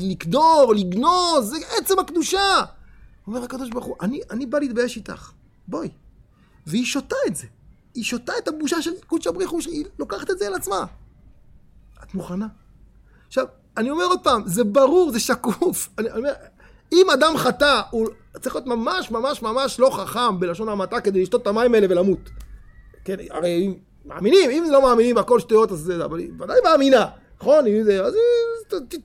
לקדור, 0.09 0.73
לגנוז, 0.75 1.49
זה 1.49 1.57
עצם 1.77 1.99
הקדושה. 1.99 2.61
אומר 3.27 3.43
הקדוש 3.43 3.69
ברוך 3.69 3.85
הוא, 3.85 3.95
אני, 4.01 4.21
אני 4.31 4.45
בא 4.45 4.59
להתבייש 4.59 4.97
איתך, 4.97 5.31
בואי. 5.67 5.89
והיא 6.67 6.85
שותה 6.85 7.15
את 7.27 7.35
זה. 7.35 7.47
היא 7.95 8.03
שותה 8.03 8.33
את 8.37 8.47
הבושה 8.47 8.81
של 8.81 8.91
קודשא 9.07 9.31
בריך 9.31 9.49
הוא, 9.49 9.61
שהיא 9.61 9.85
לוקחת 9.99 10.29
את 10.29 10.39
זה 10.39 10.47
על 10.47 10.53
עצמה. 10.53 10.85
את 12.03 12.13
מוכנה? 12.13 12.47
עכשיו, 13.27 13.45
אני 13.77 13.89
אומר 13.89 14.05
עוד 14.05 14.19
פעם, 14.23 14.43
זה 14.45 14.63
ברור, 14.63 15.11
זה 15.11 15.19
שקוף. 15.19 15.89
אני, 15.97 16.09
אני 16.09 16.17
אומר, 16.17 16.33
אם 16.91 17.09
אדם 17.13 17.37
חטא, 17.37 17.81
הוא 17.89 18.07
צריך 18.41 18.55
להיות 18.55 18.67
ממש 18.67 19.11
ממש 19.11 19.41
ממש 19.41 19.79
לא 19.79 19.89
חכם 19.89 20.39
בלשון 20.39 20.69
המעטה 20.69 21.01
כדי 21.01 21.21
לשתות 21.21 21.41
את 21.41 21.47
המים 21.47 21.73
האלה 21.73 21.87
ולמות. 21.89 22.29
כן, 23.05 23.15
הרי 23.29 23.65
אם 23.65 23.73
מאמינים, 24.05 24.49
אם 24.49 24.63
לא 24.71 24.81
מאמינים 24.81 25.17
הכל 25.17 25.39
שטויות, 25.39 25.71
אז 25.71 25.79
זה, 25.79 26.05
אבל 26.05 26.19
היא 26.19 26.31
ודאי 26.39 26.57
מאמינה, 26.63 27.05
נכון? 27.39 27.65
אז 28.03 28.13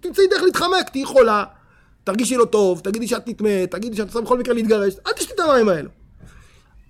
תמצאי 0.01 0.26
דרך 0.30 0.43
להתחמק, 0.43 0.89
תהיי 0.93 1.05
חולה, 1.05 1.45
תרגישי 2.05 2.37
לא 2.37 2.45
טוב, 2.45 2.80
תגידי 2.80 3.09
שאת 3.09 3.28
נטמאת, 3.28 3.70
תגידי 3.70 3.97
שאת 3.97 4.07
רוצה 4.07 4.20
בכל 4.20 4.39
מקרה 4.39 4.55
להתגרש, 4.55 4.95
אל 5.07 5.12
תשתי 5.12 5.32
את 5.35 5.41
המים 5.41 5.68
האלו. 5.68 5.91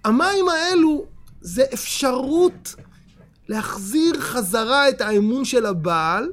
המים 0.05 0.49
האלו 0.49 1.05
זה 1.41 1.65
אפשרות 1.75 2.75
להחזיר 3.49 4.21
חזרה 4.21 4.89
את 4.89 5.01
האמון 5.01 5.45
של 5.45 5.67
הבעל, 5.67 6.33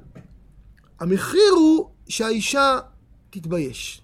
המחיר 0.99 1.51
הוא 1.55 1.89
שהאישה 2.07 2.79
תתבייש. 3.29 4.00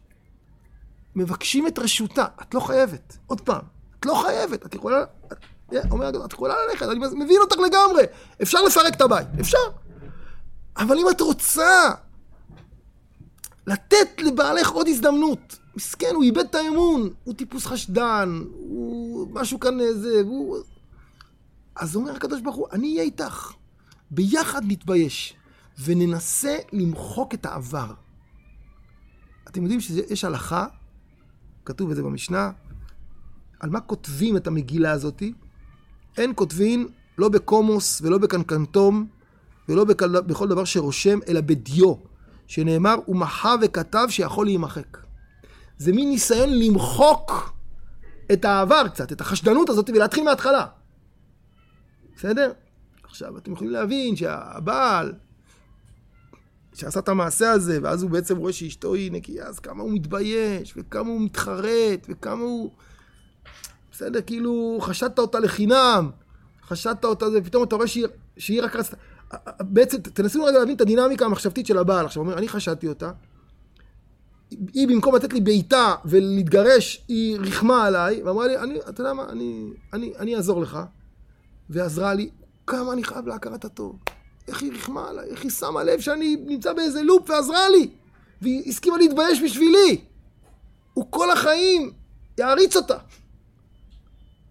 מבקשים 1.18 1.68
את 1.68 1.80
רשותה, 1.80 2.26
את 2.42 2.54
לא 2.54 2.60
חייבת. 2.60 3.18
עוד 3.28 3.42
פעם, 3.42 3.62
את 4.00 4.06
לא 4.06 4.14
חייבת, 4.26 4.66
את 4.66 4.76
יכולה... 4.76 5.04
את, 5.28 5.46
אומר, 5.92 6.26
את 6.26 6.34
יכולה 6.34 6.56
ללכת, 6.70 6.86
אני 6.88 7.00
מבין 7.00 7.38
אותך 7.42 7.58
לגמרי. 7.58 8.04
אפשר 8.42 8.62
לפרק 8.62 8.96
את 8.96 9.02
הבית, 9.02 9.28
אפשר. 9.40 9.58
אבל 10.78 10.98
אם 10.98 11.10
את 11.10 11.22
רוצה 11.22 11.92
לתת 13.68 14.22
לבעלך 14.22 14.70
עוד 14.70 14.88
הזדמנות, 14.88 15.60
מסכן, 15.76 16.16
הוא 16.16 16.24
איבד 16.24 16.38
את 16.38 16.56
האמון, 16.56 17.10
הוא 17.24 17.34
טיפוס 17.34 17.66
חשדן, 17.66 18.42
הוא 18.54 19.28
משהו 19.32 19.60
כאן 19.60 19.80
איזה, 19.80 20.22
הוא... 20.26 20.58
אז 21.76 21.96
אומר 21.96 22.16
הקדוש 22.16 22.42
ברוך 22.42 22.56
הוא, 22.56 22.68
אני 22.72 22.92
אהיה 22.92 23.04
איתך. 23.04 23.54
ביחד 24.12 24.62
נתבייש, 24.66 25.34
וננסה 25.84 26.58
למחוק 26.74 27.34
את 27.34 27.46
העבר. 27.46 27.94
אתם 29.48 29.62
יודעים 29.62 29.82
שיש 29.82 30.24
הלכה, 30.24 30.66
כתוב 31.68 31.90
את 31.90 31.96
זה 31.96 32.04
במשנה, 32.04 32.52
על 33.60 33.70
מה 33.70 33.82
כותבים 33.82 34.38
את 34.38 34.48
המגילה 34.48 34.92
הזאתי? 34.92 35.34
אין 36.18 36.32
כותבין 36.36 36.88
לא 37.18 37.30
בקומוס 37.30 38.02
ולא 38.02 38.18
בקנקנטום 38.18 39.08
ולא 39.70 39.84
בכל, 39.84 40.22
בכל 40.22 40.48
דבר 40.48 40.66
שרושם, 40.66 41.20
אלא 41.28 41.42
בדיו, 41.42 41.94
שנאמר, 42.48 42.96
הוא 43.06 43.16
מחה 43.16 43.56
וכתב 43.62 44.08
שיכול 44.10 44.46
להימחק. 44.46 44.98
זה 45.78 45.92
מין 45.92 46.10
ניסיון 46.10 46.50
למחוק 46.50 47.54
את 48.34 48.46
העבר 48.46 48.88
קצת, 48.88 49.12
את 49.12 49.22
החשדנות 49.22 49.70
הזאת, 49.70 49.90
ולהתחיל 49.90 50.24
מההתחלה. 50.24 50.66
בסדר? 52.16 52.52
עכשיו, 53.04 53.38
אתם 53.38 53.52
יכולים 53.52 53.74
להבין 53.74 54.16
שהבעל, 54.16 55.14
שעשה 56.78 57.00
את 57.00 57.10
המעשה 57.10 57.52
הזה, 57.52 57.80
ואז 57.82 58.04
הוא 58.04 58.12
בעצם 58.12 58.38
רואה 58.38 58.54
שאשתו 58.54 58.94
היא 58.94 59.12
נקייה, 59.12 59.46
אז 59.46 59.60
כמה 59.60 59.84
הוא 59.84 59.92
מתבייש, 59.94 60.74
וכמה 60.78 61.10
הוא 61.10 61.22
מתחרט, 61.22 62.08
וכמה 62.10 62.44
הוא... 62.44 62.72
בסדר, 63.92 64.22
כאילו, 64.22 64.78
חשדת 64.82 65.20
אותה 65.20 65.40
לחינם, 65.40 66.10
חשדת 66.68 67.06
אותה, 67.06 67.26
ופתאום 67.36 67.64
אתה 67.64 67.76
רואה 67.76 67.88
שהיא, 67.88 68.08
שהיא 68.38 68.64
רק 68.64 68.76
רצתה... 68.76 68.98
בעצם, 69.60 69.98
תנסו 69.98 70.44
רגע 70.44 70.60
להבין 70.60 70.76
את 70.76 70.82
הדינמיקה 70.82 71.26
המחשבתית 71.26 71.66
של 71.66 71.78
הבעל. 71.78 72.06
עכשיו, 72.06 72.22
הוא 72.22 72.28
אומר, 72.28 72.38
אני 72.40 72.50
חשדתי 72.50 72.88
אותה, 72.88 73.12
היא 74.50 74.88
במקום 74.88 75.16
לתת 75.16 75.34
לי 75.34 75.42
בעיטה 75.42 75.96
ולהתגרש, 76.06 77.06
היא 77.08 77.40
ריחמה 77.40 77.86
עליי, 77.86 78.24
ואמרה 78.24 78.48
לי, 78.48 78.58
אני, 78.58 78.80
אתה 78.90 79.02
יודע 79.02 79.14
מה, 79.14 79.26
אני, 79.30 79.70
אני, 79.94 80.14
אני 80.20 80.36
אעזור 80.36 80.62
לך. 80.62 80.80
ועזרה 81.70 82.14
לי, 82.14 82.30
כמה 82.68 82.94
אני 82.94 83.04
חייב 83.04 83.28
להכרת 83.28 83.66
הטוב. 83.66 84.00
איך 84.48 84.62
היא 84.62 84.72
ריחמה 84.72 85.10
עליי, 85.10 85.30
איך 85.30 85.44
היא 85.44 85.52
שמה 85.52 85.84
לב 85.84 86.00
שאני 86.00 86.36
נמצא 86.46 86.74
באיזה 86.74 87.04
לופ 87.04 87.30
ועזרה 87.30 87.70
לי. 87.70 87.90
והיא 88.42 88.70
הסכימה 88.70 88.98
להתבייש 88.98 89.42
בשבילי. 89.42 90.02
הוא 90.94 91.06
כל 91.10 91.32
החיים 91.32 91.92
יעריץ 92.38 92.76
אותה. 92.76 92.98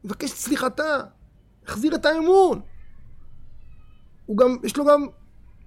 מבקש 0.05 0.33
את 0.33 0.37
סליחתה, 0.37 1.01
החזיר 1.67 1.95
את 1.95 2.07
האמון. 2.07 2.61
הוא 4.27 4.37
גם, 4.37 4.57
יש 4.65 4.77
לו 4.77 4.85
גם 4.85 5.07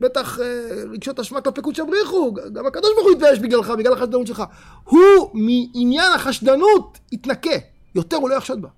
בטח 0.01 0.39
אה, 0.39 0.83
רגשות 0.91 1.19
אשמה 1.19 1.41
כלפי 1.41 1.61
קודשא 1.61 1.83
בריחו, 1.83 2.33
גם 2.33 2.65
הקדוש 2.65 2.91
ברוך 2.95 3.05
הוא 3.05 3.11
יתבייש 3.11 3.39
בגללך, 3.39 3.69
בגלל 3.69 3.93
החשדנות 3.93 4.27
שלך. 4.27 4.43
הוא 4.83 5.31
מעניין 5.33 6.13
החשדנות 6.15 6.99
יתנקה, 7.11 7.49
יותר 7.95 8.17
הוא 8.17 8.29
לא 8.29 8.35
יחשוד 8.35 8.61
בה. 8.61 8.69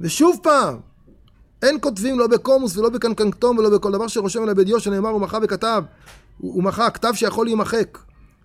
ושוב 0.00 0.40
פעם, 0.42 0.80
אין 1.64 1.78
כותבים 1.80 2.18
לא 2.18 2.26
בקומוס 2.26 2.76
ולא 2.76 2.88
בקנקנקטום 2.88 3.58
ולא 3.58 3.70
בכל 3.70 3.92
דבר 3.92 4.08
שרושם 4.08 4.42
אלא 4.42 4.52
בדיו 4.52 4.80
שנאמר 4.80 5.08
הוא 5.08 5.20
מחה 5.20 5.38
וכתב, 5.42 5.82
הוא 6.38 6.62
מחה, 6.62 6.90
כתב 6.90 7.12
שיכול 7.14 7.46
להימחק. 7.46 7.98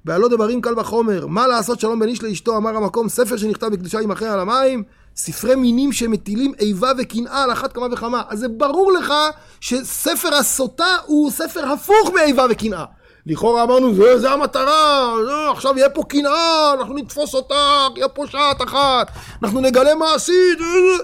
והלא 0.06 0.28
דברים 0.28 0.62
קל 0.62 0.80
וחומר, 0.80 1.28
מה 1.28 1.48
לעשות 1.48 1.80
שלום 1.80 2.00
בין 2.00 2.10
איש 2.10 2.24
לאשתו, 2.24 2.58
אמר 2.58 2.78
המקום, 2.78 3.10
ספר 3.10 3.38
שנכתב 3.38 3.68
בקדושה 3.68 4.02
יימחה 4.02 4.34
על 4.34 4.40
המים, 4.40 4.84
ספרי 5.16 5.56
מינים 5.56 5.92
שמטילים 5.92 6.54
איבה 6.60 6.92
וקנאה 6.98 7.44
על 7.44 7.52
אחת 7.52 7.74
כמה 7.74 7.88
וכמה. 7.92 8.22
אז 8.30 8.40
זה 8.40 8.48
ברור 8.48 8.92
לך 8.92 9.14
שספר 9.62 10.36
הסוטה 10.36 10.96
הוא 11.06 11.32
ספר 11.32 11.66
הפוך 11.66 12.12
מאיבה 12.16 12.46
וקנאה. 12.50 12.86
לכאורה 13.30 13.64
אמרנו, 13.64 13.94
זה, 13.94 14.20
זה 14.20 14.32
המטרה, 14.32 15.14
זה, 15.26 15.52
עכשיו 15.52 15.78
יהיה 15.78 15.90
פה 15.90 16.04
קנאה, 16.04 16.74
אנחנו 16.74 16.96
נתפוס 16.96 17.34
אותך, 17.34 17.56
יהיה 17.96 18.08
פה 18.08 18.24
שעת 18.28 18.62
אחת, 18.62 19.08
אנחנו 19.44 19.62
נגלה 19.62 19.96
מה 19.96 20.14
עשית, 20.14 20.60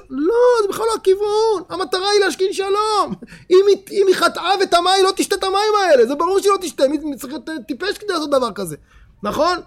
לא, 0.10 0.34
זה 0.62 0.68
בכלל 0.70 0.86
לא 0.86 0.96
הכיוון, 0.96 1.64
המטרה 1.70 2.10
היא 2.10 2.20
להשכין 2.20 2.54
שלום. 2.54 3.14
אם 3.52 3.66
היא, 3.68 3.78
אם 3.92 4.06
היא 4.08 4.16
חטאה 4.16 4.52
וטמאה, 4.64 4.94
היא 4.94 5.04
לא 5.04 5.12
תשתה 5.16 5.36
את 5.36 5.44
המים 5.44 5.74
האלה, 5.82 6.06
זה 6.06 6.16
ברור 6.16 6.40
שהיא 6.40 6.52
לא 6.52 6.58
תשתה, 6.62 6.88
מי 6.88 7.18
צריך 7.18 7.34
להיות 7.34 7.50
טיפש 7.68 7.98
כדי 7.98 8.14
לעשות 8.14 8.30
דבר 8.30 8.52
כזה, 8.52 8.76
נכון? 9.24 9.58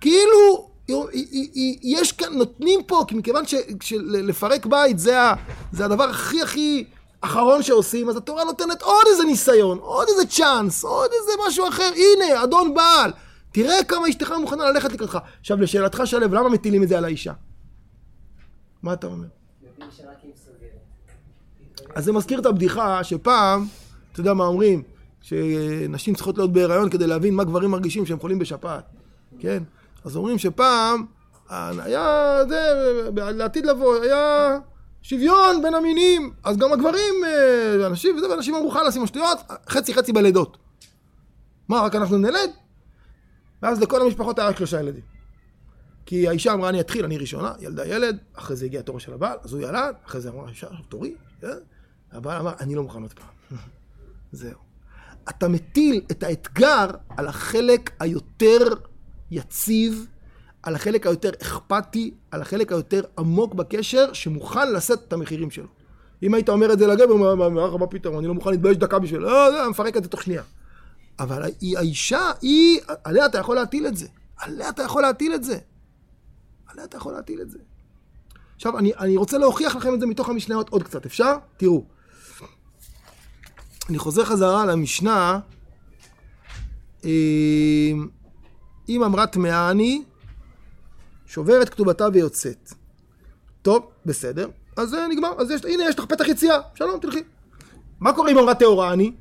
כאילו, 0.00 0.68
יש 1.82 2.12
כאן, 2.12 2.32
נותנים 2.32 2.82
פה, 2.82 3.04
כי 3.08 3.14
מכיוון 3.14 3.44
שלפרק 3.82 4.66
בית 4.66 4.98
זה, 4.98 5.16
זה 5.72 5.84
הדבר 5.84 6.04
הכי 6.04 6.42
הכי 6.42 6.84
אחרון 7.20 7.62
שעושים, 7.62 8.08
אז 8.08 8.16
התורה 8.16 8.44
נותנת 8.44 8.82
עוד 8.82 9.04
איזה 9.10 9.24
ניסיון, 9.24 9.78
עוד 9.78 10.08
איזה 10.08 10.26
צ'אנס, 10.26 10.84
עוד 10.84 11.10
איזה 11.20 11.32
משהו 11.48 11.68
אחר. 11.68 11.90
הנה, 11.96 12.44
אדון 12.44 12.74
בעל, 12.74 13.10
תראה 13.52 13.84
כמה 13.84 14.08
אשתך 14.08 14.34
מוכנה 14.40 14.70
ללכת 14.70 14.92
לקראתך. 14.92 15.18
עכשיו, 15.40 15.60
לשאלתך 15.60 16.02
שלו, 16.04 16.20
למה 16.20 16.48
מטילים 16.48 16.82
את 16.82 16.88
זה 16.88 16.98
על 16.98 17.04
האישה? 17.04 17.32
מה 18.82 18.92
אתה 18.92 19.06
אומר? 19.06 19.26
אז 21.94 22.04
זה 22.04 22.12
מזכיר 22.12 22.40
את 22.40 22.46
הבדיחה 22.46 23.04
שפעם, 23.04 23.66
אתה 24.12 24.20
יודע 24.20 24.34
מה 24.34 24.44
אומרים? 24.44 24.82
שנשים 25.22 26.14
צריכות 26.14 26.38
להיות 26.38 26.52
בהיריון 26.52 26.90
כדי 26.90 27.06
להבין 27.06 27.34
מה 27.34 27.44
גברים 27.44 27.70
מרגישים 27.70 28.06
שהם 28.06 28.20
חולים 28.20 28.38
בשפעת, 28.38 28.84
כן? 29.38 29.62
אז 30.04 30.16
אומרים 30.16 30.38
שפעם 30.38 31.06
היה, 31.50 32.36
זה, 32.48 33.10
לעתיד 33.14 33.66
לבוא, 33.66 33.96
היה 34.02 34.58
שוויון 35.02 35.62
בין 35.62 35.74
המינים, 35.74 36.32
אז 36.44 36.56
גם 36.56 36.72
הגברים, 36.72 37.14
אה, 37.26 37.86
אנשים 37.86 38.16
וזה, 38.16 38.30
ואנשים 38.30 38.54
אמרו 38.54 38.70
חלאס 38.70 38.96
עם 38.96 39.02
השטויות, 39.02 39.38
חצי 39.68 39.94
חצי 39.94 40.12
בלידות. 40.12 40.58
מה, 41.68 41.80
רק 41.80 41.94
אנחנו 41.94 42.18
נלד? 42.18 42.50
ואז 43.62 43.80
לכל 43.80 44.02
המשפחות 44.02 44.38
היה 44.38 44.48
רק 44.48 44.56
שלושה 44.56 44.80
ילדים. 44.80 45.02
כי 46.06 46.28
האישה 46.28 46.52
אמרה, 46.52 46.68
אני 46.68 46.80
אתחיל, 46.80 47.04
אני 47.04 47.18
ראשונה, 47.18 47.52
ילדה 47.60 47.86
ילד, 47.86 48.18
אחרי 48.34 48.56
זה 48.56 48.64
הגיע 48.64 48.82
תורו 48.82 49.00
של 49.00 49.12
הבעל, 49.12 49.38
אז 49.42 49.52
הוא 49.52 49.62
ילד, 49.62 49.94
אחרי 50.06 50.20
זה 50.20 50.30
אמרה, 50.30 50.48
עכשיו 50.48 50.70
תורי, 50.88 51.14
כן? 51.40 51.48
הבעל 52.12 52.40
אמר, 52.40 52.52
אני 52.60 52.74
לא 52.74 52.82
מוכן 52.82 53.02
עוד 53.02 53.12
פעם. 53.12 53.58
זהו. 54.32 54.58
אתה 55.28 55.48
מטיל 55.48 56.00
את 56.10 56.22
האתגר 56.22 56.86
על 57.08 57.26
החלק 57.26 57.90
היותר 58.00 58.68
יציב 59.30 60.06
על 60.62 60.74
החלק 60.74 61.06
היותר 61.06 61.30
אכפתי, 61.42 62.14
על 62.30 62.42
החלק 62.42 62.72
היותר 62.72 63.02
עמוק 63.18 63.54
בקשר, 63.54 64.12
שמוכן 64.12 64.72
לשאת 64.72 64.98
את 65.08 65.12
המחירים 65.12 65.50
שלו. 65.50 65.66
אם 66.22 66.34
היית 66.34 66.48
אומר 66.48 66.72
את 66.72 66.78
זה 66.78 66.86
לגבר, 66.86 67.12
הוא 67.12 67.26
אומר 67.26 67.66
לך, 67.66 67.74
מה 67.80 67.86
פתאום, 67.86 68.18
אני 68.18 68.26
לא 68.26 68.34
מוכן 68.34 68.50
להתבייש 68.50 68.76
דקה 68.76 68.98
בשביל... 68.98 69.20
לא, 69.20 69.52
לא, 69.52 69.70
מפרק 69.70 69.96
את 69.96 70.02
זה 70.02 70.08
תוך 70.08 70.22
שנייה. 70.22 70.42
אבל 71.18 71.42
האישה, 71.76 72.30
היא, 72.42 72.80
עליה 73.04 73.26
אתה 73.26 73.38
יכול 73.38 73.56
להטיל 73.56 73.86
את 73.86 73.96
זה. 73.96 74.06
עליה 74.36 74.68
אתה 74.68 74.82
יכול 74.82 75.02
להטיל 75.02 75.34
את 75.34 75.44
זה. 75.44 75.58
עליה 76.66 76.84
אתה 76.84 76.96
יכול 76.96 77.12
להטיל 77.12 77.40
את 77.40 77.50
זה. 77.50 77.58
עכשיו, 78.56 78.78
אני, 78.78 78.92
אני 78.98 79.16
רוצה 79.16 79.38
להוכיח 79.38 79.76
לכם 79.76 79.94
את 79.94 80.00
זה 80.00 80.06
מתוך 80.06 80.28
המשניות 80.28 80.68
עוד 80.68 80.82
קצת, 80.82 81.06
אפשר? 81.06 81.36
תראו. 81.56 81.84
אני 83.88 83.98
חוזר 83.98 84.24
חזרה 84.24 84.66
למשנה. 84.66 85.40
אה, 87.04 87.90
אם 88.88 89.02
אמרה 89.02 89.26
טמאה 89.26 89.70
אני, 89.70 90.02
שוברת 91.28 91.68
כתובתה 91.68 92.06
ויוצאת. 92.12 92.72
טוב, 93.62 93.90
בסדר. 94.06 94.48
אז 94.76 94.88
זה 94.88 95.06
נגמר. 95.10 95.32
אז 95.38 95.50
יש, 95.50 95.64
הנה, 95.64 95.84
יש 95.88 95.98
לך 95.98 96.04
פתח 96.04 96.28
יציאה. 96.28 96.58
שלום, 96.74 97.00
תלכי. 97.00 97.22
מה 98.00 98.12
קורה 98.12 98.30
אם 98.30 98.38
אמרה 98.38 98.54
טהורה 98.54 98.92
אני? 98.92 99.12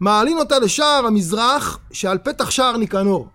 מעלין 0.00 0.38
אותה 0.38 0.58
לשער 0.58 1.06
המזרח 1.06 1.78
שעל 1.92 2.18
פתח 2.18 2.50
שער 2.50 2.76
ניקנור. 2.76 3.28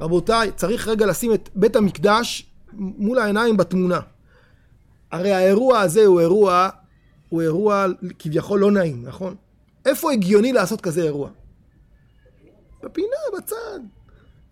רבותיי, 0.00 0.52
צריך 0.52 0.88
רגע 0.88 1.06
לשים 1.06 1.34
את 1.34 1.48
בית 1.54 1.76
המקדש 1.76 2.50
מול 2.72 3.18
העיניים 3.18 3.56
בתמונה. 3.56 4.00
הרי 5.12 5.32
האירוע 5.32 5.80
הזה 5.80 6.06
הוא 6.06 6.20
אירוע, 6.20 6.68
הוא 7.28 7.42
אירוע 7.42 7.86
כביכול 8.18 8.60
לא 8.60 8.70
נעים, 8.70 9.02
נכון? 9.06 9.34
איפה 9.86 10.12
הגיוני 10.12 10.52
לעשות 10.52 10.80
כזה 10.80 11.02
אירוע? 11.02 11.30
בפינה, 12.82 13.16
בצד. 13.38 13.80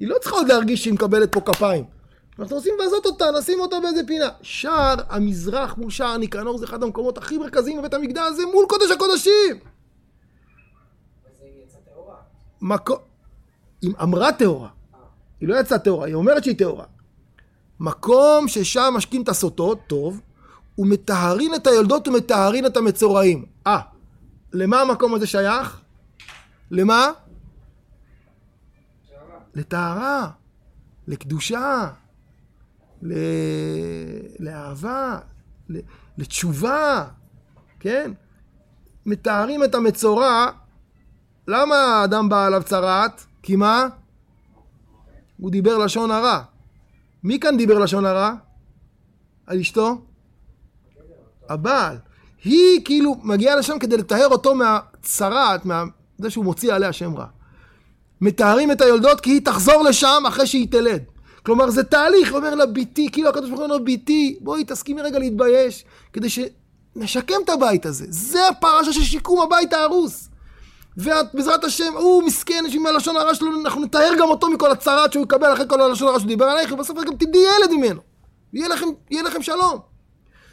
היא 0.01 0.09
לא 0.09 0.19
צריכה 0.21 0.37
עוד 0.37 0.49
להרגיש 0.49 0.83
שהיא 0.83 0.95
מקבלת 0.95 1.33
פה 1.33 1.41
כפיים. 1.41 1.98
אנחנו 2.39 2.57
רוצים 2.57 2.75
לבזות 2.81 3.07
אותה, 3.07 3.25
נשים 3.39 3.61
אותה 3.61 3.77
באיזה 3.83 4.01
פינה. 4.07 4.29
שער 4.43 4.95
המזרח 5.09 5.77
מול 5.77 5.91
שער 5.91 6.17
ניקנור 6.17 6.59
זה 6.59 6.65
אחד 6.65 6.83
המקומות 6.83 7.19
הכי 7.19 7.39
מרכזיים 7.39 7.79
בבית 7.79 7.95
המקדש, 7.95 8.33
זה 8.37 8.43
מול 8.53 8.67
קודש 8.69 8.91
הקודשים. 8.91 9.59
היא 13.83 13.93
אמרה 14.03 14.33
טהורה. 14.33 14.69
היא 15.41 15.49
לא 15.49 15.61
יצאה 15.61 15.79
טהורה, 15.79 16.07
היא 16.07 16.15
אומרת 16.15 16.45
שהיא 16.45 16.59
טהורה. 16.59 16.85
מקום 17.81 18.49
ששם 18.49 18.95
משקים 18.97 19.23
את 19.23 19.29
הסוטות, 19.29 19.79
טוב, 19.87 20.21
ומטהרין 20.79 21.55
את 21.55 21.67
היולדות 21.67 22.09
ומטהרין 22.09 22.67
את 22.67 22.77
המצורעים. 22.77 23.47
אה, 23.67 23.81
למה 24.53 24.81
המקום 24.81 25.15
הזה 25.15 25.27
שייך? 25.27 25.81
למה? 26.71 27.11
לטהרה, 29.55 30.31
לקדושה, 31.09 31.89
ל... 33.03 33.13
לאהבה, 34.39 35.19
ל... 35.69 35.79
לתשובה, 36.19 37.05
כן? 37.81 38.13
מתארים 39.07 39.65
את 39.65 39.75
המצורע, 39.75 40.51
למה 41.49 41.77
האדם 41.77 42.29
בא 42.29 42.47
עליו 42.47 42.63
צרעת? 42.65 43.27
כי 43.43 43.57
מה? 43.57 43.89
הוא 45.37 45.51
דיבר 45.51 45.79
לשון 45.79 46.11
הרע. 46.11 46.43
מי 47.25 47.41
כאן 47.41 47.57
דיבר 47.57 47.79
לשון 47.79 48.05
הרע? 48.05 48.35
על 49.47 49.61
אשתו? 49.61 50.03
הבעל. 51.49 51.97
היא 52.45 52.85
כאילו 52.85 53.17
מגיעה 53.23 53.57
לשם 53.57 53.79
כדי 53.79 53.97
לטהר 53.97 54.29
אותו 54.29 54.55
מהצרעת, 54.55 55.65
מה... 55.65 55.85
זה 56.19 56.31
שהוא 56.31 56.45
מוציא 56.45 56.75
עליה 56.75 56.93
שם 56.93 57.17
רע. 57.17 57.27
מתארים 58.21 58.73
את 58.73 58.81
היולדות 58.81 59.21
כי 59.21 59.31
היא 59.31 59.41
תחזור 59.45 59.83
לשם 59.83 60.23
אחרי 60.29 60.47
שהיא 60.47 60.69
תלד. 60.71 61.03
כלומר 61.43 61.71
זה 61.71 61.85
תהליך, 61.85 62.33
אומר 62.33 62.55
לה 62.55 62.67
ביתי, 62.67 63.09
כאילו 63.13 63.29
הקדוש 63.29 63.51
ברוך 63.51 63.61
הוא 63.61 63.65
אומר 63.65 63.77
לו 63.77 63.85
ביתי, 63.85 64.39
בואי 64.41 64.65
תסכימי 64.65 65.03
רגע 65.03 65.19
להתבייש, 65.19 65.85
כדי 66.13 66.29
שנשקם 66.29 67.35
את 67.45 67.49
הבית 67.49 67.87
הזה. 67.87 68.05
זה 68.09 68.49
הפרשה 68.49 68.93
של 68.93 69.03
שיקום 69.03 69.41
הבית 69.41 69.73
ההרוס. 69.73 70.29
ובעזרת 70.97 71.65
השם, 71.65 71.93
הוא 71.97 72.23
מסכן, 72.23 72.65
עם 72.73 72.87
הלשון 72.87 73.17
הרע 73.17 73.35
שלו, 73.35 73.49
אנחנו 73.65 73.81
נטהר 73.81 74.13
גם 74.19 74.29
אותו 74.29 74.51
מכל 74.51 74.71
הצרת 74.71 75.13
שהוא 75.13 75.25
יקבל 75.25 75.53
אחרי 75.53 75.65
כל 75.69 75.81
הלשון 75.81 76.09
הרע 76.09 76.19
שהוא 76.19 76.29
דיבר 76.29 76.45
עלייך, 76.45 76.73
ובסוף 76.73 76.99
גם 77.07 77.17
תדעי 77.17 77.43
ילד 77.43 77.71
ממנו. 77.71 78.01
יהיה 78.53 78.69
לכם, 78.69 78.87
יהיה 79.11 79.23
לכם 79.23 79.43
שלום. 79.43 79.79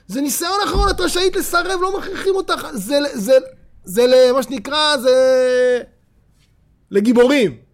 זה 0.08 0.22
ניסיון 0.22 0.60
אחרון, 0.66 0.90
את 0.90 1.00
רשאית 1.00 1.36
לסרב, 1.36 1.82
לא 1.82 1.98
מכריחים 1.98 2.36
אותך. 2.36 2.68
זה, 2.74 3.00
זה, 3.14 3.38
זה, 3.84 4.06
זה 4.06 4.32
מה 4.34 4.44
שנקרא, 4.44 4.98
זה 4.98 5.82
לגיבורים. 6.92 7.64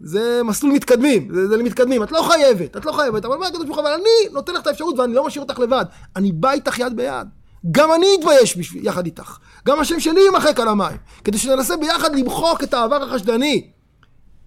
זה 0.00 0.40
מסלול 0.44 0.72
מתקדמים, 0.72 1.28
זה, 1.34 1.48
זה 1.48 1.56
למתקדמים, 1.56 2.02
את 2.02 2.12
לא 2.12 2.22
חייבת, 2.22 2.76
את 2.76 2.84
לא 2.84 2.92
חייבת, 2.92 3.24
אבל 3.24 3.36
מה 3.36 3.46
הקדוש 3.46 3.64
ברוך 3.64 3.78
הוא, 3.78 3.86
אבל 3.86 3.94
אני 3.94 4.32
נותן 4.32 4.52
לך 4.52 4.62
את 4.62 4.66
האפשרות 4.66 4.98
ואני 4.98 5.14
לא 5.14 5.26
משאיר 5.26 5.42
אותך 5.44 5.58
לבד, 5.58 5.84
אני 6.16 6.32
בא 6.32 6.50
איתך 6.50 6.78
יד 6.78 6.96
ביד. 6.96 7.26
גם 7.70 7.92
אני 7.92 8.06
אתבייש 8.20 8.58
בשביל, 8.58 8.86
יחד 8.86 9.04
איתך. 9.04 9.38
גם 9.66 9.80
השם 9.80 10.00
שלי 10.00 10.20
יימחק 10.20 10.60
על 10.60 10.68
המים. 10.68 10.96
כדי 11.24 11.38
שננסה 11.38 11.76
ביחד 11.76 12.14
למחוק 12.14 12.62
את 12.62 12.74
העבר 12.74 13.02
החשדני. 13.02 13.70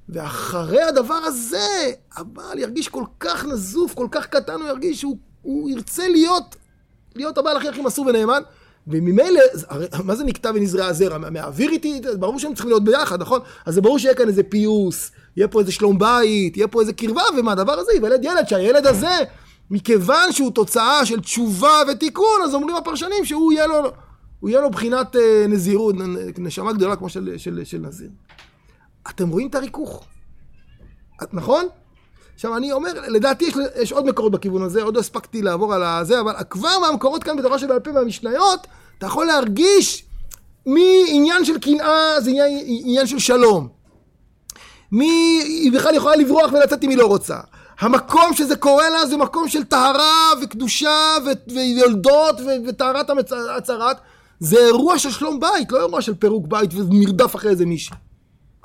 ואחרי 0.09 0.81
הדבר 0.81 1.13
הזה, 1.13 1.91
הבעל 2.15 2.59
ירגיש 2.59 2.87
כל 2.87 3.03
כך 3.19 3.45
נזוף, 3.45 3.93
כל 3.93 4.07
כך 4.11 4.25
קטן, 4.25 4.53
הוא 4.53 4.67
ירגיש 4.67 4.99
שהוא 5.01 5.69
ירצה 5.69 6.07
להיות, 6.07 6.55
להיות 7.15 7.37
הבעל 7.37 7.57
הכי 7.57 7.69
הכי 7.69 7.81
מסור 7.81 8.05
ונאמן. 8.05 8.41
וממילא, 8.87 9.41
מה 10.03 10.15
זה 10.15 10.23
נקטע 10.23 10.51
ונזרע 10.55 10.85
הזרע? 10.85 11.17
מהאוויר 11.17 11.71
איתי, 11.71 12.01
ברור 12.19 12.39
שהם 12.39 12.53
צריכים 12.53 12.69
להיות 12.69 12.83
ביחד, 12.83 13.21
נכון? 13.21 13.39
אז 13.65 13.73
זה 13.73 13.81
ברור 13.81 13.99
שיהיה 13.99 14.15
כאן 14.15 14.27
איזה 14.27 14.43
פיוס, 14.43 15.11
יהיה 15.37 15.47
פה 15.47 15.59
איזה 15.59 15.71
שלום 15.71 15.99
בית, 15.99 16.57
יהיה 16.57 16.67
פה 16.67 16.81
איזה 16.81 16.93
קרבה, 16.93 17.21
ומהדבר 17.37 17.73
הזה 17.73 17.91
ייוולד 17.93 18.23
ילד, 18.23 18.47
שהילד 18.47 18.87
הזה, 18.87 19.17
מכיוון 19.71 20.31
שהוא 20.31 20.51
תוצאה 20.51 21.05
של 21.05 21.19
תשובה 21.19 21.81
ותיקון, 21.91 22.41
אז 22.43 22.53
אומרים 22.55 22.75
הפרשנים 22.75 23.25
שהוא 23.25 23.53
יהיה 23.53 23.67
לו, 23.67 23.91
הוא 24.39 24.49
יהיה 24.49 24.61
לו 24.61 24.69
בחינת 24.69 25.15
אה, 25.15 25.45
נזירות, 25.49 25.95
נשמה 26.37 26.73
גדולה 26.73 26.95
כמו 26.95 27.09
של, 27.09 27.37
של, 27.37 27.61
של 27.63 27.77
נזיר. 27.77 28.09
אתם 29.09 29.29
רואים 29.29 29.47
את 29.47 29.55
הריכוך, 29.55 30.05
נכון? 31.33 31.65
עכשיו 32.35 32.57
אני 32.57 32.71
אומר, 32.71 32.91
לדעתי 33.07 33.45
יש, 33.45 33.53
יש 33.81 33.91
עוד 33.91 34.05
מקורות 34.05 34.31
בכיוון 34.31 34.63
הזה, 34.63 34.83
עוד 34.83 34.95
לא 34.95 34.99
הספקתי 34.99 35.41
לעבור 35.41 35.73
על 35.73 35.83
הזה, 35.83 36.19
אבל 36.19 36.33
כבר 36.49 36.79
מהמקורות 36.79 37.23
כאן 37.23 37.37
בתורה 37.37 37.59
שבעל 37.59 37.79
פה 37.79 37.91
והמשניות, 37.91 38.67
אתה 38.97 39.05
יכול 39.05 39.25
להרגיש 39.25 40.05
מעניין 40.65 41.45
של 41.45 41.59
קנאה 41.59 42.21
זה 42.21 42.29
עניין, 42.29 42.63
עניין 42.65 43.07
של 43.07 43.19
שלום. 43.19 43.67
מי 44.91 45.41
היא 45.43 45.71
בכלל 45.71 45.95
יכולה 45.95 46.15
לברוח 46.15 46.53
ולצאת 46.53 46.83
אם 46.83 46.89
היא 46.89 46.97
לא 46.97 47.05
רוצה. 47.05 47.37
המקום 47.79 48.33
שזה 48.33 48.55
קורה 48.55 48.89
לה 48.89 49.05
זה 49.05 49.17
מקום 49.17 49.47
של 49.47 49.63
טהרה 49.63 50.31
וקדושה 50.41 51.15
ו- 51.25 51.53
ויולדות 51.53 52.39
ו- 52.39 52.67
וטהרת 52.67 53.09
הצהרת. 53.57 53.97
זה 54.39 54.57
אירוע 54.57 54.99
של 54.99 55.11
שלום 55.11 55.39
בית, 55.39 55.71
לא 55.71 55.77
אירוע 55.77 56.01
של 56.01 56.13
פירוק 56.15 56.47
בית 56.47 56.73
ומרדף 56.73 57.35
אחרי 57.35 57.51
איזה 57.51 57.65
מישהו. 57.65 57.95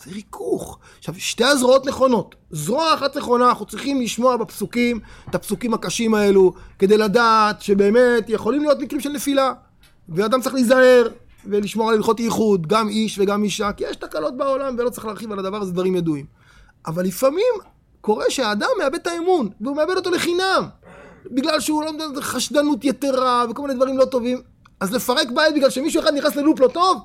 זה 0.05 0.11
ריכוך. 0.11 0.79
עכשיו, 0.99 1.15
שתי 1.19 1.45
הזרועות 1.45 1.87
נכונות. 1.87 2.35
זרוע 2.51 2.95
אחת 2.95 3.17
נכונה, 3.17 3.49
אנחנו 3.49 3.67
צריכים 3.67 4.01
לשמוע 4.01 4.37
בפסוקים, 4.37 5.01
את 5.31 5.35
הפסוקים 5.35 5.75
הקשים 5.75 6.15
האלו, 6.15 6.53
כדי 6.79 6.97
לדעת 6.97 7.63
שבאמת 7.63 8.29
יכולים 8.29 8.63
להיות 8.63 8.79
מקרים 8.81 9.01
של 9.01 9.13
נפילה. 9.13 9.53
ואדם 10.09 10.41
צריך 10.41 10.55
להיזהר 10.55 11.09
ולשמור 11.47 11.89
על 11.89 11.95
הלכות 11.95 12.21
ייחוד, 12.21 12.67
גם 12.67 12.89
איש 12.89 13.19
וגם 13.19 13.45
אישה, 13.45 13.73
כי 13.73 13.85
יש 13.85 13.97
תקלות 13.97 14.37
בעולם 14.37 14.77
ולא 14.79 14.91
צריך 14.91 15.07
להרחיב 15.07 15.33
על 15.33 15.39
הדבר 15.39 15.57
הזה, 15.57 15.73
דברים 15.73 15.97
ידועים. 15.97 16.27
אבל 16.87 17.05
לפעמים 17.05 17.55
קורה 18.01 18.25
שהאדם 18.29 18.69
מאבד 18.79 18.95
את 18.95 19.07
האמון, 19.07 19.49
והוא 19.61 19.77
מאבד 19.77 19.97
אותו 19.97 20.11
לחינם. 20.11 20.69
בגלל 21.31 21.61
שהוא 21.61 21.85
לא 21.85 21.93
מדבר 21.93 22.21
חשדנות 22.21 22.85
יתרה 22.85 23.45
וכל 23.51 23.63
מיני 23.63 23.75
דברים 23.75 23.99
לא 23.99 24.05
טובים. 24.05 24.41
אז 24.81 24.95
לפרק 24.95 25.29
בית 25.35 25.55
בגלל 25.55 25.71
שמישהו 25.71 26.03
אחד 26.03 26.15
נכנס 26.15 26.37
ללופ 26.37 26.61
לא 26.61 26.69
טוב? 26.69 26.99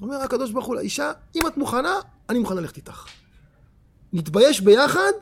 אומר 0.00 0.16
הקדוש 0.16 0.50
ברוך 0.50 0.66
הוא 0.66 0.74
לאישה, 0.74 1.12
אם 1.36 1.46
את 1.46 1.56
מוכנה, 1.56 1.94
אני 2.28 2.38
מוכן 2.38 2.56
ללכת 2.56 2.76
איתך. 2.76 3.06
נתבייש 4.12 4.60
ביחד, 4.60 5.12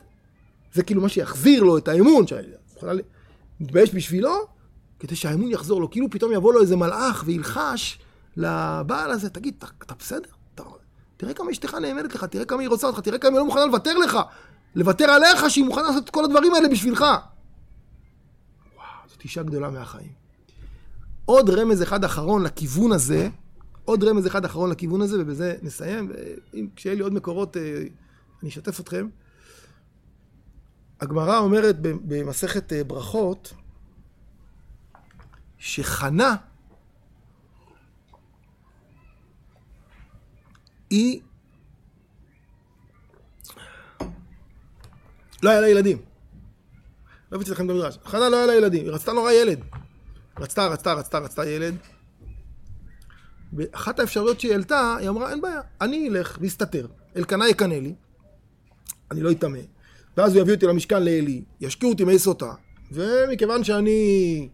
זה 0.73 0.83
כאילו 0.83 1.03
מה 1.03 1.09
שיחזיר 1.09 1.63
לו 1.63 1.79
את 1.79 1.89
האמון, 1.89 2.25
נתבייש 3.61 3.95
בשבילו, 3.95 4.35
כדי 4.99 5.17
שהאמון 5.17 5.51
יחזור 5.51 5.81
לו. 5.81 5.91
כאילו 5.91 6.11
פתאום 6.11 6.33
יבוא 6.33 6.53
לו 6.53 6.61
איזה 6.61 6.77
מלאך 6.77 7.23
וילחש 7.27 7.99
לבעל 8.37 9.11
הזה, 9.11 9.31
תגיד, 9.31 9.55
אתה, 9.59 9.67
אתה 9.83 9.95
בסדר? 9.99 10.29
אתה, 10.55 10.63
תראה 11.17 11.35
כמה 11.35 11.51
אשתך 11.51 11.75
נאמנת 11.75 12.15
לך, 12.15 12.25
תראה 12.25 12.45
כמה 12.45 12.61
היא 12.61 12.69
רוצה 12.69 12.87
אותך, 12.87 13.01
תראה 13.01 13.19
כמה 13.19 13.31
היא 13.31 13.39
לא 13.39 13.45
מוכנה 13.45 13.67
לוותר 13.67 13.99
לך. 13.99 14.19
לוותר 14.75 15.05
עליך 15.05 15.51
שהיא 15.51 15.65
מוכנה 15.65 15.83
לעשות 15.83 16.05
את 16.05 16.11
כל 16.11 16.25
הדברים 16.25 16.55
האלה 16.55 16.69
בשבילך. 16.69 17.01
וואו, 17.01 18.87
זאת 19.09 19.25
אישה 19.25 19.43
גדולה 19.43 19.71
מהחיים. 19.71 20.13
עוד 21.25 21.51
רמז 21.51 21.83
אחד 21.83 22.05
אחרון 22.05 22.43
לכיוון 22.43 22.93
הזה, 22.93 23.29
עוד 23.85 24.05
רמז 24.05 24.27
אחד 24.27 24.45
אחרון 24.45 24.71
לכיוון 24.71 25.01
הזה, 25.01 25.23
ובזה 25.23 25.57
נסיים, 25.63 26.13
ואם 26.13 26.69
כשיהיה 26.77 26.95
לי 26.95 27.03
עוד 27.03 27.13
מקורות, 27.13 27.57
אה, 27.57 27.83
אני 28.43 28.51
אשתף 28.51 28.81
אתכם. 28.81 29.09
הגמרא 31.01 31.39
אומרת 31.39 31.77
במסכת 31.81 32.73
אה, 32.73 32.85
ברכות, 32.85 33.55
שחנה 35.59 36.37
היא 40.91 41.21
לא 45.43 45.51
היה 45.51 45.61
לה 45.61 45.69
ילדים. 45.69 45.99
לא 47.33 47.37
הבאתי 47.37 47.51
לכם 47.51 47.65
את 47.65 47.71
המדרש. 47.71 47.99
חנה 48.05 48.29
לא 48.29 48.37
היה 48.37 48.47
לה 48.47 48.55
ילדים, 48.55 48.85
היא 48.85 48.93
רצתה 48.93 49.13
נורא 49.13 49.33
ילד. 49.33 49.61
רצתה, 50.39 50.67
רצתה, 50.67 50.93
רצתה, 50.93 51.19
רצתה 51.19 51.47
ילד. 51.47 51.75
ואחת 53.53 54.01
האפשרויות 54.01 54.41
שהיא 54.41 54.53
העלתה, 54.53 54.97
היא 55.01 55.09
אמרה, 55.09 55.31
אין 55.31 55.41
בעיה, 55.41 55.61
אני 55.81 56.09
אלך 56.09 56.39
להסתתר. 56.41 56.87
אלקנה 57.17 57.49
יקנא 57.49 57.75
לי, 57.75 57.95
אני 59.11 59.21
לא 59.21 59.31
אטמא. 59.31 59.59
ואז 60.17 60.35
הוא 60.35 60.43
יביא 60.43 60.55
אותי 60.55 60.67
למשכן 60.67 61.03
לעלי, 61.03 61.43
ישקיעו 61.61 61.93
אותי 61.93 62.05
מי 62.05 62.19
סוטה. 62.19 62.53
ומכיוון 62.93 63.65
שאני... 63.65 64.49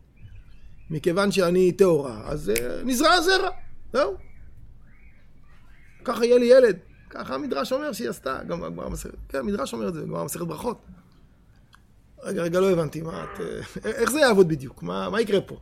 מכיוון 0.90 1.32
שאני 1.32 1.72
טהורה, 1.72 2.22
אז 2.24 2.52
uh, 2.56 2.60
נזרע 2.84 3.12
הזרע. 3.12 3.50
זהו. 3.92 4.16
ככה 6.04 6.24
יהיה 6.24 6.38
לי 6.38 6.46
ילד. 6.46 6.76
ככה 7.10 7.34
המדרש 7.34 7.72
אומר 7.72 7.92
שהיא 7.92 8.08
עשתה, 8.08 8.38
גם 8.48 8.60
בגמרא 8.60 8.88
מסכת, 8.88 9.14
כן, 9.28 9.38
המדרש 9.38 9.72
אומר 9.72 9.88
את 9.88 9.94
זה, 9.94 10.02
בגמרא 10.02 10.24
מסכת 10.24 10.46
ברכות. 10.46 10.78
רגע, 12.22 12.42
רגע, 12.42 12.60
לא 12.60 12.70
הבנתי, 12.70 13.02
מה 13.02 13.24
את... 13.24 13.40
אה, 13.40 13.90
איך 13.90 14.10
זה 14.10 14.20
יעבוד 14.20 14.48
בדיוק? 14.48 14.82
מה, 14.82 15.10
מה 15.10 15.20
יקרה 15.20 15.40
פה? 15.40 15.56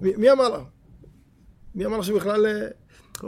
מי, 0.00 0.16
מי 0.16 0.32
אמר 0.32 0.48
לה? 0.48 0.58
מי 1.74 1.86
אמר 1.86 2.02
שבכלל... 2.02 2.46
אה, 2.46 2.68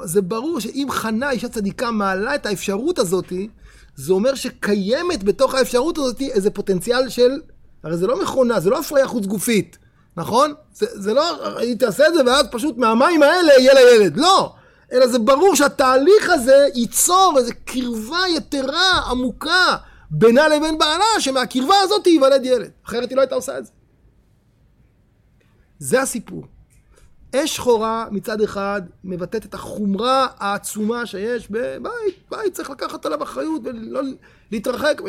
זה 0.05 0.23
ברור 0.23 0.61
שאם 0.61 0.87
חנה, 0.91 1.31
אישה 1.31 1.49
צדיקה, 1.49 1.91
מעלה 1.91 2.35
את 2.35 2.47
האפשרות 2.47 2.99
הזאתי, 2.99 3.49
זה 3.97 4.13
אומר 4.13 4.35
שקיימת 4.35 5.23
בתוך 5.25 5.55
האפשרות 5.55 5.99
הזאתי 5.99 6.33
איזה 6.33 6.51
פוטנציאל 6.51 7.09
של... 7.09 7.41
הרי 7.83 7.97
זה 7.97 8.07
לא 8.07 8.23
מכונה, 8.23 8.61
זה 8.61 8.71
לא 8.71 8.79
הפריה 8.79 9.07
חוץ 9.09 9.27
גופית, 9.27 9.79
נכון? 10.17 10.55
זה, 10.75 10.87
זה 10.91 11.15
לא, 11.15 11.59
היא 11.59 11.79
תעשה 11.79 12.09
את 12.09 12.15
זה 12.15 12.21
ואז 12.27 12.47
פשוט 12.51 12.79
מהמים 12.79 13.23
האלה 13.23 13.53
יהיה 13.59 13.75
לה 13.75 13.81
ילד. 13.81 14.17
לא! 14.17 14.53
אלא 14.93 15.07
זה 15.07 15.19
ברור 15.19 15.57
שהתהליך 15.57 16.31
הזה 16.31 16.69
ייצור 16.75 17.35
איזו 17.39 17.53
קרבה 17.65 18.29
יתרה, 18.37 18.99
עמוקה, 19.11 19.77
בינה 20.11 20.49
לבין 20.49 20.79
בעלה, 20.79 21.05
שמהקרבה 21.19 21.75
הזאת 21.83 22.07
ייוולד 22.07 22.45
ילד. 22.45 22.71
אחרת 22.87 23.09
היא 23.09 23.17
לא 23.17 23.21
הייתה 23.21 23.35
עושה 23.35 23.59
את 23.59 23.67
זה. 23.67 23.73
זה 25.79 26.03
הסיפור. 26.03 26.45
אש 27.35 27.57
שחורה 27.57 28.07
מצד 28.11 28.41
אחד 28.41 28.83
מבטאת 29.05 29.45
את 29.45 29.55
החומרה 29.55 30.27
העצומה 30.39 31.07
שיש 31.07 31.51
בבית, 31.51 32.15
בית 32.31 32.53
צריך 32.53 32.71
לקחת 32.71 33.07
עליו 33.07 33.23
אחריות 33.23 33.63
ולא 33.65 34.01
להתרחק, 34.51 35.03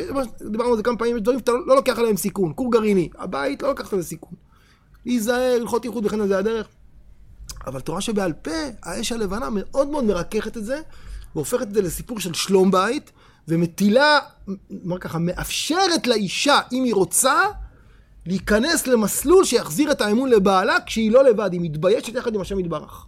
דיברנו 0.51 0.71
על 0.71 0.77
זה 0.77 0.83
כמה 0.83 0.97
פעמים, 0.97 1.15
יש 1.15 1.21
דברים 1.21 1.39
שאתה 1.39 1.51
לא 1.51 1.75
לוקח 1.75 1.99
עליהם 1.99 2.17
סיכון, 2.17 2.53
כור 2.55 2.71
גרעיני, 2.71 3.09
הבית 3.17 3.63
לא 3.63 3.69
לוקח 3.69 3.93
עליהם 3.93 4.03
סיכון. 4.05 4.33
להיזהר, 5.05 5.57
הלכות 5.61 5.85
ייחוד 5.85 6.05
וכן 6.05 6.27
זה 6.27 6.37
הדרך. 6.37 6.67
אבל 7.67 7.79
תורה 7.79 8.01
שבעל 8.01 8.33
פה, 8.33 8.51
האש 8.83 9.11
הלבנה 9.11 9.47
מאוד 9.51 9.87
מאוד 9.89 10.03
מרככת 10.03 10.57
את 10.57 10.65
זה, 10.65 10.81
והופכת 11.35 11.67
את 11.67 11.73
זה 11.73 11.81
לסיפור 11.81 12.19
של 12.19 12.33
שלום 12.33 12.71
בית, 12.71 13.11
ומטילה, 13.47 14.19
נאמר 14.69 14.97
ככה, 14.97 15.19
מאפשרת 15.19 16.07
לאישה, 16.07 16.59
אם 16.71 16.83
היא 16.83 16.93
רוצה, 16.93 17.35
להיכנס 18.25 18.87
למסלול 18.87 19.45
שיחזיר 19.45 19.91
את 19.91 20.01
האמון 20.01 20.29
לבעלה 20.29 20.77
כשהיא 20.85 21.11
לא 21.11 21.23
לבד, 21.23 21.53
היא 21.53 21.61
מתביישת 21.61 22.15
יחד 22.15 22.35
עם 22.35 22.41
השם 22.41 22.59
יתברך. 22.59 23.05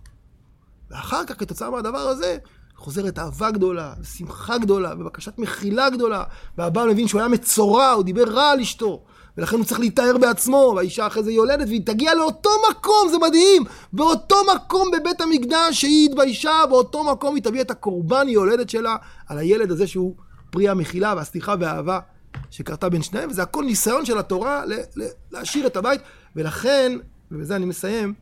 ואחר 0.91 1.25
כך, 1.25 1.39
כתוצאה 1.39 1.69
מהדבר 1.69 1.97
הזה, 1.97 2.37
חוזרת 2.75 3.19
אהבה 3.19 3.51
גדולה, 3.51 3.93
שמחה 4.17 4.57
גדולה, 4.57 4.93
ובקשת 4.99 5.37
מחילה 5.37 5.89
גדולה, 5.89 6.23
והבעל 6.57 6.89
מבין 6.89 7.07
שהוא 7.07 7.21
היה 7.21 7.27
מצורע, 7.27 7.91
הוא 7.91 8.03
דיבר 8.03 8.23
רע 8.23 8.49
על 8.49 8.59
אשתו, 8.59 9.03
ולכן 9.37 9.55
הוא 9.55 9.65
צריך 9.65 9.79
להתאר 9.79 10.17
בעצמו, 10.17 10.73
והאישה 10.75 11.07
אחרי 11.07 11.23
זה 11.23 11.31
יולדת, 11.31 11.67
והיא 11.67 11.85
תגיע 11.85 12.15
לאותו 12.15 12.49
מקום, 12.71 13.07
זה 13.11 13.17
מדהים! 13.17 13.63
באותו 13.93 14.35
מקום 14.55 14.91
בבית 14.91 15.21
המקדש 15.21 15.81
שהיא 15.81 16.09
התביישה, 16.09 16.65
באותו 16.69 17.03
מקום 17.03 17.35
היא 17.35 17.43
תביא 17.43 17.61
את 17.61 17.71
הקורבן 17.71 18.29
יולדת 18.29 18.69
שלה 18.69 18.95
על 19.27 19.37
הילד 19.37 19.71
הזה 19.71 19.87
שהוא 19.87 20.15
פרי 20.49 20.69
המחילה 20.69 21.13
והסליחה 21.17 21.55
והאהבה 21.59 21.99
שקרתה 22.53 22.89
בין 22.89 23.01
שניהם, 23.01 23.29
וזה 23.29 23.43
הכל 23.43 23.65
ניסיון 23.65 24.05
של 24.05 24.17
התורה 24.17 24.63
להשאיר 25.31 25.67
את 25.67 25.77
הבית, 25.77 26.01
ולכן, 26.35 26.97
ובזה 27.31 27.55
אני 27.55 27.65
מסיים, 27.65 28.13